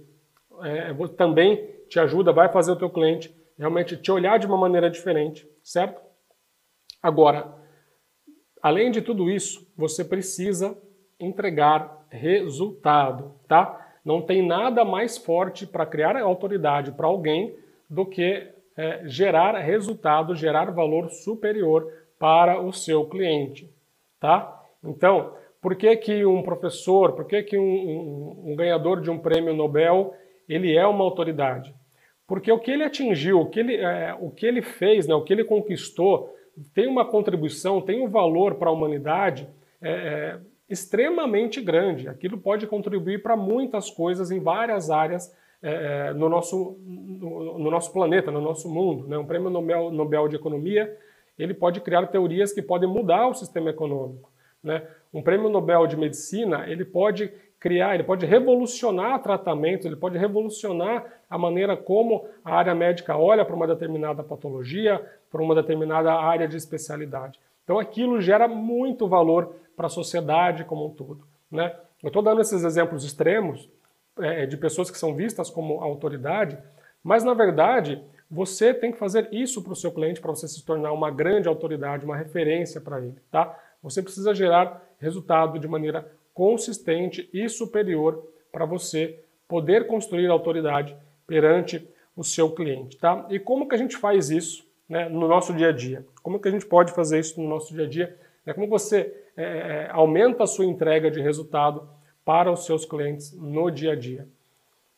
é, 0.63 0.93
também 1.17 1.69
te 1.89 1.99
ajuda, 1.99 2.31
vai 2.31 2.51
fazer 2.51 2.71
o 2.71 2.75
teu 2.75 2.89
cliente 2.89 3.35
realmente 3.57 3.95
te 3.95 4.11
olhar 4.11 4.39
de 4.39 4.47
uma 4.47 4.57
maneira 4.57 4.89
diferente, 4.89 5.47
certo? 5.63 6.01
Agora, 7.01 7.53
além 8.61 8.89
de 8.91 9.01
tudo 9.01 9.29
isso, 9.29 9.71
você 9.77 10.03
precisa 10.03 10.77
entregar 11.19 12.05
resultado, 12.09 13.35
tá? 13.47 13.77
Não 14.03 14.21
tem 14.21 14.45
nada 14.45 14.83
mais 14.83 15.17
forte 15.17 15.67
para 15.67 15.85
criar 15.85 16.19
autoridade 16.19 16.91
para 16.91 17.07
alguém 17.07 17.55
do 17.89 18.05
que 18.05 18.51
é, 18.75 19.07
gerar 19.07 19.57
resultado, 19.59 20.35
gerar 20.35 20.71
valor 20.71 21.09
superior 21.09 21.87
para 22.17 22.59
o 22.59 22.71
seu 22.71 23.05
cliente, 23.05 23.71
tá? 24.19 24.59
Então, 24.83 25.35
por 25.61 25.75
que, 25.75 25.95
que 25.97 26.25
um 26.25 26.41
professor, 26.41 27.13
por 27.13 27.25
que, 27.25 27.43
que 27.43 27.57
um, 27.57 27.63
um, 27.63 28.51
um 28.51 28.55
ganhador 28.55 29.01
de 29.01 29.11
um 29.11 29.19
prêmio 29.19 29.53
Nobel 29.53 30.15
ele 30.53 30.75
é 30.75 30.85
uma 30.85 31.03
autoridade? 31.03 31.73
Porque 32.27 32.51
o 32.51 32.59
que 32.59 32.71
ele 32.71 32.83
atingiu, 32.83 33.41
o 33.41 33.49
que 33.49 33.59
ele, 33.59 33.75
é, 33.75 34.15
o 34.19 34.29
que 34.29 34.45
ele 34.45 34.61
fez, 34.61 35.07
né, 35.07 35.13
o 35.13 35.21
que 35.21 35.33
ele 35.33 35.43
conquistou, 35.43 36.33
tem 36.73 36.87
uma 36.87 37.05
contribuição, 37.05 37.81
tem 37.81 38.01
um 38.01 38.09
valor 38.09 38.55
para 38.55 38.69
a 38.69 38.73
humanidade 38.73 39.47
é, 39.81 39.91
é, 39.91 40.39
extremamente 40.69 41.61
grande. 41.61 42.07
Aquilo 42.07 42.37
pode 42.37 42.67
contribuir 42.67 43.21
para 43.21 43.35
muitas 43.35 43.89
coisas 43.89 44.31
em 44.31 44.39
várias 44.39 44.89
áreas 44.89 45.35
é, 45.61 46.09
é, 46.09 46.13
no, 46.13 46.29
nosso, 46.29 46.77
no, 46.85 47.59
no, 47.59 47.71
nosso 47.71 47.91
planeta, 47.91 48.31
no 48.31 48.41
nosso 48.41 48.69
mundo. 48.69 49.07
Né? 49.07 49.17
Um 49.17 49.25
prêmio 49.25 49.49
Nobel, 49.49 49.91
Nobel 49.91 50.27
de 50.27 50.35
Economia 50.35 50.97
ele 51.37 51.53
pode 51.53 51.81
criar 51.81 52.05
teorias 52.07 52.53
que 52.53 52.61
podem 52.61 52.87
mudar 52.87 53.27
o 53.27 53.33
sistema 53.33 53.69
econômico. 53.69 54.31
Né? 54.63 54.85
Um 55.13 55.21
prêmio 55.21 55.49
Nobel 55.49 55.87
de 55.87 55.97
Medicina, 55.97 56.69
ele 56.69 56.85
pode 56.85 57.31
criar, 57.61 57.93
ele 57.93 58.03
pode 58.03 58.25
revolucionar 58.25 59.21
tratamentos, 59.21 59.85
ele 59.85 59.95
pode 59.95 60.17
revolucionar 60.17 61.05
a 61.29 61.37
maneira 61.37 61.77
como 61.77 62.25
a 62.43 62.55
área 62.55 62.73
médica 62.73 63.15
olha 63.15 63.45
para 63.45 63.55
uma 63.55 63.67
determinada 63.67 64.23
patologia, 64.23 64.99
para 65.31 65.43
uma 65.43 65.53
determinada 65.53 66.11
área 66.11 66.47
de 66.47 66.57
especialidade. 66.57 67.39
Então 67.63 67.77
aquilo 67.77 68.19
gera 68.19 68.47
muito 68.47 69.07
valor 69.07 69.55
para 69.77 69.85
a 69.85 69.89
sociedade 69.89 70.65
como 70.65 70.87
um 70.87 70.89
todo. 70.89 71.21
Né? 71.51 71.71
Eu 72.01 72.07
estou 72.07 72.23
dando 72.23 72.41
esses 72.41 72.63
exemplos 72.63 73.05
extremos 73.05 73.69
é, 74.19 74.47
de 74.47 74.57
pessoas 74.57 74.89
que 74.89 74.97
são 74.97 75.13
vistas 75.13 75.47
como 75.51 75.81
autoridade, 75.81 76.57
mas 77.03 77.23
na 77.23 77.35
verdade 77.35 78.03
você 78.29 78.73
tem 78.73 78.91
que 78.91 78.97
fazer 78.97 79.29
isso 79.31 79.61
para 79.61 79.73
o 79.73 79.75
seu 79.75 79.91
cliente 79.91 80.19
para 80.19 80.31
você 80.31 80.47
se 80.47 80.65
tornar 80.65 80.93
uma 80.93 81.11
grande 81.11 81.47
autoridade, 81.47 82.05
uma 82.05 82.17
referência 82.17 82.81
para 82.81 82.99
ele, 82.99 83.21
tá? 83.29 83.55
Você 83.83 84.01
precisa 84.01 84.33
gerar 84.33 84.81
resultado 84.99 85.59
de 85.59 85.67
maneira 85.67 86.09
consistente 86.33 87.29
e 87.33 87.47
superior 87.49 88.27
para 88.51 88.65
você 88.65 89.19
poder 89.47 89.87
construir 89.87 90.27
autoridade 90.27 90.95
perante 91.27 91.87
o 92.15 92.23
seu 92.23 92.51
cliente, 92.51 92.97
tá? 92.97 93.25
E 93.29 93.39
como 93.39 93.67
que 93.67 93.75
a 93.75 93.77
gente 93.77 93.97
faz 93.97 94.29
isso 94.29 94.65
né, 94.87 95.07
no 95.07 95.27
nosso 95.27 95.53
dia 95.53 95.69
a 95.69 95.71
dia? 95.71 96.05
Como 96.21 96.39
que 96.39 96.47
a 96.47 96.51
gente 96.51 96.65
pode 96.65 96.91
fazer 96.91 97.19
isso 97.19 97.41
no 97.41 97.47
nosso 97.47 97.73
dia 97.73 97.85
a 97.85 97.89
dia? 97.89 98.17
É 98.45 98.53
como 98.53 98.67
você 98.67 99.13
é, 99.35 99.43
é, 99.43 99.89
aumenta 99.91 100.43
a 100.43 100.47
sua 100.47 100.65
entrega 100.65 101.09
de 101.09 101.21
resultado 101.21 101.87
para 102.25 102.51
os 102.51 102.65
seus 102.65 102.85
clientes 102.85 103.33
no 103.33 103.69
dia 103.69 103.93
a 103.93 103.95
dia? 103.95 104.27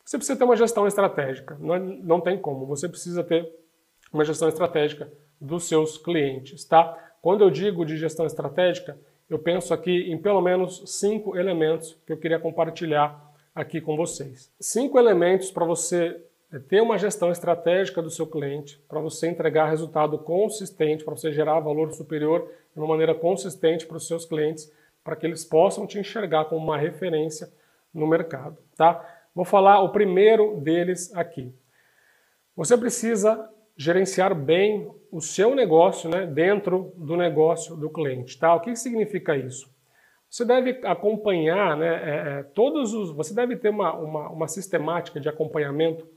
Você 0.04 0.18
precisa 0.18 0.38
ter 0.38 0.44
uma 0.44 0.56
gestão 0.56 0.86
estratégica, 0.86 1.56
não, 1.58 1.78
não 1.78 2.20
tem 2.20 2.38
como. 2.38 2.66
Você 2.66 2.88
precisa 2.88 3.24
ter 3.24 3.50
uma 4.12 4.24
gestão 4.24 4.48
estratégica 4.48 5.10
dos 5.40 5.64
seus 5.64 5.96
clientes, 5.96 6.64
tá? 6.64 6.96
Quando 7.22 7.42
eu 7.42 7.50
digo 7.50 7.84
de 7.84 7.96
gestão 7.96 8.26
estratégica, 8.26 8.98
eu 9.28 9.38
penso 9.38 9.72
aqui 9.72 10.12
em 10.12 10.18
pelo 10.18 10.40
menos 10.40 10.82
cinco 10.86 11.36
elementos 11.36 11.98
que 12.06 12.12
eu 12.12 12.16
queria 12.16 12.38
compartilhar 12.38 13.32
aqui 13.54 13.80
com 13.80 13.96
vocês. 13.96 14.52
Cinco 14.60 14.98
elementos 14.98 15.50
para 15.50 15.64
você 15.64 16.20
eh, 16.52 16.58
ter 16.58 16.80
uma 16.80 16.98
gestão 16.98 17.30
estratégica 17.30 18.02
do 18.02 18.10
seu 18.10 18.26
cliente, 18.26 18.78
para 18.88 19.00
você 19.00 19.28
entregar 19.28 19.70
resultado 19.70 20.18
consistente, 20.18 21.04
para 21.04 21.14
você 21.14 21.32
gerar 21.32 21.60
valor 21.60 21.92
superior 21.92 22.50
de 22.72 22.78
uma 22.78 22.88
maneira 22.88 23.14
consistente 23.14 23.86
para 23.86 23.96
os 23.96 24.06
seus 24.06 24.24
clientes, 24.24 24.72
para 25.02 25.16
que 25.16 25.26
eles 25.26 25.44
possam 25.44 25.86
te 25.86 25.98
enxergar 25.98 26.46
como 26.46 26.64
uma 26.64 26.78
referência 26.78 27.52
no 27.92 28.06
mercado, 28.06 28.58
tá? 28.76 29.04
Vou 29.34 29.44
falar 29.44 29.80
o 29.82 29.90
primeiro 29.90 30.60
deles 30.60 31.14
aqui. 31.14 31.52
Você 32.56 32.76
precisa 32.76 33.48
gerenciar 33.76 34.34
bem 34.34 34.90
o 35.10 35.20
seu 35.20 35.54
negócio 35.54 36.08
né, 36.08 36.26
dentro 36.26 36.92
do 36.96 37.16
negócio 37.16 37.76
do 37.76 37.90
cliente. 37.90 38.38
Tá? 38.38 38.54
O 38.54 38.60
que 38.60 38.74
significa 38.76 39.36
isso? 39.36 39.72
Você 40.30 40.44
deve 40.44 40.80
acompanhar 40.84 41.76
né, 41.76 41.86
é, 41.86 42.38
é, 42.38 42.42
todos 42.42 42.92
os. 42.92 43.12
Você 43.12 43.32
deve 43.32 43.56
ter 43.56 43.68
uma, 43.68 43.94
uma, 43.94 44.30
uma, 44.30 44.48
sistemática 44.48 45.20
de 45.20 45.28
acompanhamento 45.28 46.08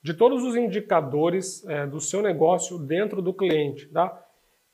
de 0.00 0.14
todos 0.14 0.44
os 0.44 0.54
indicadores 0.54 1.66
é, 1.66 1.84
do 1.84 2.00
seu 2.00 2.22
negócio 2.22 2.78
dentro 2.78 3.20
do 3.20 3.34
cliente. 3.34 3.86
Tá? 3.88 4.24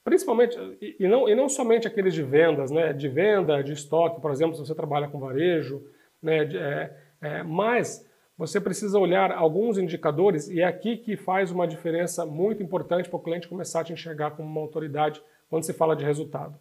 Principalmente, 0.04 0.58
e, 0.80 1.08
não, 1.08 1.28
e 1.28 1.34
não 1.34 1.48
somente 1.48 1.86
aqueles 1.86 2.12
de 2.12 2.22
vendas, 2.22 2.70
né, 2.70 2.92
de 2.92 3.08
venda, 3.08 3.62
de 3.62 3.72
estoque, 3.72 4.20
por 4.20 4.30
exemplo, 4.30 4.56
se 4.56 4.60
você 4.60 4.74
trabalha 4.74 5.08
com 5.08 5.20
varejo, 5.20 5.82
né, 6.20 6.44
de, 6.44 6.58
é, 6.58 6.94
é, 7.22 7.42
mas 7.42 8.06
você 8.42 8.60
precisa 8.60 8.98
olhar 8.98 9.30
alguns 9.30 9.78
indicadores 9.78 10.48
e 10.48 10.60
é 10.60 10.64
aqui 10.64 10.96
que 10.96 11.16
faz 11.16 11.52
uma 11.52 11.64
diferença 11.64 12.26
muito 12.26 12.60
importante 12.60 13.08
para 13.08 13.16
o 13.16 13.22
cliente 13.22 13.46
começar 13.46 13.82
a 13.82 13.84
te 13.84 13.92
enxergar 13.92 14.32
como 14.32 14.48
uma 14.48 14.60
autoridade 14.60 15.22
quando 15.48 15.62
se 15.62 15.72
fala 15.72 15.94
de 15.94 16.04
resultado. 16.04 16.58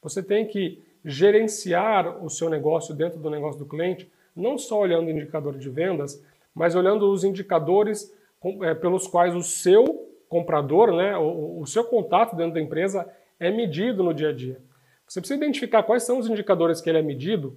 Você 0.00 0.22
tem 0.22 0.46
que 0.46 0.80
gerenciar 1.04 2.24
o 2.24 2.30
seu 2.30 2.48
negócio 2.48 2.94
dentro 2.94 3.18
do 3.18 3.28
negócio 3.28 3.58
do 3.58 3.66
cliente, 3.66 4.08
não 4.34 4.56
só 4.56 4.78
olhando 4.78 5.08
o 5.08 5.10
indicador 5.10 5.58
de 5.58 5.68
vendas, 5.68 6.24
mas 6.54 6.76
olhando 6.76 7.10
os 7.10 7.24
indicadores 7.24 8.14
é, 8.62 8.72
pelos 8.72 9.08
quais 9.08 9.34
o 9.34 9.42
seu 9.42 10.08
comprador, 10.28 10.94
né, 10.94 11.16
o, 11.16 11.58
o 11.58 11.66
seu 11.66 11.82
contato 11.82 12.36
dentro 12.36 12.54
da 12.54 12.60
empresa 12.60 13.12
é 13.40 13.50
medido 13.50 14.04
no 14.04 14.14
dia 14.14 14.28
a 14.28 14.32
dia. 14.32 14.60
Você 15.04 15.20
precisa 15.20 15.42
identificar 15.42 15.82
quais 15.82 16.04
são 16.04 16.16
os 16.16 16.28
indicadores 16.28 16.80
que 16.80 16.88
ele 16.88 16.98
é 16.98 17.02
medido 17.02 17.56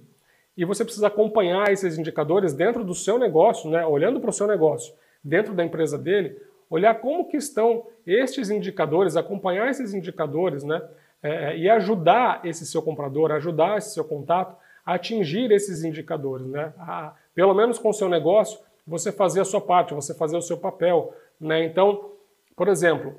e 0.58 0.64
você 0.64 0.84
precisa 0.84 1.06
acompanhar 1.06 1.70
esses 1.70 1.96
indicadores 1.96 2.52
dentro 2.52 2.82
do 2.82 2.92
seu 2.92 3.16
negócio, 3.16 3.70
né? 3.70 3.86
olhando 3.86 4.18
para 4.18 4.30
o 4.30 4.32
seu 4.32 4.48
negócio, 4.48 4.92
dentro 5.22 5.54
da 5.54 5.64
empresa 5.64 5.96
dele, 5.96 6.36
olhar 6.68 6.96
como 6.96 7.28
que 7.28 7.36
estão 7.36 7.86
estes 8.04 8.50
indicadores, 8.50 9.16
acompanhar 9.16 9.70
esses 9.70 9.94
indicadores, 9.94 10.64
né? 10.64 10.82
É, 11.20 11.56
e 11.56 11.68
ajudar 11.68 12.40
esse 12.44 12.64
seu 12.66 12.80
comprador, 12.82 13.32
ajudar 13.32 13.78
esse 13.78 13.90
seu 13.90 14.04
contato 14.04 14.56
a 14.84 14.94
atingir 14.94 15.50
esses 15.50 15.82
indicadores, 15.84 16.46
né? 16.46 16.72
A, 16.78 17.14
pelo 17.34 17.54
menos 17.54 17.78
com 17.78 17.88
o 17.90 17.94
seu 17.94 18.08
negócio, 18.08 18.58
você 18.86 19.10
fazer 19.10 19.40
a 19.40 19.44
sua 19.44 19.60
parte, 19.60 19.94
você 19.94 20.14
fazer 20.14 20.36
o 20.36 20.42
seu 20.42 20.56
papel, 20.56 21.12
né? 21.40 21.64
Então, 21.64 22.12
por 22.56 22.68
exemplo, 22.68 23.14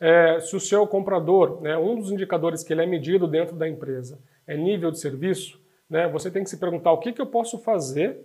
é, 0.00 0.38
se 0.40 0.54
o 0.54 0.60
seu 0.60 0.86
comprador, 0.86 1.60
né, 1.60 1.76
um 1.76 1.96
dos 1.96 2.10
indicadores 2.10 2.62
que 2.62 2.72
ele 2.72 2.82
é 2.82 2.86
medido 2.86 3.26
dentro 3.26 3.56
da 3.56 3.68
empresa 3.68 4.18
é 4.46 4.56
nível 4.56 4.90
de 4.90 4.98
serviço, 4.98 5.60
né, 5.88 6.08
você 6.08 6.30
tem 6.30 6.42
que 6.42 6.50
se 6.50 6.58
perguntar 6.58 6.92
o 6.92 6.98
que, 6.98 7.12
que 7.12 7.20
eu 7.20 7.26
posso 7.26 7.58
fazer 7.58 8.20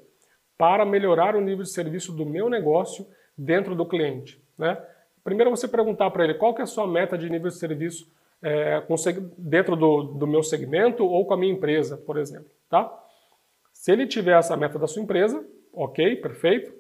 para 0.57 0.85
melhorar 0.85 1.35
o 1.35 1.41
nível 1.41 1.63
de 1.63 1.71
serviço 1.71 2.11
do 2.11 2.25
meu 2.25 2.49
negócio 2.49 3.07
dentro 3.37 3.75
do 3.75 3.85
cliente. 3.85 4.43
Né? 4.57 4.77
Primeiro 5.23 5.49
você 5.49 5.67
perguntar 5.67 6.09
para 6.11 6.23
ele 6.23 6.33
qual 6.33 6.53
que 6.53 6.61
é 6.61 6.63
a 6.63 6.67
sua 6.67 6.87
meta 6.87 7.17
de 7.17 7.29
nível 7.29 7.49
de 7.49 7.57
serviço 7.57 8.11
é, 8.41 8.83
dentro 9.37 9.75
do, 9.75 10.03
do 10.03 10.27
meu 10.27 10.43
segmento 10.43 11.05
ou 11.05 11.25
com 11.25 11.33
a 11.33 11.37
minha 11.37 11.53
empresa, 11.53 11.97
por 11.97 12.17
exemplo. 12.17 12.49
Tá? 12.69 12.91
Se 13.73 13.91
ele 13.91 14.07
tiver 14.07 14.37
essa 14.37 14.57
meta 14.57 14.77
da 14.77 14.87
sua 14.87 15.01
empresa, 15.01 15.45
ok, 15.73 16.17
perfeito. 16.17 16.73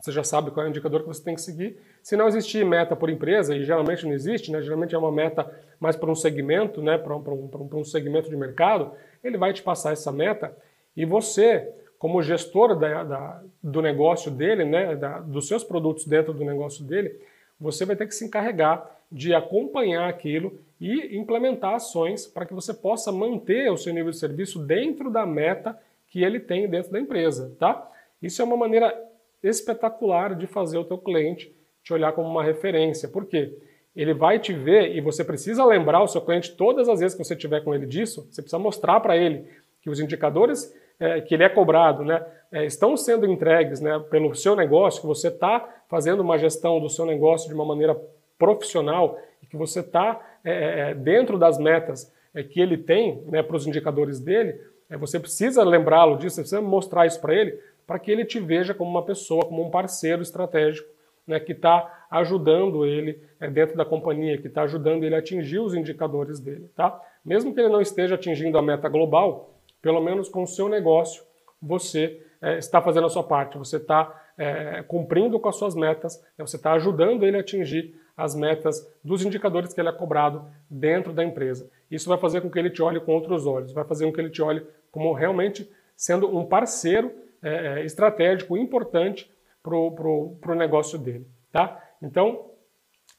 Você 0.00 0.12
já 0.12 0.22
sabe 0.22 0.50
qual 0.50 0.64
é 0.64 0.68
o 0.68 0.70
indicador 0.70 1.00
que 1.00 1.08
você 1.08 1.24
tem 1.24 1.34
que 1.34 1.40
seguir. 1.40 1.80
Se 2.02 2.16
não 2.16 2.28
existir 2.28 2.64
meta 2.64 2.94
por 2.94 3.10
empresa, 3.10 3.56
e 3.56 3.64
geralmente 3.64 4.06
não 4.06 4.12
existe, 4.12 4.52
né? 4.52 4.62
geralmente 4.62 4.94
é 4.94 4.98
uma 4.98 5.10
meta 5.10 5.50
mais 5.80 5.96
para 5.96 6.10
um 6.10 6.14
segmento, 6.14 6.80
né? 6.80 6.96
para 6.96 7.16
um, 7.16 7.20
um, 7.20 7.78
um 7.78 7.84
segmento 7.84 8.30
de 8.30 8.36
mercado, 8.36 8.92
ele 9.22 9.36
vai 9.36 9.52
te 9.52 9.62
passar 9.62 9.92
essa 9.92 10.12
meta 10.12 10.56
e 10.96 11.04
você, 11.04 11.72
como 11.98 12.22
gestor 12.22 12.76
da, 12.76 13.04
da, 13.04 13.42
do 13.62 13.80
negócio 13.80 14.30
dele, 14.30 14.64
né? 14.64 14.96
Da, 14.96 15.20
dos 15.20 15.46
seus 15.46 15.62
produtos 15.62 16.06
dentro 16.06 16.32
do 16.32 16.44
negócio 16.44 16.84
dele, 16.84 17.20
você 17.60 17.84
vai 17.84 17.96
ter 17.96 18.06
que 18.06 18.14
se 18.14 18.24
encarregar 18.24 18.88
de 19.10 19.34
acompanhar 19.34 20.08
aquilo 20.08 20.58
e 20.80 21.16
implementar 21.16 21.74
ações 21.74 22.26
para 22.26 22.46
que 22.46 22.54
você 22.54 22.72
possa 22.72 23.10
manter 23.10 23.70
o 23.70 23.76
seu 23.76 23.92
nível 23.92 24.10
de 24.10 24.18
serviço 24.18 24.58
dentro 24.58 25.10
da 25.10 25.26
meta 25.26 25.78
que 26.08 26.22
ele 26.22 26.40
tem 26.40 26.68
dentro 26.68 26.92
da 26.92 27.00
empresa, 27.00 27.54
tá? 27.58 27.90
Isso 28.22 28.40
é 28.42 28.44
uma 28.44 28.56
maneira 28.56 28.94
espetacular 29.42 30.34
de 30.34 30.46
fazer 30.46 30.78
o 30.78 30.84
teu 30.84 30.98
cliente 30.98 31.54
te 31.82 31.92
olhar 31.92 32.12
como 32.12 32.28
uma 32.28 32.42
referência. 32.42 33.08
Por 33.08 33.26
quê? 33.26 33.56
Ele 34.00 34.14
vai 34.14 34.38
te 34.38 34.52
ver 34.52 34.94
e 34.94 35.00
você 35.00 35.24
precisa 35.24 35.64
lembrar 35.64 36.00
o 36.00 36.06
seu 36.06 36.20
cliente 36.20 36.54
todas 36.54 36.88
as 36.88 37.00
vezes 37.00 37.16
que 37.16 37.24
você 37.24 37.34
tiver 37.34 37.64
com 37.64 37.74
ele 37.74 37.84
disso, 37.84 38.28
você 38.30 38.40
precisa 38.40 38.58
mostrar 38.58 39.00
para 39.00 39.16
ele 39.16 39.44
que 39.82 39.90
os 39.90 39.98
indicadores 39.98 40.72
é, 41.00 41.20
que 41.20 41.34
ele 41.34 41.42
é 41.42 41.48
cobrado 41.48 42.04
né, 42.04 42.24
é, 42.52 42.64
estão 42.64 42.96
sendo 42.96 43.26
entregues 43.26 43.80
né, 43.80 43.98
pelo 44.08 44.32
seu 44.36 44.54
negócio, 44.54 45.00
que 45.00 45.06
você 45.06 45.28
está 45.28 45.68
fazendo 45.88 46.20
uma 46.20 46.38
gestão 46.38 46.80
do 46.80 46.88
seu 46.88 47.04
negócio 47.04 47.48
de 47.48 47.54
uma 47.54 47.64
maneira 47.64 48.00
profissional 48.38 49.18
e 49.42 49.46
que 49.46 49.56
você 49.56 49.80
está 49.80 50.20
é, 50.44 50.50
é, 50.50 50.80
é, 50.90 50.94
dentro 50.94 51.36
das 51.36 51.58
metas 51.58 52.12
é, 52.32 52.44
que 52.44 52.60
ele 52.60 52.78
tem 52.78 53.20
né, 53.26 53.42
para 53.42 53.56
os 53.56 53.66
indicadores 53.66 54.20
dele, 54.20 54.60
você 54.98 55.20
precisa 55.20 55.64
lembrá-lo 55.64 56.16
disso, 56.16 56.36
você 56.36 56.42
precisa 56.42 56.62
mostrar 56.62 57.04
isso 57.04 57.20
para 57.20 57.34
ele, 57.34 57.58
para 57.86 57.98
que 57.98 58.10
ele 58.10 58.24
te 58.24 58.38
veja 58.38 58.72
como 58.72 58.90
uma 58.90 59.04
pessoa, 59.04 59.44
como 59.44 59.66
um 59.66 59.70
parceiro 59.70 60.22
estratégico 60.22 60.88
né, 61.26 61.38
que 61.38 61.52
está 61.52 61.97
ajudando 62.10 62.86
ele 62.86 63.20
é, 63.40 63.50
dentro 63.50 63.76
da 63.76 63.84
companhia, 63.84 64.38
que 64.38 64.48
está 64.48 64.62
ajudando 64.62 65.04
ele 65.04 65.14
a 65.14 65.18
atingir 65.18 65.58
os 65.58 65.74
indicadores 65.74 66.40
dele. 66.40 66.70
Tá? 66.74 67.00
Mesmo 67.24 67.54
que 67.54 67.60
ele 67.60 67.68
não 67.68 67.80
esteja 67.80 68.14
atingindo 68.14 68.56
a 68.58 68.62
meta 68.62 68.88
global, 68.88 69.54
pelo 69.82 70.00
menos 70.00 70.28
com 70.28 70.42
o 70.42 70.46
seu 70.46 70.68
negócio, 70.68 71.22
você 71.60 72.20
é, 72.40 72.58
está 72.58 72.80
fazendo 72.80 73.06
a 73.06 73.10
sua 73.10 73.22
parte, 73.22 73.58
você 73.58 73.76
está 73.76 74.24
é, 74.36 74.82
cumprindo 74.82 75.38
com 75.38 75.48
as 75.48 75.56
suas 75.56 75.74
metas, 75.74 76.22
né, 76.38 76.46
você 76.46 76.56
está 76.56 76.72
ajudando 76.72 77.24
ele 77.24 77.36
a 77.36 77.40
atingir 77.40 77.94
as 78.16 78.34
metas 78.34 78.88
dos 79.02 79.24
indicadores 79.24 79.72
que 79.72 79.80
ele 79.80 79.88
é 79.88 79.92
cobrado 79.92 80.44
dentro 80.68 81.12
da 81.12 81.24
empresa. 81.24 81.70
Isso 81.90 82.08
vai 82.08 82.18
fazer 82.18 82.40
com 82.40 82.50
que 82.50 82.58
ele 82.58 82.70
te 82.70 82.82
olhe 82.82 83.00
com 83.00 83.12
outros 83.12 83.46
olhos, 83.46 83.72
vai 83.72 83.84
fazer 83.84 84.06
com 84.06 84.12
que 84.12 84.20
ele 84.20 84.30
te 84.30 84.42
olhe 84.42 84.64
como 84.90 85.12
realmente 85.12 85.70
sendo 85.96 86.36
um 86.36 86.44
parceiro 86.44 87.12
é, 87.42 87.80
é, 87.80 87.84
estratégico 87.84 88.56
importante 88.56 89.30
para 89.62 89.76
o 89.76 90.54
negócio 90.56 90.98
dele. 90.98 91.26
Tá? 91.52 91.82
Então, 92.02 92.50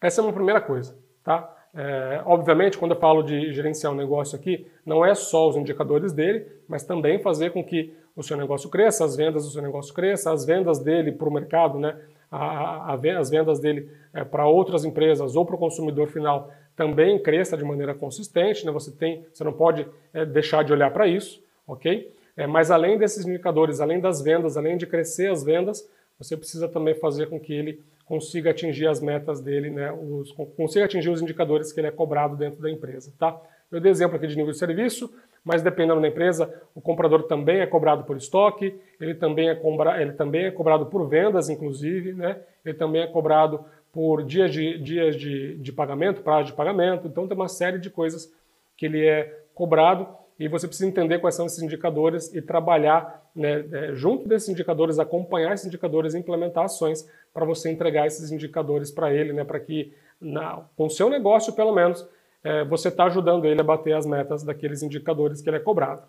essa 0.02 0.22
é 0.22 0.24
uma 0.24 0.34
primeira 0.34 0.62
coisa. 0.62 0.98
Tá? 1.24 1.56
É, 1.74 2.22
obviamente, 2.26 2.78
quando 2.78 2.94
eu 2.94 3.00
falo 3.00 3.22
de 3.22 3.54
gerenciar 3.54 3.94
um 3.94 3.96
negócio 3.96 4.38
aqui, 4.38 4.68
não 4.86 5.06
é 5.06 5.14
só 5.14 5.48
os 5.48 5.56
indicadores 5.56 6.12
dele, 6.12 6.48
mas 6.68 6.84
também 6.84 7.20
fazer 7.20 7.52
com 7.52 7.64
que 7.64 7.94
o 8.16 8.24
seu 8.24 8.36
negócio 8.36 8.70
cresça, 8.70 9.06
as 9.06 9.16
vendas 9.16 9.46
do 9.46 9.52
seu 9.52 9.62
negócio 9.62 9.94
cresçam, 9.94 10.34
as 10.34 10.46
vendas 10.46 10.80
dele 10.80 11.12
para 11.12 11.30
o 11.30 11.32
mercado, 11.32 11.80
né, 11.80 11.96
a, 12.32 12.94
a, 12.94 12.94
as 12.94 13.30
vendas 13.30 13.60
dele 13.60 13.90
é, 14.14 14.24
para 14.24 14.48
outras 14.48 14.84
empresas 14.84 15.36
ou 15.36 15.46
para 15.46 15.56
o 15.56 15.60
consumidor 15.60 16.08
final 16.08 16.52
também 16.76 17.20
cresça 17.22 17.58
de 17.58 17.64
maneira 17.64 17.94
consistente. 17.94 18.66
Né, 18.66 18.72
você, 18.72 18.92
tem, 18.92 19.26
você 19.34 19.44
não 19.44 19.54
pode 19.54 19.86
é, 20.14 20.26
deixar 20.26 20.64
de 20.64 20.72
olhar 20.72 20.92
para 20.92 21.08
isso, 21.08 21.44
ok? 21.68 22.14
É, 22.36 22.48
mas 22.48 22.72
além 22.72 22.98
desses 22.98 23.26
indicadores, 23.26 23.82
além 23.82 24.00
das 24.00 24.22
vendas, 24.22 24.58
além 24.58 24.78
de 24.78 24.88
crescer 24.88 25.30
as 25.30 25.44
vendas, 25.44 25.88
você 26.18 26.36
precisa 26.36 26.68
também 26.68 26.96
fazer 26.96 27.30
com 27.30 27.40
que 27.40 27.54
ele 27.54 27.82
consiga 28.10 28.49
atingir 28.49 28.88
as 28.88 28.99
metas 28.99 29.39
dele, 29.39 29.70
né, 29.70 29.91
os, 29.91 30.32
consiga 30.57 30.86
atingir 30.86 31.12
os 31.12 31.22
indicadores 31.22 31.72
que 31.72 31.80
ele 31.80 31.89
é 31.89 31.91
cobrado 31.91 32.36
dentro 32.36 32.60
da 32.60 32.68
empresa. 32.68 33.14
Tá? 33.20 33.39
Eu 33.72 33.80
dei 33.80 33.91
exemplo 33.91 34.18
aqui 34.18 34.26
de 34.26 34.36
nível 34.36 34.51
de 34.51 34.57
serviço, 34.57 35.14
mas 35.45 35.62
dependendo 35.62 36.01
da 36.01 36.07
empresa, 36.07 36.51
o 36.74 36.82
comprador 36.82 37.28
também 37.28 37.60
é 37.60 37.68
cobrado 37.68 38.03
por 38.05 38.18
estoque, 38.18 38.74
ele 38.99 39.14
também 39.14 39.49
é, 39.49 39.53
cobra, 39.53 40.01
ele 40.01 40.14
também 40.14 40.45
é 40.45 40.51
cobrado 40.51 40.88
por 40.88 41.07
vendas, 41.07 41.49
inclusive, 41.49 42.14
né? 42.14 42.41
ele 42.66 42.74
também 42.74 43.03
é 43.03 43.07
cobrado 43.07 43.64
por 43.93 44.24
dias 44.24 44.51
de, 44.51 44.80
dias 44.80 45.16
de, 45.16 45.57
de 45.57 45.72
pagamento, 45.72 46.24
prazo 46.24 46.47
de 46.47 46.53
pagamento, 46.53 47.07
então 47.07 47.28
tem 47.28 47.38
uma 47.38 47.47
série 47.47 47.78
de 47.78 47.91
coisas 47.91 48.34
que 48.76 48.88
ele 48.88 49.05
é 49.05 49.43
cobrado 49.53 50.07
e 50.39 50.47
você 50.47 50.66
precisa 50.68 50.89
entender 50.89 51.20
quais 51.20 51.36
são 51.36 51.45
esses 51.45 51.62
indicadores 51.62 52.34
e 52.34 52.41
trabalhar 52.41 53.30
né, 53.36 53.66
é, 53.72 53.93
junto 53.93 54.28
desses 54.28 54.49
indicadores, 54.49 54.97
acompanhar 54.97 55.53
esses 55.53 55.68
indicadores 55.68 56.14
e 56.14 56.18
implementar 56.18 56.66
ações 56.66 57.07
para 57.34 57.46
você 57.46 57.72
entregar 57.72 58.08
esses 58.08 58.32
indicadores 58.32 58.92
para 58.92 59.14
ele, 59.14 59.34
né, 59.34 59.44
para 59.44 59.60
que 59.60 59.94
na, 60.20 60.64
com 60.76 60.88
o 60.88 60.90
seu 60.90 61.10
negócio, 61.10 61.54
pelo 61.54 61.74
menos, 61.74 62.08
é, 62.44 62.64
você 62.66 62.90
está 62.90 63.06
ajudando 63.06 63.46
ele 63.46 63.62
a 63.62 63.64
bater 63.64 63.94
as 63.94 64.06
metas 64.06 64.44
daqueles 64.44 64.84
indicadores 64.84 65.42
que 65.42 65.50
ele 65.50 65.58
é 65.58 65.62
cobrado. 65.62 66.04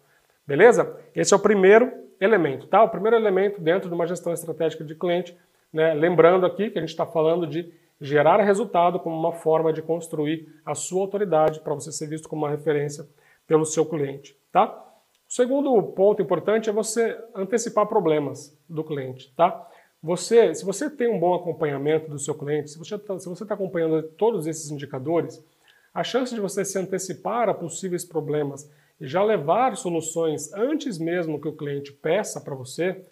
Beleza? 0.46 0.96
Esse 1.14 1.32
é 1.32 1.36
o 1.36 1.40
primeiro 1.40 1.92
elemento, 2.20 2.66
tá? 2.66 2.82
O 2.82 2.88
primeiro 2.88 3.16
elemento 3.16 3.60
dentro 3.60 3.88
de 3.88 3.94
uma 3.94 4.06
gestão 4.06 4.32
estratégica 4.32 4.84
de 4.84 4.94
cliente, 4.94 5.36
né, 5.72 5.94
lembrando 5.94 6.44
aqui 6.44 6.70
que 6.70 6.78
a 6.78 6.80
gente 6.80 6.90
está 6.90 7.06
falando 7.06 7.46
de 7.46 7.72
gerar 8.00 8.42
resultado 8.42 8.98
como 8.98 9.16
uma 9.16 9.32
forma 9.32 9.72
de 9.72 9.82
construir 9.82 10.48
a 10.64 10.74
sua 10.74 11.02
autoridade 11.02 11.60
para 11.60 11.74
você 11.74 11.92
ser 11.92 12.08
visto 12.08 12.28
como 12.28 12.42
uma 12.44 12.50
referência 12.50 13.06
pelo 13.46 13.64
seu 13.64 13.84
cliente, 13.84 14.36
tá? 14.50 14.86
O 15.28 15.32
segundo 15.32 15.80
ponto 15.82 16.22
importante 16.22 16.70
é 16.70 16.72
você 16.72 17.16
antecipar 17.34 17.86
problemas 17.86 18.58
do 18.68 18.82
cliente, 18.82 19.32
tá? 19.36 19.68
Você, 20.02 20.54
se 20.54 20.64
você 20.64 20.88
tem 20.88 21.08
um 21.08 21.18
bom 21.18 21.34
acompanhamento 21.34 22.10
do 22.10 22.18
seu 22.18 22.34
cliente, 22.34 22.70
se 22.70 22.78
você 22.78 22.94
está 22.94 23.16
tá 23.46 23.54
acompanhando 23.54 24.02
todos 24.02 24.46
esses 24.46 24.70
indicadores, 24.70 25.44
a 25.92 26.02
chance 26.02 26.34
de 26.34 26.40
você 26.40 26.64
se 26.64 26.78
antecipar 26.78 27.48
a 27.48 27.54
possíveis 27.54 28.04
problemas 28.04 28.70
e 28.98 29.06
já 29.06 29.22
levar 29.22 29.76
soluções 29.76 30.52
antes 30.54 30.98
mesmo 30.98 31.40
que 31.40 31.48
o 31.48 31.56
cliente 31.56 31.92
peça 31.92 32.40
para 32.40 32.54
você, 32.54 33.04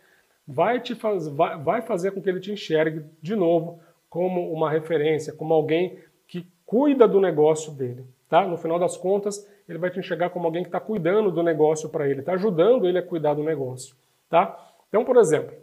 vai, 0.46 0.80
te 0.80 0.94
faz, 0.94 1.28
vai, 1.28 1.58
vai 1.58 1.82
fazer 1.82 2.12
com 2.12 2.22
que 2.22 2.28
ele 2.30 2.40
te 2.40 2.52
enxergue 2.52 3.04
de 3.20 3.36
novo 3.36 3.80
como 4.08 4.50
uma 4.50 4.70
referência, 4.70 5.34
como 5.34 5.52
alguém 5.52 5.98
que 6.26 6.46
cuida 6.64 7.06
do 7.06 7.20
negócio 7.20 7.70
dele. 7.72 8.06
Tá? 8.30 8.46
No 8.46 8.56
final 8.56 8.78
das 8.78 8.96
contas, 8.96 9.46
ele 9.68 9.78
vai 9.78 9.90
te 9.90 9.98
enxergar 9.98 10.30
como 10.30 10.46
alguém 10.46 10.62
que 10.62 10.68
está 10.68 10.80
cuidando 10.80 11.30
do 11.30 11.42
negócio 11.42 11.90
para 11.90 12.08
ele, 12.08 12.20
está 12.20 12.32
ajudando 12.32 12.86
ele 12.86 12.98
a 12.98 13.02
cuidar 13.02 13.34
do 13.34 13.42
negócio. 13.42 13.94
Tá? 14.30 14.56
Então, 14.88 15.04
por 15.04 15.18
exemplo, 15.18 15.54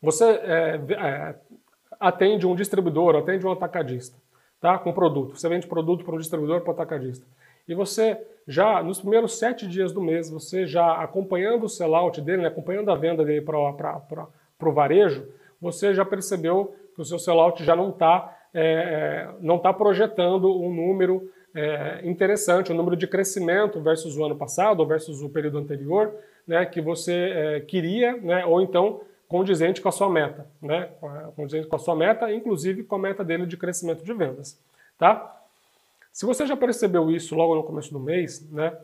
você 0.00 0.24
é, 0.24 0.80
é, 0.90 1.34
atende 1.98 2.46
um 2.46 2.54
distribuidor, 2.54 3.16
atende 3.16 3.46
um 3.46 3.52
atacadista, 3.52 4.16
tá? 4.60 4.78
com 4.78 4.92
produto. 4.92 5.38
Você 5.38 5.48
vende 5.48 5.66
produto 5.66 6.04
para 6.04 6.14
um 6.14 6.18
distribuidor, 6.18 6.60
para 6.60 6.70
um 6.70 6.74
atacadista. 6.74 7.26
E 7.68 7.74
você 7.74 8.18
já, 8.46 8.82
nos 8.82 9.00
primeiros 9.00 9.38
sete 9.38 9.66
dias 9.66 9.92
do 9.92 10.00
mês, 10.00 10.30
você 10.30 10.66
já 10.66 11.02
acompanhando 11.02 11.64
o 11.64 11.68
sellout 11.68 12.20
dele, 12.20 12.42
né, 12.42 12.48
acompanhando 12.48 12.90
a 12.90 12.96
venda 12.96 13.24
dele 13.24 13.42
para 13.42 14.28
o 14.60 14.72
varejo, 14.72 15.28
você 15.60 15.94
já 15.94 16.04
percebeu 16.04 16.74
que 16.94 17.00
o 17.00 17.04
seu 17.04 17.18
sellout 17.18 17.62
já 17.62 17.76
não 17.76 17.90
está 17.90 18.36
é, 18.52 18.62
é, 18.62 19.28
não 19.40 19.58
tá 19.58 19.72
projetando 19.72 20.50
um 20.60 20.74
número 20.74 21.30
é, 21.54 22.00
interessante, 22.02 22.72
um 22.72 22.76
número 22.76 22.96
de 22.96 23.06
crescimento 23.06 23.80
versus 23.80 24.16
o 24.16 24.24
ano 24.24 24.36
passado 24.36 24.80
ou 24.80 24.86
versus 24.86 25.22
o 25.22 25.28
período 25.28 25.58
anterior, 25.58 26.12
né, 26.46 26.64
que 26.66 26.80
você 26.80 27.12
é, 27.12 27.60
queria, 27.60 28.16
né, 28.16 28.44
ou 28.44 28.60
então 28.60 29.00
condizente 29.30 29.80
com 29.80 29.88
a 29.88 29.92
sua 29.92 30.10
meta, 30.10 30.44
né, 30.60 30.90
condizente 31.36 31.68
com 31.68 31.76
a 31.76 31.78
sua 31.78 31.94
meta, 31.94 32.32
inclusive 32.34 32.82
com 32.82 32.96
a 32.96 32.98
meta 32.98 33.22
dele 33.22 33.46
de 33.46 33.56
crescimento 33.56 34.04
de 34.04 34.12
vendas, 34.12 34.58
tá? 34.98 35.40
Se 36.12 36.26
você 36.26 36.44
já 36.44 36.56
percebeu 36.56 37.08
isso 37.12 37.36
logo 37.36 37.54
no 37.54 37.62
começo 37.62 37.92
do 37.92 38.00
mês, 38.00 38.44
né, 38.50 38.76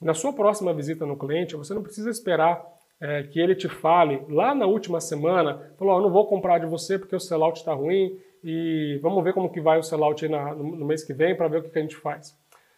na 0.00 0.14
sua 0.14 0.32
próxima 0.32 0.72
visita 0.72 1.04
no 1.04 1.18
cliente, 1.18 1.54
você 1.54 1.74
não 1.74 1.82
precisa 1.82 2.08
esperar 2.08 2.64
é, 2.98 3.24
que 3.24 3.38
ele 3.38 3.54
te 3.54 3.68
fale 3.68 4.22
lá 4.30 4.54
na 4.54 4.64
última 4.64 5.02
semana, 5.02 5.70
falou, 5.78 5.98
oh, 5.98 6.00
não 6.00 6.10
vou 6.10 6.26
comprar 6.26 6.58
de 6.58 6.64
você 6.64 6.98
porque 6.98 7.14
o 7.14 7.20
sellout 7.20 7.58
está 7.58 7.74
ruim 7.74 8.18
e 8.42 8.98
vamos 9.02 9.22
ver 9.22 9.34
como 9.34 9.50
que 9.50 9.60
vai 9.60 9.78
o 9.78 9.82
sellout 9.82 10.26
na, 10.28 10.54
no, 10.54 10.76
no, 10.76 10.86
mês 10.86 11.04
que 11.04 11.12
vem 11.12 11.36
para 11.36 11.46
ver 11.46 11.58
o 11.58 11.62
que, 11.62 11.68
que 11.68 11.78
a 11.78 11.82
gente 11.82 11.96
faz. 11.96 12.34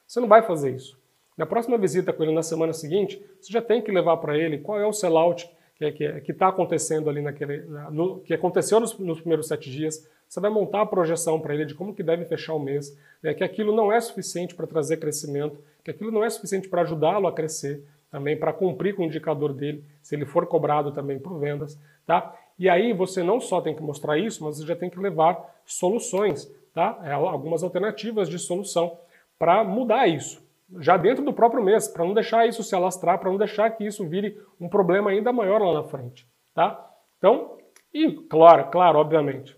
Você 0.09 0.19
não 0.19 0.27
vai 0.27 0.43
fazer 0.43 0.75
isso. 0.75 0.99
Na 1.39 1.47
próxima 1.47 1.79
visita 1.79 2.13
com 2.13 2.25
ele 2.25 2.35
na 2.35 2.43
semana 2.43 2.73
seguinte, 2.73 3.25
você 3.41 3.53
já 3.53 3.63
tem 3.63 3.81
que 3.81 3.93
levar 3.93 4.17
para 4.17 4.37
ele 4.37 4.59
qual 4.59 4.81
é 4.81 4.85
o 4.85 4.93
sellout 4.93 5.49
que 5.91 6.05
é, 6.05 6.21
que 6.21 6.33
está 6.33 6.49
acontecendo 6.49 7.11
ali 7.11 7.21
naquele, 7.21 7.65
no, 7.91 8.21
que 8.21 8.35
aconteceu 8.35 8.79
nos, 8.79 8.97
nos 8.99 9.21
primeiros 9.21 9.49
sete 9.49 9.71
dias, 9.71 10.09
você 10.29 10.41
vai 10.41 10.51
montar 10.51 10.83
a 10.83 10.87
projeção 10.87 11.41
para 11.41 11.55
ele 11.55 11.65
de 11.65 11.75
como 11.75 11.95
que 11.95 12.03
deve 12.03 12.25
fechar 12.25 12.55
o 12.55 12.59
mês, 12.59 12.97
né, 13.23 13.35
que 13.35 13.43
aquilo 13.43 13.75
não 13.75 13.93
é 13.93 14.01
suficiente 14.01 14.55
para 14.55 14.67
trazer 14.67 14.99
crescimento, 14.99 15.59
que 15.85 15.91
aquilo 15.91 16.11
não 16.11 16.23
é 16.23 16.31
suficiente 16.31 16.69
para 16.69 16.83
ajudá-lo 16.83 17.27
a 17.27 17.33
crescer, 17.33 17.83
também 18.11 18.37
para 18.37 18.53
cumprir 18.53 18.95
com 18.95 19.03
o 19.03 19.07
indicador 19.07 19.53
dele, 19.53 19.83
se 20.03 20.15
ele 20.15 20.27
for 20.27 20.47
cobrado 20.47 20.93
também 20.93 21.19
por 21.19 21.39
vendas, 21.39 21.79
tá? 22.07 22.35
E 22.59 22.69
aí 22.69 22.93
você 22.93 23.23
não 23.23 23.41
só 23.41 23.61
tem 23.61 23.75
que 23.75 23.83
mostrar 23.83 24.19
isso, 24.19 24.45
mas 24.45 24.59
você 24.59 24.67
já 24.67 24.77
tem 24.77 24.91
que 24.91 25.01
levar 25.01 25.61
soluções, 25.65 26.51
tá? 26.75 26.99
É, 27.03 27.13
algumas 27.13 27.63
alternativas 27.63 28.29
de 28.29 28.39
solução 28.39 28.99
para 29.39 29.65
mudar 29.65 30.07
isso, 30.07 30.43
já 30.81 30.97
dentro 30.97 31.25
do 31.25 31.33
próprio 31.33 31.63
mês, 31.63 31.89
para 31.89 32.05
não 32.05 32.15
deixar 32.15 32.47
isso 32.47 32.63
se 32.63 32.75
alastrar, 32.75 33.19
para 33.19 33.31
não 33.31 33.39
deixar 33.39 33.71
que 33.71 33.85
isso 33.85 34.09
vire 34.09 34.37
um 34.61 34.69
problema 34.69 35.11
ainda 35.11 35.33
maior 35.33 35.61
lá 35.61 35.75
na 35.75 35.85
frente, 35.85 36.27
tá? 36.55 36.91
Então, 37.19 37.57
e 37.93 38.13
claro, 38.29 38.71
claro, 38.71 38.99
obviamente, 38.99 39.57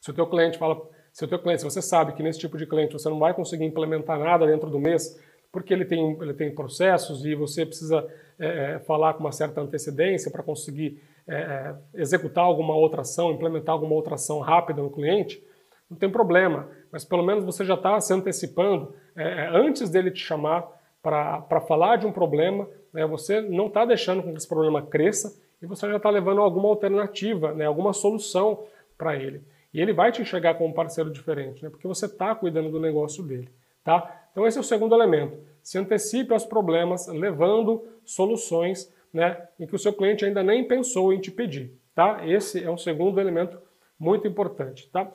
se 0.00 0.10
o 0.10 0.14
teu 0.14 0.26
cliente 0.26 0.58
fala, 0.58 0.80
se 1.12 1.24
o 1.24 1.28
teu 1.28 1.38
cliente, 1.38 1.60
se 1.60 1.64
você 1.64 1.80
sabe 1.80 2.12
que 2.12 2.22
nesse 2.22 2.38
tipo 2.38 2.58
de 2.58 2.66
cliente 2.66 2.92
você 2.92 3.08
não 3.08 3.18
vai 3.18 3.34
conseguir 3.34 3.64
implementar 3.64 4.18
nada 4.18 4.46
dentro 4.46 4.68
do 4.68 4.78
mês, 4.78 5.18
porque 5.52 5.72
ele 5.72 5.84
tem, 5.84 6.18
ele 6.20 6.34
tem 6.34 6.54
processos 6.54 7.24
e 7.24 7.34
você 7.34 7.64
precisa 7.66 8.06
é, 8.38 8.74
é 8.74 8.78
falar 8.80 9.14
com 9.14 9.20
uma 9.20 9.32
certa 9.32 9.60
antecedência 9.60 10.30
para 10.30 10.42
conseguir 10.42 11.00
é, 11.28 11.34
é, 11.34 11.74
executar 11.94 12.44
alguma 12.44 12.74
outra 12.74 13.02
ação, 13.02 13.30
implementar 13.30 13.74
alguma 13.74 13.94
outra 13.94 14.14
ação 14.14 14.40
rápida 14.40 14.82
no 14.82 14.90
cliente, 14.90 15.42
não 15.88 15.96
tem 15.96 16.10
problema, 16.10 16.68
mas 16.92 17.04
pelo 17.04 17.22
menos 17.22 17.44
você 17.44 17.64
já 17.64 17.74
está 17.74 17.98
se 18.00 18.12
antecipando 18.12 18.94
é, 19.16 19.22
é, 19.22 19.48
antes 19.48 19.88
dele 19.88 20.10
te 20.10 20.20
chamar 20.20 20.68
para 21.02 21.60
falar 21.66 21.96
de 21.96 22.06
um 22.06 22.12
problema, 22.12 22.68
né, 22.92 23.04
você 23.06 23.40
não 23.40 23.66
está 23.66 23.84
deixando 23.84 24.22
que 24.22 24.30
esse 24.30 24.46
problema 24.46 24.82
cresça 24.82 25.36
e 25.60 25.66
você 25.66 25.88
já 25.88 25.96
está 25.96 26.10
levando 26.10 26.40
alguma 26.40 26.68
alternativa, 26.68 27.52
né, 27.52 27.64
alguma 27.64 27.92
solução 27.92 28.64
para 28.96 29.16
ele. 29.16 29.42
E 29.72 29.80
ele 29.80 29.92
vai 29.92 30.12
te 30.12 30.20
enxergar 30.20 30.54
como 30.54 30.68
um 30.68 30.72
parceiro 30.72 31.10
diferente, 31.10 31.62
né? 31.62 31.70
porque 31.70 31.88
você 31.88 32.06
está 32.06 32.34
cuidando 32.34 32.70
do 32.70 32.78
negócio 32.78 33.22
dele. 33.24 33.48
Tá? 33.82 34.26
Então 34.30 34.46
esse 34.46 34.58
é 34.58 34.60
o 34.60 34.64
segundo 34.64 34.94
elemento. 34.94 35.38
Se 35.62 35.78
antecipe 35.78 36.32
aos 36.32 36.44
problemas, 36.44 37.06
levando 37.08 37.82
soluções 38.04 38.92
né, 39.12 39.48
em 39.58 39.66
que 39.66 39.74
o 39.74 39.78
seu 39.78 39.92
cliente 39.92 40.24
ainda 40.24 40.42
nem 40.42 40.64
pensou 40.64 41.12
em 41.12 41.20
te 41.20 41.30
pedir. 41.30 41.72
Tá? 41.94 42.20
Esse 42.26 42.62
é 42.62 42.70
um 42.70 42.76
segundo 42.76 43.20
elemento 43.20 43.58
muito 43.98 44.28
importante. 44.28 44.88
Tá? 44.90 45.10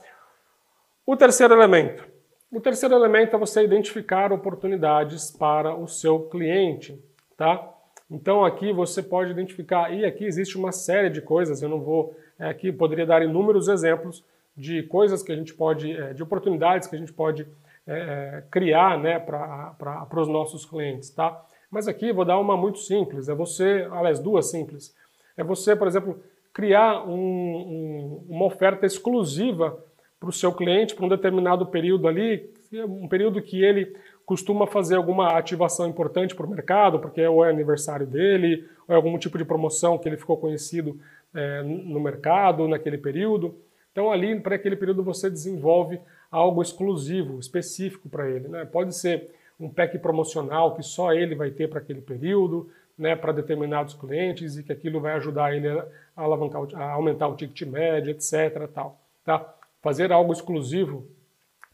O 1.09 1.15
terceiro 1.15 1.53
elemento. 1.53 2.05
O 2.51 2.59
terceiro 2.59 2.93
elemento 2.93 3.33
é 3.33 3.39
você 3.39 3.63
identificar 3.63 4.33
oportunidades 4.33 5.31
para 5.31 5.73
o 5.73 5.87
seu 5.87 6.23
cliente. 6.23 7.01
Tá? 7.37 7.65
Então 8.11 8.43
aqui 8.43 8.73
você 8.73 9.01
pode 9.01 9.31
identificar, 9.31 9.89
e 9.93 10.03
aqui 10.03 10.25
existe 10.25 10.57
uma 10.57 10.73
série 10.73 11.09
de 11.09 11.21
coisas, 11.21 11.61
eu 11.61 11.69
não 11.69 11.79
vou, 11.79 12.13
é, 12.37 12.49
aqui 12.49 12.73
poderia 12.73 13.05
dar 13.05 13.23
inúmeros 13.23 13.69
exemplos, 13.69 14.21
de 14.55 14.83
coisas 14.83 15.23
que 15.23 15.31
a 15.31 15.35
gente 15.37 15.53
pode, 15.53 15.89
é, 15.89 16.11
de 16.11 16.21
oportunidades 16.21 16.89
que 16.89 16.95
a 16.97 16.99
gente 16.99 17.13
pode 17.13 17.47
é, 17.87 17.93
é 17.93 18.43
criar 18.51 18.99
né, 18.99 19.17
para 19.17 20.07
os 20.13 20.27
nossos 20.27 20.65
clientes, 20.65 21.09
tá? 21.09 21.41
Mas 21.71 21.87
aqui 21.87 22.11
vou 22.11 22.25
dar 22.25 22.37
uma 22.37 22.57
muito 22.57 22.79
simples, 22.79 23.29
é 23.29 23.33
você, 23.33 23.87
aliás, 23.91 24.19
duas 24.19 24.51
simples. 24.51 24.93
É 25.37 25.43
você, 25.43 25.73
por 25.73 25.87
exemplo, 25.87 26.21
criar 26.51 27.07
um, 27.07 27.13
um, 27.17 28.25
uma 28.27 28.45
oferta 28.45 28.85
exclusiva 28.85 29.81
para 30.19 30.29
o 30.29 30.33
seu 30.33 30.51
cliente 30.51 30.95
para 30.95 31.05
um 31.05 31.09
determinado 31.09 31.65
período 31.65 32.07
ali, 32.07 32.49
um 32.73 33.07
período 33.07 33.41
que 33.41 33.63
ele 33.63 33.95
costuma 34.25 34.67
fazer 34.67 34.95
alguma 34.95 35.37
ativação 35.37 35.87
importante 35.87 36.35
para 36.35 36.45
o 36.45 36.49
mercado, 36.49 36.99
porque 36.99 37.21
é 37.21 37.29
ou 37.29 37.45
é 37.45 37.49
aniversário 37.49 38.05
dele, 38.05 38.67
ou 38.87 38.93
é 38.93 38.95
algum 38.95 39.17
tipo 39.17 39.37
de 39.37 39.45
promoção 39.45 39.97
que 39.97 40.09
ele 40.09 40.17
ficou 40.17 40.37
conhecido 40.37 40.99
é, 41.33 41.61
no 41.63 41.99
mercado 41.99 42.67
naquele 42.67 42.97
período. 42.97 43.55
Então, 43.91 44.11
ali, 44.11 44.37
para 44.39 44.55
aquele 44.55 44.75
período, 44.75 45.01
você 45.01 45.29
desenvolve 45.29 45.99
algo 46.29 46.61
exclusivo, 46.61 47.39
específico 47.39 48.09
para 48.09 48.29
ele. 48.29 48.47
Né? 48.49 48.65
Pode 48.65 48.95
ser 48.95 49.31
um 49.59 49.69
pack 49.69 49.97
promocional 49.99 50.75
que 50.75 50.83
só 50.83 51.13
ele 51.13 51.33
vai 51.33 51.49
ter 51.49 51.69
para 51.69 51.79
aquele 51.79 52.01
período, 52.01 52.69
né, 52.97 53.15
para 53.15 53.31
determinados 53.31 53.93
clientes 53.93 54.57
e 54.57 54.63
que 54.63 54.73
aquilo 54.73 54.99
vai 54.99 55.13
ajudar 55.13 55.55
ele 55.55 55.67
a, 55.69 55.85
alavancar, 56.15 56.63
a 56.75 56.91
aumentar 56.91 57.27
o 57.27 57.35
ticket 57.35 57.67
médio, 57.67 58.11
etc. 58.11 58.67
Tal, 58.73 58.99
tá? 59.23 59.55
Fazer 59.81 60.11
algo 60.11 60.33
exclusivo, 60.33 61.07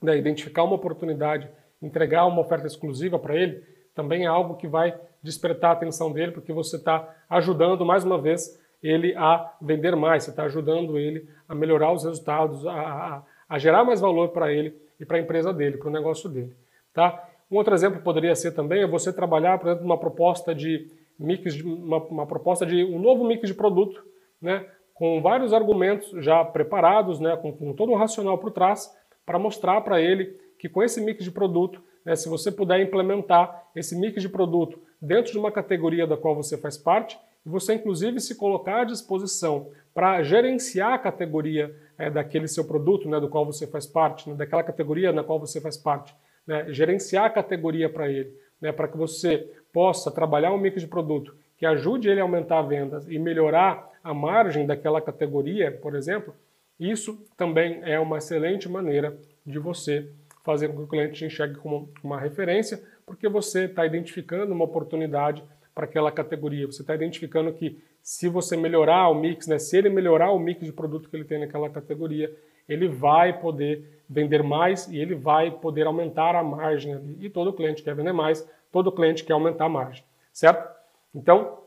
né, 0.01 0.17
identificar 0.17 0.63
uma 0.63 0.75
oportunidade, 0.75 1.49
entregar 1.81 2.25
uma 2.25 2.41
oferta 2.41 2.67
exclusiva 2.67 3.17
para 3.17 3.35
ele, 3.35 3.63
também 3.95 4.23
é 4.23 4.27
algo 4.27 4.55
que 4.55 4.67
vai 4.67 4.97
despertar 5.21 5.69
a 5.69 5.73
atenção 5.73 6.11
dele, 6.11 6.31
porque 6.31 6.51
você 6.51 6.75
está 6.75 7.15
ajudando, 7.29 7.85
mais 7.85 8.03
uma 8.03 8.21
vez, 8.21 8.59
ele 8.81 9.15
a 9.15 9.55
vender 9.61 9.95
mais, 9.95 10.23
você 10.23 10.31
está 10.31 10.43
ajudando 10.43 10.97
ele 10.97 11.27
a 11.47 11.55
melhorar 11.55 11.93
os 11.93 12.03
resultados, 12.03 12.65
a, 12.67 12.73
a, 12.73 13.23
a 13.47 13.57
gerar 13.57 13.85
mais 13.85 14.01
valor 14.01 14.29
para 14.29 14.51
ele 14.51 14.75
e 14.99 15.05
para 15.05 15.17
a 15.17 15.21
empresa 15.21 15.53
dele, 15.53 15.77
para 15.77 15.87
o 15.87 15.91
negócio 15.91 16.29
dele. 16.29 16.53
Tá? 16.93 17.29
Um 17.49 17.55
outro 17.55 17.73
exemplo 17.73 18.01
poderia 18.01 18.35
ser 18.35 18.51
também 18.51 18.81
é 18.81 18.87
você 18.87 19.13
trabalhar, 19.13 19.57
por 19.57 19.67
exemplo, 19.67 19.85
uma 19.85 19.97
proposta 19.97 20.53
de 20.53 20.91
mix, 21.17 21.61
uma, 21.61 21.97
uma 21.97 22.25
proposta 22.25 22.65
de 22.65 22.83
um 22.83 22.99
novo 22.99 23.23
mix 23.23 23.47
de 23.47 23.53
produto, 23.53 24.03
né, 24.41 24.65
com 24.93 25.21
vários 25.21 25.53
argumentos 25.53 26.11
já 26.23 26.43
preparados, 26.45 27.19
né, 27.19 27.35
com, 27.35 27.51
com 27.51 27.73
todo 27.73 27.91
um 27.91 27.95
racional 27.95 28.37
por 28.37 28.51
trás, 28.51 28.95
para 29.25 29.39
mostrar 29.39 29.81
para 29.81 30.01
ele 30.01 30.37
que 30.59 30.69
com 30.69 30.83
esse 30.83 31.01
mix 31.01 31.23
de 31.23 31.31
produto, 31.31 31.81
né, 32.05 32.15
se 32.15 32.29
você 32.29 32.51
puder 32.51 32.79
implementar 32.81 33.67
esse 33.75 33.99
mix 33.99 34.21
de 34.21 34.29
produto 34.29 34.79
dentro 35.01 35.31
de 35.31 35.37
uma 35.37 35.51
categoria 35.51 36.05
da 36.05 36.15
qual 36.15 36.35
você 36.35 36.57
faz 36.57 36.77
parte, 36.77 37.17
e 37.45 37.49
você 37.49 37.73
inclusive 37.73 38.19
se 38.19 38.35
colocar 38.35 38.81
à 38.81 38.83
disposição 38.85 39.69
para 39.93 40.23
gerenciar 40.23 40.93
a 40.93 40.97
categoria 40.97 41.75
é, 41.97 42.09
daquele 42.09 42.47
seu 42.47 42.65
produto, 42.65 43.09
né, 43.09 43.19
do 43.19 43.29
qual 43.29 43.45
você 43.45 43.67
faz 43.67 43.85
parte, 43.85 44.29
né, 44.29 44.35
daquela 44.35 44.63
categoria 44.63 45.11
na 45.11 45.23
qual 45.23 45.39
você 45.39 45.59
faz 45.59 45.75
parte, 45.75 46.15
né, 46.47 46.65
gerenciar 46.69 47.25
a 47.25 47.29
categoria 47.29 47.89
para 47.89 48.09
ele, 48.09 48.33
né, 48.61 48.71
para 48.71 48.87
que 48.87 48.97
você 48.97 49.49
possa 49.73 50.11
trabalhar 50.11 50.53
um 50.53 50.57
mix 50.57 50.81
de 50.81 50.87
produto 50.87 51.35
que 51.57 51.65
ajude 51.65 52.09
ele 52.09 52.19
a 52.19 52.23
aumentar 52.23 52.61
vendas 52.63 53.07
e 53.07 53.17
melhorar 53.17 53.89
a 54.03 54.13
margem 54.13 54.65
daquela 54.65 55.01
categoria, 55.01 55.71
por 55.71 55.95
exemplo, 55.95 56.35
isso 56.79 57.25
também 57.37 57.79
é 57.83 57.99
uma 57.99 58.17
excelente 58.17 58.67
maneira 58.67 59.17
de 59.45 59.59
você 59.59 60.09
fazer 60.43 60.67
com 60.67 60.75
que 60.75 60.81
o 60.83 60.87
cliente 60.87 61.13
te 61.13 61.25
enxergue 61.25 61.55
como 61.55 61.89
uma 62.03 62.19
referência, 62.19 62.81
porque 63.05 63.29
você 63.29 63.65
está 63.65 63.85
identificando 63.85 64.53
uma 64.53 64.65
oportunidade 64.65 65.43
para 65.73 65.85
aquela 65.85 66.11
categoria. 66.11 66.65
Você 66.67 66.81
está 66.81 66.93
identificando 66.93 67.53
que 67.53 67.81
se 68.01 68.27
você 68.27 68.57
melhorar 68.57 69.07
o 69.09 69.15
mix, 69.15 69.47
né, 69.47 69.57
se 69.57 69.77
ele 69.77 69.89
melhorar 69.89 70.31
o 70.31 70.39
mix 70.39 70.65
de 70.65 70.73
produto 70.73 71.09
que 71.09 71.15
ele 71.15 71.23
tem 71.23 71.39
naquela 71.39 71.69
categoria, 71.69 72.33
ele 72.67 72.87
vai 72.87 73.39
poder 73.39 74.01
vender 74.09 74.43
mais 74.43 74.87
e 74.87 74.97
ele 74.97 75.15
vai 75.15 75.49
poder 75.51 75.87
aumentar 75.87 76.35
a 76.35 76.43
margem. 76.43 77.17
E 77.19 77.29
todo 77.29 77.53
cliente 77.53 77.81
quer 77.81 77.95
vender 77.95 78.13
mais, 78.13 78.47
todo 78.71 78.91
cliente 78.91 79.23
quer 79.23 79.33
aumentar 79.33 79.65
a 79.65 79.69
margem, 79.69 80.03
certo? 80.33 80.69
Então, 81.15 81.62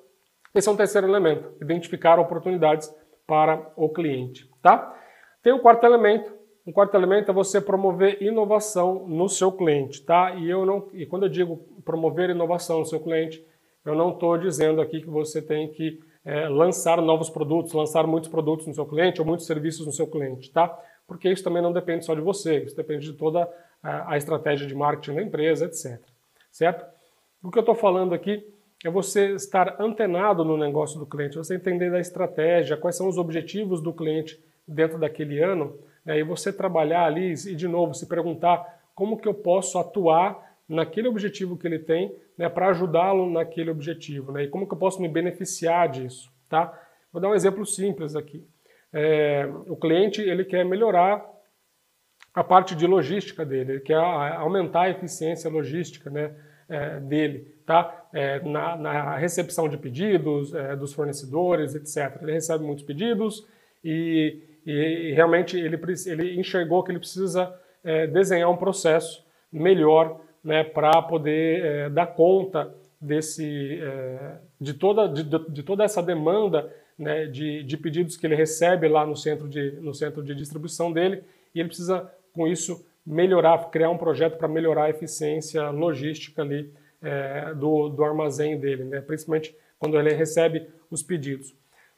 esse 0.59 0.69
é 0.69 0.73
um 0.73 0.77
terceiro 0.77 1.07
elemento, 1.07 1.53
identificar 1.61 2.19
oportunidades 2.19 2.95
para 3.27 3.73
o 3.77 3.89
cliente, 3.89 4.49
tá? 4.63 4.95
Tem 5.43 5.53
o 5.53 5.61
quarto 5.61 5.85
elemento, 5.85 6.35
o 6.65 6.73
quarto 6.73 6.95
elemento 6.97 7.31
é 7.31 7.35
você 7.35 7.61
promover 7.61 8.23
inovação 8.23 9.07
no 9.07 9.29
seu 9.29 9.53
cliente, 9.53 10.03
tá? 10.03 10.35
E 10.35 10.49
eu 10.49 10.67
não, 10.67 10.89
e 10.93 11.07
quando 11.07 11.25
eu 11.25 11.29
digo 11.29 11.59
promover 11.85 12.31
inovação 12.31 12.81
no 12.81 12.87
seu 12.87 13.01
cliente, 13.01 13.45
eu 13.85 13.95
não 13.95 14.11
estou 14.11 14.37
dizendo 14.37 14.81
aqui 14.81 15.01
que 15.01 15.09
você 15.09 15.41
tem 15.41 15.69
que 15.69 16.01
é, 16.25 16.49
lançar 16.49 17.01
novos 17.01 17.31
produtos, 17.31 17.73
lançar 17.73 18.07
muitos 18.07 18.29
produtos 18.29 18.67
no 18.67 18.75
seu 18.75 18.85
cliente 18.85 19.21
ou 19.21 19.27
muitos 19.27 19.47
serviços 19.47 19.87
no 19.87 19.93
seu 19.93 20.09
cliente, 20.09 20.51
tá? 20.51 20.77
Porque 21.07 21.31
isso 21.31 21.45
também 21.45 21.63
não 21.63 21.73
depende 21.73 22.05
só 22.05 22.15
de 22.15 22.21
você, 22.21 22.65
isso 22.65 22.77
depende 22.77 23.07
de 23.07 23.17
toda 23.17 23.49
a, 23.81 24.15
a 24.15 24.17
estratégia 24.17 24.67
de 24.67 24.75
marketing 24.75 25.15
da 25.15 25.23
empresa, 25.23 25.67
etc. 25.67 26.01
Certo? 26.51 26.85
O 27.43 27.51
que 27.51 27.59
eu 27.59 27.61
estou 27.61 27.77
falando 27.77 28.13
aqui 28.13 28.45
é 28.87 28.91
você 28.91 29.35
estar 29.35 29.81
antenado 29.81 30.45
no 30.45 30.57
negócio 30.57 30.99
do 30.99 31.07
cliente, 31.07 31.37
você 31.37 31.57
entender 31.57 31.91
da 31.91 31.99
estratégia, 31.99 32.77
quais 32.77 32.97
são 32.97 33.09
os 33.09 33.19
objetivos 33.19 33.81
do 33.81 33.93
cliente 33.93 34.41
dentro 34.67 34.97
daquele 34.97 35.43
ano, 35.43 35.77
né, 36.05 36.19
e 36.19 36.23
você 36.23 36.53
trabalhar 36.53 37.05
ali 37.05 37.33
e, 37.33 37.55
de 37.55 37.67
novo, 37.67 37.95
se 37.95 38.07
perguntar 38.07 38.65
como 38.95 39.17
que 39.17 39.27
eu 39.27 39.35
posso 39.35 39.77
atuar 39.79 40.57
naquele 40.69 41.09
objetivo 41.09 41.57
que 41.57 41.67
ele 41.67 41.81
tem 41.81 42.15
né, 42.39 42.49
para 42.49 42.69
ajudá-lo 42.69 43.29
naquele 43.29 43.71
objetivo, 43.71 44.31
né, 44.31 44.45
e 44.45 44.49
como 44.49 44.69
que 44.69 44.75
eu 44.75 44.79
posso 44.79 45.03
me 45.03 45.09
beneficiar 45.09 45.89
disso, 45.89 46.31
tá? 46.49 46.73
Vou 47.13 47.21
dar 47.21 47.29
um 47.29 47.35
exemplo 47.35 47.67
simples 47.67 48.15
aqui. 48.15 48.47
É, 48.93 49.49
o 49.67 49.77
cliente 49.77 50.23
ele 50.23 50.45
quer 50.45 50.65
melhorar 50.65 51.25
a 52.33 52.45
parte 52.45 52.75
de 52.77 52.87
logística 52.87 53.45
dele, 53.45 53.73
ele 53.73 53.81
quer 53.81 53.97
aumentar 53.97 54.83
a 54.83 54.91
eficiência 54.91 55.51
logística 55.51 56.09
né, 56.09 56.35
é, 56.69 57.01
dele, 57.01 57.55
tá? 57.65 58.07
É, 58.13 58.41
na, 58.41 58.77
na, 58.77 59.17
recepção 59.17 59.69
de 59.69 59.77
pedidos 59.77 60.55
é, 60.55 60.75
dos 60.75 60.93
fornecedores, 60.93 61.75
etc. 61.75 62.21
Ele 62.23 62.33
recebe 62.33 62.65
muitos 62.65 62.85
pedidos 62.85 63.47
e, 63.85 64.39
e, 64.67 65.13
realmente 65.15 65.57
ele, 65.59 65.79
ele 66.07 66.41
enxergou 66.41 66.83
que 66.83 66.91
ele 66.91 66.99
precisa 66.99 67.55
é, 67.85 68.07
desenhar 68.07 68.51
um 68.51 68.57
processo 68.57 69.25
melhor 69.53 70.21
né, 70.43 70.65
para 70.65 71.03
poder 71.03 71.65
é, 71.65 71.91
dar 71.91 72.07
conta 72.07 72.75
desse, 73.01 73.79
de, 74.59 74.73
toda, 74.73 75.07
de, 75.07 75.23
de, 75.23 75.63
toda 75.63 75.85
essa 75.85 76.03
demanda 76.03 76.73
né, 76.99 77.27
de, 77.27 77.63
de, 77.63 77.77
pedidos 77.77 78.17
que 78.17 78.27
ele 78.27 78.35
recebe 78.35 78.89
lá 78.89 79.07
no 79.07 79.15
centro, 79.15 79.47
de, 79.47 79.73
no 79.73 79.95
centro 79.95 80.23
de 80.23 80.35
distribuição 80.35 80.91
dele 80.91 81.23
e 81.55 81.61
ele 81.61 81.69
precisa, 81.69 82.11
com 82.33 82.49
isso, 82.49 82.85
melhorar, 83.07 83.71
criar 83.71 83.91
um 83.91 83.97
projeto 83.97 84.37
para 84.37 84.49
melhorar 84.49 84.85
a 84.85 84.91
eficiência 84.91 85.71
logística 85.71 86.43
ali 86.43 86.73
é, 87.01 87.55
do, 87.55 87.89
do 87.89 88.05
armazém 88.05 88.59
dele, 88.59 88.85
né, 88.85 89.01
principalmente 89.01 89.57
quando 89.79 89.99
ele 89.99 90.13
recebe 90.13 90.67
os 90.91 91.03
pedidos. 91.03 91.55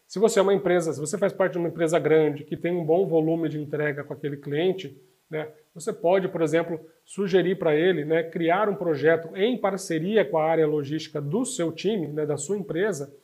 Se 0.06 0.18
você 0.18 0.38
é 0.38 0.42
uma 0.42 0.54
empresa, 0.54 0.92
se 0.92 1.00
você 1.00 1.16
faz 1.16 1.32
parte 1.32 1.52
de 1.52 1.59
uma 1.59 1.68
empresa 1.68 1.98
grande 1.98 2.44
que 2.44 2.56
tem 2.56 2.72
um 2.72 2.84
bom 2.84 3.06
volume 3.06 3.48
de 3.48 3.59
entrega 3.59 4.04
com 4.04 4.12
aquele 4.12 4.36
cliente, 4.36 5.00
né, 5.30 5.48
você 5.74 5.92
pode, 5.92 6.28
por 6.28 6.42
exemplo, 6.42 6.80
sugerir 7.04 7.59
para 7.59 7.74
ele 7.74 8.04
né, 8.04 8.22
criar 8.22 8.68
um 8.68 8.74
projeto 8.74 9.34
em 9.36 9.56
parceria 9.56 10.24
com 10.24 10.38
a 10.38 10.44
área 10.44 10.66
logística 10.66 11.20
do 11.20 11.44
seu 11.44 11.72
time, 11.72 12.09
né, 12.09 12.26
da 12.26 12.36
sua 12.36 12.56
empresa, 12.56 13.14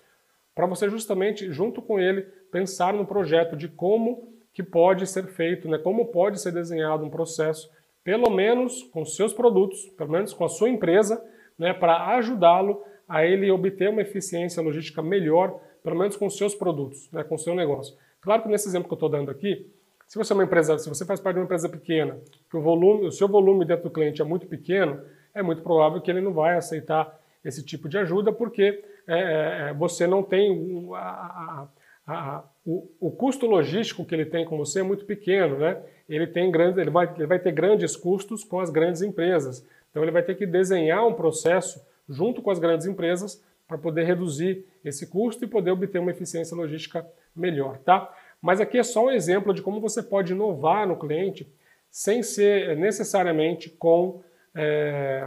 para 0.55 0.67
você 0.67 0.89
justamente, 0.89 1.51
junto 1.51 1.83
com 1.83 1.99
ele, 1.99 2.23
pensar 2.53 2.95
no 2.95 3.05
projeto 3.05 3.57
de 3.57 3.67
como 3.67 4.34
que 4.55 4.63
pode 4.63 5.07
ser 5.07 5.27
feito, 5.27 5.69
né, 5.69 5.77
como 5.77 6.07
pode 6.07 6.41
ser 6.41 6.53
desenhado 6.53 7.05
um 7.05 7.11
processo, 7.11 7.69
pelo 8.05 8.31
menos 8.31 8.85
com 8.85 9.05
seus 9.05 9.35
produtos, 9.35 9.87
pelo 9.99 10.13
menos 10.13 10.33
com 10.33 10.45
a 10.45 10.49
sua 10.49 10.71
empresa, 10.71 11.23
né, 11.59 11.75
para 11.75 12.15
ajudá-lo 12.17 12.83
a 13.09 13.25
ele 13.27 13.51
obter 13.51 13.91
uma 13.91 14.01
eficiência 14.01 14.63
logística 14.63 15.03
melhor, 15.03 15.61
pelo 15.83 15.97
menos 15.97 16.17
com 16.17 16.31
seus 16.31 16.55
produtos, 16.55 17.11
né, 17.13 17.25
com 17.25 17.37
seu 17.37 17.55
negócio. 17.55 17.97
Claro 18.21 18.43
que 18.43 18.49
nesse 18.49 18.69
exemplo 18.69 18.89
que 18.89 18.95
eu 18.95 18.97
estou 18.97 19.09
dando 19.09 19.31
aqui, 19.31 19.71
se 20.07 20.17
você 20.17 20.33
é 20.33 20.37
uma 20.37 20.45
empresa, 20.45 20.79
se 20.79 20.89
você 20.89 21.05
faz 21.05 21.19
parte 21.19 21.35
de 21.35 21.41
uma 21.41 21.45
empresa 21.45 21.69
pequena, 21.69 22.17
que 22.49 22.57
o 22.57 22.63
volume, 22.63 23.07
o 23.07 23.13
seu 23.13 23.27
volume 23.27 23.65
dentro 23.65 23.85
do 23.85 23.91
cliente 23.91 24.23
é 24.23 24.25
muito 24.25 24.47
pequeno, 24.47 25.03
é 25.35 25.43
muito 25.43 25.63
provável 25.63 26.01
que 26.01 26.11
ele 26.11 26.21
não 26.21 26.33
vai 26.33 26.57
aceitar 26.57 27.21
esse 27.45 27.65
tipo 27.65 27.89
de 27.89 27.99
ajuda, 27.99 28.33
porque 28.33 28.85
é, 29.07 29.19
é, 29.19 29.71
é 29.71 29.75
você 29.75 30.07
não 30.07 30.23
tem 30.23 30.89
a, 30.95 30.99
a, 30.99 31.69
a, 32.07 32.45
o, 32.65 32.91
o, 33.01 33.11
custo 33.11 33.47
logístico 33.47 34.05
que 34.05 34.15
ele 34.15 34.27
tem 34.27 34.45
com 34.45 34.59
você 34.59 34.81
é 34.81 34.83
muito 34.83 35.05
pequeno, 35.05 35.59
né? 35.59 35.81
Ele 36.09 36.27
tem 36.27 36.51
grande, 36.51 36.81
ele 36.81 36.91
vai, 36.91 37.13
ele 37.17 37.27
vai 37.27 37.39
ter 37.39 37.53
grandes 37.53 37.97
custos 37.97 38.45
com 38.45 38.61
as 38.61 38.69
grandes 38.69 39.01
empresas. 39.01 39.67
Então 39.91 40.03
ele 40.03 40.13
vai 40.13 40.23
ter 40.23 40.35
que 40.35 40.45
desenhar 40.45 41.07
um 41.07 41.15
processo 41.15 41.81
junto 42.09 42.43
com 42.43 42.51
as 42.51 42.59
grandes 42.59 42.87
empresas 42.87 43.43
para 43.67 43.79
poder 43.79 44.05
reduzir 44.05 44.67
esse 44.85 45.07
custo 45.07 45.45
e 45.45 45.49
poder 45.49 45.71
obter 45.71 45.99
uma 45.99 46.11
eficiência 46.11 46.57
logística 46.57 47.07
melhor, 47.35 47.79
tá? 47.79 48.15
Mas 48.41 48.61
aqui 48.61 48.77
é 48.77 48.83
só 48.83 49.07
um 49.07 49.11
exemplo 49.11 49.55
de 49.55 49.63
como 49.63 49.81
você 49.81 50.03
pode 50.03 50.33
inovar 50.33 50.87
no 50.87 50.99
cliente 50.99 51.51
sem 51.91 52.23
ser 52.23 52.77
necessariamente 52.77 53.71
com 53.71 54.23
é, 54.55 55.27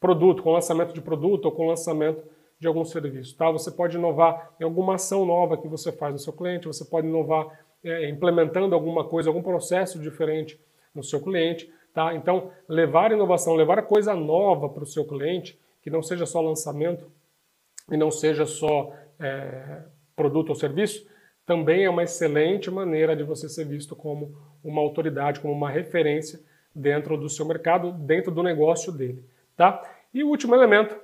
produto, 0.00 0.42
com 0.42 0.52
lançamento 0.52 0.92
de 0.92 1.00
produto 1.00 1.44
ou 1.44 1.52
com 1.52 1.68
lançamento 1.68 2.24
de 2.58 2.66
algum 2.66 2.84
serviço. 2.84 3.36
Tá? 3.36 3.50
Você 3.50 3.70
pode 3.70 3.96
inovar 3.96 4.52
em 4.60 4.64
alguma 4.64 4.96
ação 4.96 5.24
nova 5.24 5.56
que 5.56 5.68
você 5.68 5.92
faz 5.92 6.12
no 6.12 6.18
seu 6.18 6.32
cliente, 6.32 6.66
você 6.66 6.84
pode 6.84 7.06
inovar 7.06 7.46
é, 7.84 8.08
implementando 8.08 8.74
alguma 8.74 9.04
coisa, 9.04 9.30
algum 9.30 9.42
processo 9.42 9.98
diferente 9.98 10.60
no 10.94 11.02
seu 11.02 11.20
cliente. 11.20 11.72
Tá? 11.94 12.14
Então, 12.14 12.50
levar 12.68 13.12
inovação, 13.12 13.54
levar 13.54 13.82
coisa 13.82 14.14
nova 14.14 14.68
para 14.68 14.82
o 14.82 14.86
seu 14.86 15.04
cliente, 15.04 15.58
que 15.82 15.90
não 15.90 16.02
seja 16.02 16.26
só 16.26 16.40
lançamento 16.40 17.10
e 17.90 17.96
não 17.96 18.10
seja 18.10 18.44
só 18.44 18.92
é, 19.18 19.82
produto 20.14 20.50
ou 20.50 20.54
serviço, 20.54 21.06
também 21.46 21.84
é 21.84 21.90
uma 21.90 22.02
excelente 22.02 22.70
maneira 22.70 23.16
de 23.16 23.22
você 23.22 23.48
ser 23.48 23.64
visto 23.64 23.96
como 23.96 24.36
uma 24.62 24.82
autoridade, 24.82 25.40
como 25.40 25.54
uma 25.54 25.70
referência 25.70 26.40
dentro 26.74 27.16
do 27.16 27.28
seu 27.28 27.46
mercado, 27.46 27.92
dentro 27.92 28.30
do 28.30 28.42
negócio 28.42 28.92
dele, 28.92 29.24
tá? 29.56 29.82
E 30.12 30.22
o 30.22 30.28
último 30.28 30.54
elemento 30.54 30.94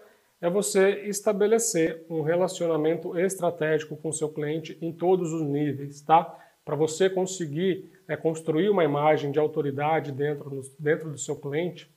é 0.44 0.50
você 0.50 1.06
estabelecer 1.06 2.04
um 2.10 2.20
relacionamento 2.20 3.18
estratégico 3.18 3.96
com 3.96 4.12
seu 4.12 4.28
cliente 4.28 4.76
em 4.82 4.92
todos 4.92 5.32
os 5.32 5.40
níveis, 5.40 6.02
tá? 6.02 6.38
Para 6.62 6.76
você 6.76 7.08
conseguir 7.08 7.90
é, 8.06 8.14
construir 8.14 8.68
uma 8.68 8.84
imagem 8.84 9.32
de 9.32 9.38
autoridade 9.38 10.12
dentro, 10.12 10.60
dentro 10.78 11.10
do 11.10 11.16
seu 11.16 11.34
cliente, 11.34 11.90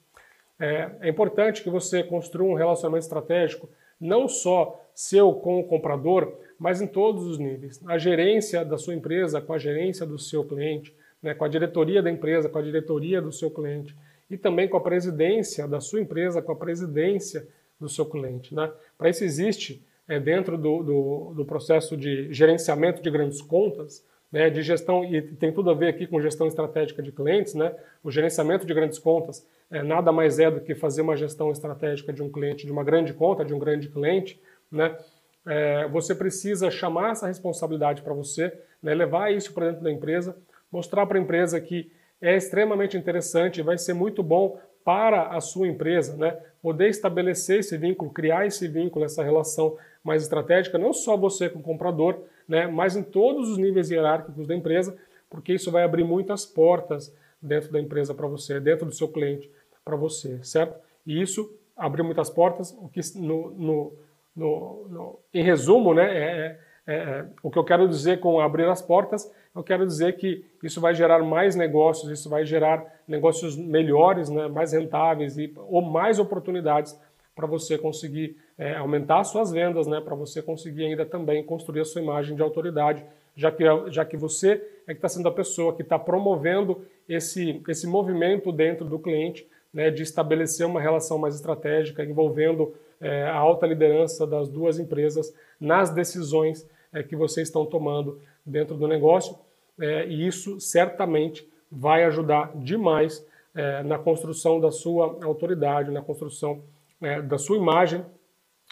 é, 0.58 0.92
é 1.02 1.10
importante 1.10 1.62
que 1.62 1.70
você 1.70 2.02
construa 2.02 2.50
um 2.50 2.54
relacionamento 2.54 3.04
estratégico 3.04 3.68
não 4.00 4.30
só 4.30 4.82
seu 4.96 5.34
com 5.34 5.60
o 5.60 5.66
comprador, 5.66 6.34
mas 6.58 6.82
em 6.82 6.88
todos 6.88 7.26
os 7.26 7.38
níveis. 7.38 7.82
A 7.86 7.98
gerência 7.98 8.64
da 8.64 8.78
sua 8.78 8.96
empresa 8.96 9.42
com 9.42 9.52
a 9.52 9.58
gerência 9.58 10.06
do 10.06 10.18
seu 10.18 10.46
cliente, 10.46 10.96
né, 11.22 11.34
com 11.34 11.44
a 11.44 11.50
diretoria 11.50 12.02
da 12.02 12.10
empresa, 12.10 12.48
com 12.48 12.60
a 12.60 12.64
diretoria 12.64 13.22
do 13.22 13.34
seu 13.34 13.52
cliente, 13.52 13.94
e 14.30 14.38
também 14.38 14.70
com 14.70 14.78
a 14.78 14.82
presidência 14.82 15.68
da 15.68 15.82
sua 15.82 16.00
empresa, 16.00 16.42
com 16.42 16.54
a 16.54 16.56
presidência 16.56 17.46
do 17.80 17.90
seu 17.90 18.06
cliente. 18.06 18.54
Né? 18.54 18.72
Para 18.98 19.10
isso 19.10 19.24
existe, 19.24 19.86
é, 20.08 20.20
dentro 20.20 20.58
do, 20.58 20.84
do, 20.84 21.34
do, 21.36 21.46
processo 21.46 21.96
de 21.98 22.32
gerenciamento 22.34 23.02
de 23.02 23.10
grandes 23.10 23.42
contas, 23.42 24.06
né, 24.32 24.50
de 24.50 24.62
gestão, 24.62 25.06
e 25.06 25.22
tem 25.22 25.54
tudo 25.54 25.70
a 25.70 25.74
ver 25.74 25.88
aqui 25.88 26.06
com 26.06 26.22
gestão 26.22 26.48
estratégica 26.48 27.02
de 27.02 27.12
clientes, 27.12 27.54
né? 27.54 27.74
o 28.04 28.12
gerenciamento 28.12 28.66
de 28.66 28.74
grandes 28.74 29.00
contas 29.00 29.46
é, 29.70 29.84
nada 29.84 30.12
mais 30.12 30.40
é 30.40 30.50
do 30.50 30.62
que 30.62 30.74
fazer 30.76 31.02
uma 31.02 31.16
gestão 31.16 31.52
estratégica 31.52 32.14
de 32.14 32.24
um 32.24 32.32
cliente, 32.32 32.66
de 32.66 32.72
uma 32.72 32.84
grande 32.84 33.14
conta, 33.14 33.44
de 33.44 33.54
um 33.54 33.60
grande 33.60 33.90
cliente, 33.90 34.42
né? 34.72 34.98
É, 35.46 35.88
você 35.88 36.14
precisa 36.14 36.70
chamar 36.70 37.12
essa 37.12 37.28
responsabilidade 37.28 38.02
para 38.02 38.14
você, 38.14 38.52
né, 38.84 38.94
levar 38.94 39.32
isso 39.32 39.54
para 39.54 39.68
dentro 39.68 39.84
da 39.84 39.92
empresa, 39.92 40.36
mostrar 40.70 41.06
para 41.06 41.18
a 41.18 41.22
empresa 41.22 41.60
que 41.62 41.90
é 42.22 42.36
extremamente 42.36 42.98
interessante 42.98 43.62
vai 43.62 43.78
ser 43.78 43.94
muito 43.94 44.22
bom 44.22 44.60
para 44.84 45.28
a 45.28 45.40
sua 45.40 45.68
empresa, 45.68 46.18
né, 46.18 46.38
poder 46.68 46.90
estabelecer 46.90 47.60
esse 47.60 47.78
vínculo, 47.78 48.12
criar 48.12 48.46
esse 48.46 48.68
vínculo, 48.68 49.06
essa 49.06 49.24
relação 49.24 49.78
mais 50.04 50.24
estratégica, 50.24 50.78
não 50.78 50.92
só 50.92 51.16
você 51.16 51.48
com 51.48 51.60
o 51.60 51.64
comprador, 51.64 52.24
né, 52.46 52.68
mas 52.68 52.98
em 52.98 53.04
todos 53.04 53.50
os 53.50 53.58
níveis 53.58 53.90
hierárquicos 53.90 54.46
da 54.46 54.54
empresa, 54.54 54.94
porque 55.30 55.54
isso 55.54 55.72
vai 55.72 55.84
abrir 55.84 56.04
muitas 56.04 56.46
portas 56.46 57.16
dentro 57.42 57.72
da 57.72 57.80
empresa 57.80 58.14
para 58.14 58.28
você, 58.28 58.60
dentro 58.60 58.86
do 58.86 58.92
seu 58.92 59.08
cliente 59.08 59.50
para 59.86 59.96
você, 59.96 60.44
certo? 60.44 60.78
E 61.06 61.22
isso 61.22 61.58
abriu 61.74 62.04
muitas 62.04 62.30
portas, 62.30 62.78
o 62.82 62.90
que 62.90 63.00
no, 63.16 63.52
no 63.52 63.94
no, 64.36 64.88
no, 64.90 65.20
em 65.34 65.42
resumo, 65.42 65.94
né, 65.94 66.16
é, 66.16 66.60
é, 66.88 66.96
é, 66.96 67.26
o 67.44 67.52
que 67.52 67.60
eu 67.60 67.64
quero 67.64 67.88
dizer 67.88 68.20
com 68.20 68.40
abrir 68.40 68.68
as 68.68 68.82
portas, 68.82 69.32
eu 69.54 69.62
quero 69.62 69.86
dizer 69.86 70.16
que 70.16 70.46
isso 70.64 70.80
vai 70.80 70.96
gerar 70.96 71.20
mais 71.20 71.56
negócios, 71.56 72.12
isso 72.12 72.30
vai 72.30 72.46
gerar 72.46 72.86
negócios 73.08 73.58
melhores, 73.58 74.30
né, 74.30 74.48
mais 74.48 74.72
rentáveis 74.72 75.38
e, 75.38 75.54
ou 75.56 75.82
mais 75.82 76.18
oportunidades 76.18 76.98
para 77.36 77.46
você 77.46 77.78
conseguir 77.78 78.38
é, 78.58 78.76
aumentar 78.76 79.24
suas 79.24 79.52
vendas, 79.52 79.86
né, 79.86 80.02
para 80.02 80.16
você 80.16 80.42
conseguir 80.42 80.86
ainda 80.86 81.06
também 81.06 81.44
construir 81.44 81.82
a 81.82 81.86
sua 81.86 82.02
imagem 82.02 82.36
de 82.36 82.42
autoridade 82.42 83.04
já 83.38 83.52
que, 83.52 83.64
já 83.92 84.04
que 84.04 84.18
você 84.18 84.62
é 84.88 84.94
que 84.94 84.98
está 84.98 85.08
sendo 85.08 85.30
a 85.30 85.32
pessoa 85.32 85.76
que 85.76 85.84
está 85.84 86.00
promovendo 86.00 86.84
esse, 87.08 87.62
esse 87.68 87.86
movimento 87.86 88.52
dentro 88.52 88.84
do 88.84 88.98
cliente 88.98 89.48
né, 89.72 89.92
de 89.92 90.02
estabelecer 90.02 90.66
uma 90.66 90.82
relação 90.82 91.20
mais 91.20 91.36
estratégica 91.36 92.04
envolvendo 92.04 92.74
é, 93.00 93.24
a 93.24 93.36
alta 93.36 93.68
liderança 93.68 94.26
das 94.26 94.50
duas 94.50 94.80
empresas 94.80 95.34
nas 95.60 95.92
decisões 95.92 96.68
é, 96.98 97.04
que 97.04 97.16
vocês 97.16 97.48
estão 97.48 97.66
tomando 97.66 98.20
dentro 98.46 98.76
do 98.76 98.88
negócio. 98.88 99.38
É, 99.80 100.08
e 100.08 100.26
isso 100.26 100.60
certamente 100.60 101.48
vai 101.72 102.04
ajudar 102.06 102.52
demais 102.56 103.26
é, 103.54 103.84
na 103.84 103.98
construção 104.00 104.60
da 104.60 104.72
sua 104.72 105.20
autoridade, 105.24 105.92
na 105.92 106.02
construção 106.02 106.64
é, 107.02 107.22
da 107.22 107.38
sua 107.38 107.58
imagem 107.58 108.04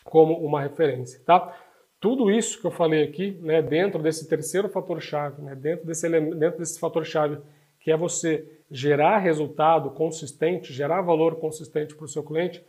como 0.03 0.33
uma 0.35 0.61
referência. 0.61 1.19
Tá? 1.25 1.55
Tudo 1.99 2.29
isso 2.29 2.59
que 2.59 2.67
eu 2.67 2.71
falei 2.71 3.03
aqui, 3.03 3.37
né, 3.41 3.61
dentro 3.61 4.01
desse 4.01 4.27
terceiro 4.27 4.69
fator-chave, 4.69 5.41
né, 5.41 5.55
dentro, 5.55 5.85
desse, 5.85 6.09
dentro 6.09 6.59
desse 6.59 6.79
fator-chave 6.79 7.39
que 7.79 7.91
é 7.91 7.97
você 7.97 8.47
gerar 8.69 9.19
resultado 9.19 9.91
consistente, 9.91 10.73
gerar 10.73 11.01
valor 11.01 11.35
consistente 11.35 11.95
para 11.95 12.05
o 12.05 12.07
seu 12.07 12.23
cliente, 12.23 12.63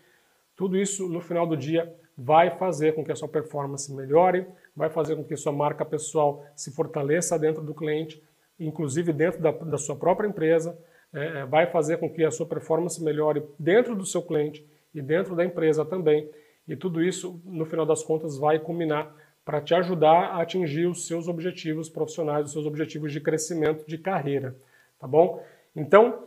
tudo 0.54 0.76
isso 0.76 1.09
no 1.09 1.20
final 1.20 1.46
do 1.46 1.57
dia 1.57 1.92
vai 2.16 2.50
fazer 2.56 2.94
com 2.94 3.04
que 3.04 3.12
a 3.12 3.16
sua 3.16 3.28
performance 3.28 3.92
melhore, 3.92 4.46
vai 4.74 4.88
fazer 4.88 5.16
com 5.16 5.24
que 5.24 5.34
a 5.34 5.36
sua 5.36 5.52
marca 5.52 5.84
pessoal 5.84 6.44
se 6.54 6.70
fortaleça 6.70 7.38
dentro 7.38 7.62
do 7.62 7.74
cliente, 7.74 8.22
inclusive 8.58 9.12
dentro 9.12 9.40
da, 9.40 9.50
da 9.50 9.78
sua 9.78 9.96
própria 9.96 10.26
empresa, 10.26 10.78
é, 11.12 11.40
é 11.40 11.46
vai 11.46 11.66
fazer 11.66 11.98
com 11.98 12.08
que 12.08 12.24
a 12.24 12.30
sua 12.30 12.46
performance 12.46 13.02
melhore 13.02 13.42
dentro 13.58 13.94
do 13.94 14.06
seu 14.06 14.22
cliente 14.22 14.66
e 14.94 15.02
dentro 15.02 15.36
da 15.36 15.44
empresa 15.44 15.84
também. 15.84 16.30
E 16.66 16.74
tudo 16.74 17.02
isso, 17.02 17.40
no 17.44 17.66
final 17.66 17.84
das 17.84 18.02
contas, 18.02 18.38
vai 18.38 18.58
culminar 18.58 19.14
para 19.44 19.60
te 19.60 19.74
ajudar 19.74 20.30
a 20.32 20.42
atingir 20.42 20.86
os 20.86 21.06
seus 21.06 21.28
objetivos 21.28 21.88
profissionais, 21.88 22.46
os 22.46 22.52
seus 22.52 22.66
objetivos 22.66 23.12
de 23.12 23.20
crescimento 23.20 23.86
de 23.86 23.96
carreira, 23.96 24.56
tá 24.98 25.06
bom? 25.06 25.40
Então, 25.74 26.24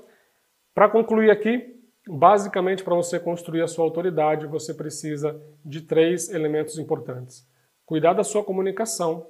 para 0.73 0.87
concluir 0.87 1.29
aqui, 1.29 1.75
basicamente 2.09 2.83
para 2.83 2.95
você 2.95 3.19
construir 3.19 3.61
a 3.61 3.67
sua 3.67 3.85
autoridade, 3.85 4.47
você 4.47 4.73
precisa 4.73 5.39
de 5.63 5.81
três 5.81 6.29
elementos 6.29 6.79
importantes: 6.79 7.47
cuidar 7.85 8.13
da 8.13 8.23
sua 8.23 8.43
comunicação, 8.43 9.27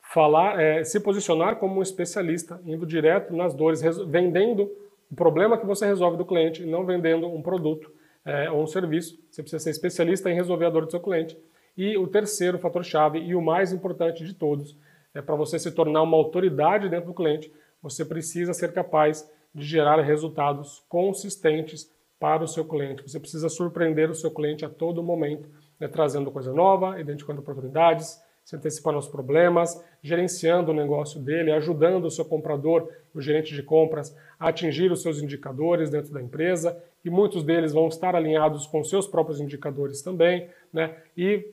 falar, 0.00 0.58
é, 0.60 0.82
se 0.82 0.98
posicionar 1.00 1.56
como 1.56 1.78
um 1.78 1.82
especialista, 1.82 2.60
indo 2.64 2.86
direto 2.86 3.34
nas 3.34 3.54
dores, 3.54 3.82
vendendo 4.06 4.70
o 5.10 5.14
problema 5.14 5.58
que 5.58 5.66
você 5.66 5.84
resolve 5.84 6.16
do 6.16 6.24
cliente, 6.24 6.64
não 6.64 6.86
vendendo 6.86 7.26
um 7.26 7.42
produto 7.42 7.92
é, 8.24 8.50
ou 8.50 8.62
um 8.62 8.66
serviço. 8.66 9.18
Você 9.30 9.42
precisa 9.42 9.62
ser 9.62 9.70
especialista 9.70 10.30
em 10.30 10.34
resolver 10.34 10.64
a 10.64 10.70
dor 10.70 10.86
do 10.86 10.90
seu 10.90 11.00
cliente. 11.00 11.38
E 11.76 11.96
o 11.98 12.06
terceiro 12.06 12.58
fator-chave, 12.58 13.18
e 13.18 13.34
o 13.34 13.42
mais 13.42 13.72
importante 13.72 14.24
de 14.24 14.32
todos, 14.32 14.78
é 15.12 15.20
para 15.20 15.34
você 15.34 15.58
se 15.58 15.70
tornar 15.72 16.02
uma 16.02 16.16
autoridade 16.16 16.88
dentro 16.88 17.08
do 17.08 17.14
cliente, 17.14 17.52
você 17.82 18.04
precisa 18.04 18.54
ser 18.54 18.72
capaz 18.72 19.28
de 19.54 19.64
gerar 19.64 20.00
resultados 20.00 20.82
consistentes 20.88 21.92
para 22.24 22.42
o 22.42 22.48
seu 22.48 22.64
cliente. 22.64 23.02
Você 23.02 23.20
precisa 23.20 23.50
surpreender 23.50 24.08
o 24.08 24.14
seu 24.14 24.30
cliente 24.30 24.64
a 24.64 24.68
todo 24.70 25.02
momento, 25.02 25.46
né, 25.78 25.86
trazendo 25.86 26.30
coisa 26.30 26.54
nova, 26.54 26.98
identificando 26.98 27.42
oportunidades, 27.42 28.18
se 28.42 28.56
antecipando 28.56 28.96
aos 28.96 29.06
problemas, 29.06 29.84
gerenciando 30.02 30.70
o 30.70 30.74
negócio 30.74 31.20
dele, 31.20 31.52
ajudando 31.52 32.06
o 32.06 32.10
seu 32.10 32.24
comprador, 32.24 32.90
o 33.14 33.20
gerente 33.20 33.54
de 33.54 33.62
compras, 33.62 34.16
a 34.40 34.48
atingir 34.48 34.90
os 34.90 35.02
seus 35.02 35.20
indicadores 35.20 35.90
dentro 35.90 36.14
da 36.14 36.22
empresa, 36.22 36.82
e 37.04 37.10
muitos 37.10 37.44
deles 37.44 37.74
vão 37.74 37.88
estar 37.88 38.16
alinhados 38.16 38.66
com 38.66 38.82
seus 38.82 39.06
próprios 39.06 39.38
indicadores 39.38 40.00
também, 40.00 40.48
né? 40.72 40.96
e 41.14 41.52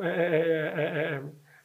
é, 0.00 0.04
é, 0.04 0.82
é, 0.82 1.14
é 1.14 1.22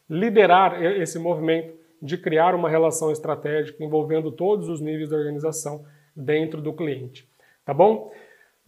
liderar 0.07 0.79
esse 0.83 1.17
movimento 1.17 1.73
de 1.99 2.19
criar 2.19 2.53
uma 2.53 2.69
relação 2.69 3.11
estratégica 3.11 3.83
envolvendo 3.83 4.31
todos 4.31 4.69
os 4.69 4.79
níveis 4.79 5.09
da 5.09 5.17
organização 5.17 5.83
dentro 6.15 6.61
do 6.61 6.71
cliente. 6.71 7.27
Tá 7.67 7.73
bom? 7.73 8.09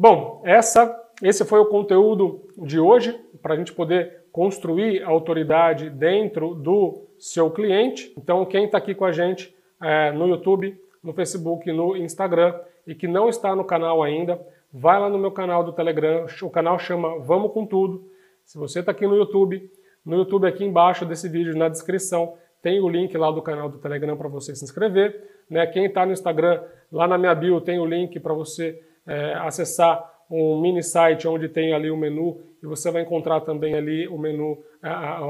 Bom, 0.02 0.42
essa, 0.46 0.98
esse 1.22 1.44
foi 1.44 1.60
o 1.60 1.66
conteúdo 1.66 2.48
de 2.58 2.80
hoje 2.80 3.20
para 3.42 3.54
a 3.54 3.58
gente 3.58 3.74
poder 3.74 4.24
construir 4.32 5.04
autoridade 5.04 5.90
dentro 5.90 6.56
do 6.56 7.06
seu 7.18 7.52
cliente. 7.52 8.14
Então, 8.18 8.46
quem 8.46 8.64
está 8.64 8.78
aqui 8.78 8.96
com 8.96 9.04
a 9.04 9.12
gente 9.12 9.54
é, 9.82 10.10
no 10.14 10.26
YouTube, 10.26 10.80
no 11.04 11.12
Facebook, 11.12 11.70
no 11.74 11.98
Instagram 11.98 12.58
e 12.88 12.96
que 12.96 13.10
não 13.10 13.28
está 13.28 13.54
no 13.54 13.66
canal 13.66 14.02
ainda, 14.02 14.40
vai 14.72 14.98
lá 14.98 15.10
no 15.10 15.18
meu 15.18 15.32
canal 15.32 15.66
do 15.66 15.74
Telegram. 15.74 16.26
O 16.44 16.50
canal 16.50 16.80
chama 16.80 17.20
Vamos 17.20 17.52
com 17.52 17.66
Tudo. 17.66 18.10
Se 18.46 18.58
você 18.58 18.80
está 18.80 18.94
aqui 18.94 19.06
no 19.06 19.18
YouTube, 19.18 19.70
no 20.06 20.16
YouTube 20.16 20.48
aqui 20.48 20.64
embaixo 20.64 21.06
desse 21.06 21.28
vídeo, 21.28 21.58
na 21.58 21.68
descrição, 21.68 22.36
tem 22.62 22.80
o 22.80 22.88
link 22.88 23.18
lá 23.18 23.30
do 23.32 23.42
canal 23.42 23.68
do 23.68 23.80
Telegram 23.80 24.16
para 24.16 24.30
você 24.30 24.56
se 24.56 24.64
inscrever. 24.64 25.44
Né? 25.50 25.68
Quem 25.68 25.88
está 25.88 26.06
no 26.06 26.14
Instagram, 26.14 26.64
lá 26.90 27.06
na 27.06 27.18
minha 27.18 27.36
bio 27.36 27.60
tem 27.60 27.80
o 27.80 27.86
link 27.86 28.18
para 28.22 28.34
você 28.34 28.82
é, 29.10 29.34
acessar 29.34 30.08
um 30.30 30.62
mini 30.62 30.84
site 30.84 31.28
onde 31.28 31.50
tem 31.50 31.74
ali 31.74 31.90
o 31.90 31.98
menu 31.98 32.40
e 32.62 32.68
você 32.68 32.92
vai 32.92 33.02
encontrar 33.02 33.42
também 33.42 33.74
ali 33.74 34.08
o 34.08 34.18
menu, 34.18 34.58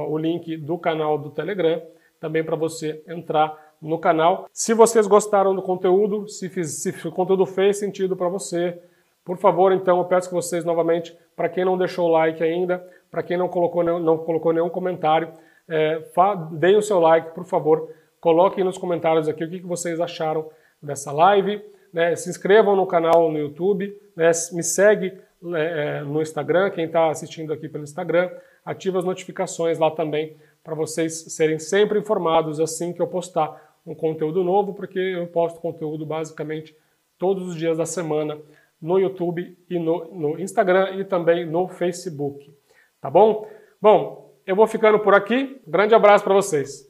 o 0.10 0.18
link 0.18 0.58
do 0.58 0.78
canal 0.78 1.18
do 1.18 1.30
Telegram, 1.30 1.82
também 2.20 2.44
para 2.44 2.56
você 2.56 3.02
entrar 3.08 3.56
no 3.82 3.98
canal. 3.98 4.48
Se 4.52 4.74
vocês 4.74 5.08
gostaram 5.08 5.56
do 5.56 5.62
conteúdo, 5.62 6.28
se, 6.28 6.50
fiz, 6.50 6.82
se 6.82 7.08
o 7.08 7.12
conteúdo 7.12 7.46
fez 7.46 7.78
sentido 7.78 8.16
para 8.18 8.28
você, 8.28 8.78
por 9.24 9.38
favor, 9.38 9.72
então, 9.72 10.00
eu 10.00 10.06
peço 10.06 10.28
que 10.28 10.34
vocês 10.34 10.66
novamente, 10.66 11.16
para 11.36 11.48
quem 11.48 11.64
não 11.64 11.78
deixou 11.78 12.08
o 12.08 12.12
like 12.12 12.44
ainda, 12.44 12.86
para 13.12 13.22
quem 13.22 13.38
não 13.38 13.48
colocou, 13.48 13.84
não 13.84 14.18
colocou 14.18 14.52
nenhum 14.52 14.70
comentário, 14.70 15.32
é, 15.68 16.02
deem 16.52 16.76
o 16.76 16.82
seu 16.82 17.00
like, 17.00 17.34
por 17.36 17.46
favor. 17.46 17.90
Coloquem 18.20 18.64
nos 18.64 18.78
comentários 18.78 19.30
aqui 19.30 19.44
o 19.44 19.50
que 19.50 19.60
vocês 19.62 20.02
acharam 20.02 20.50
dessa 20.82 21.12
live. 21.12 21.62
Né? 21.94 22.16
Se 22.16 22.30
inscrevam 22.30 22.76
no 22.76 22.86
canal 22.86 23.32
no 23.32 23.38
YouTube, 23.38 23.96
né? 24.16 24.32
me 24.52 24.64
segue 24.64 25.14
é, 25.56 26.02
no 26.02 26.22
Instagram, 26.22 26.70
quem 26.70 26.86
está 26.86 27.10
assistindo 27.10 27.54
aqui 27.54 27.70
pelo 27.70 27.84
Instagram, 27.84 28.30
ative 28.66 28.98
as 28.98 29.06
notificações 29.06 29.80
lá 29.80 29.90
também 29.90 30.36
para 30.64 30.76
vocês 30.76 31.34
serem 31.34 31.58
sempre 31.58 32.00
informados 32.00 32.60
assim 32.60 32.94
que 32.94 33.02
eu 33.02 33.08
postar 33.08 33.78
um 33.86 33.96
conteúdo 33.96 34.44
novo, 34.44 34.74
porque 34.74 35.00
eu 35.00 35.26
posto 35.28 35.60
conteúdo 35.60 36.06
basicamente 36.06 36.76
todos 37.18 37.48
os 37.48 37.56
dias 37.56 37.78
da 37.78 37.86
semana 37.86 38.38
no 38.82 39.00
YouTube 39.00 39.58
e 39.70 39.80
no, 39.80 40.06
no 40.14 40.40
Instagram 40.40 40.96
e 40.98 41.04
também 41.04 41.46
no 41.46 41.68
Facebook. 41.68 42.54
Tá 43.02 43.10
bom? 43.10 43.48
Bom, 43.82 44.34
eu 44.46 44.56
vou 44.56 44.68
ficando 44.68 45.00
por 45.00 45.14
aqui. 45.14 45.62
grande 45.68 45.96
abraço 45.96 46.24
para 46.24 46.34
vocês. 46.34 46.89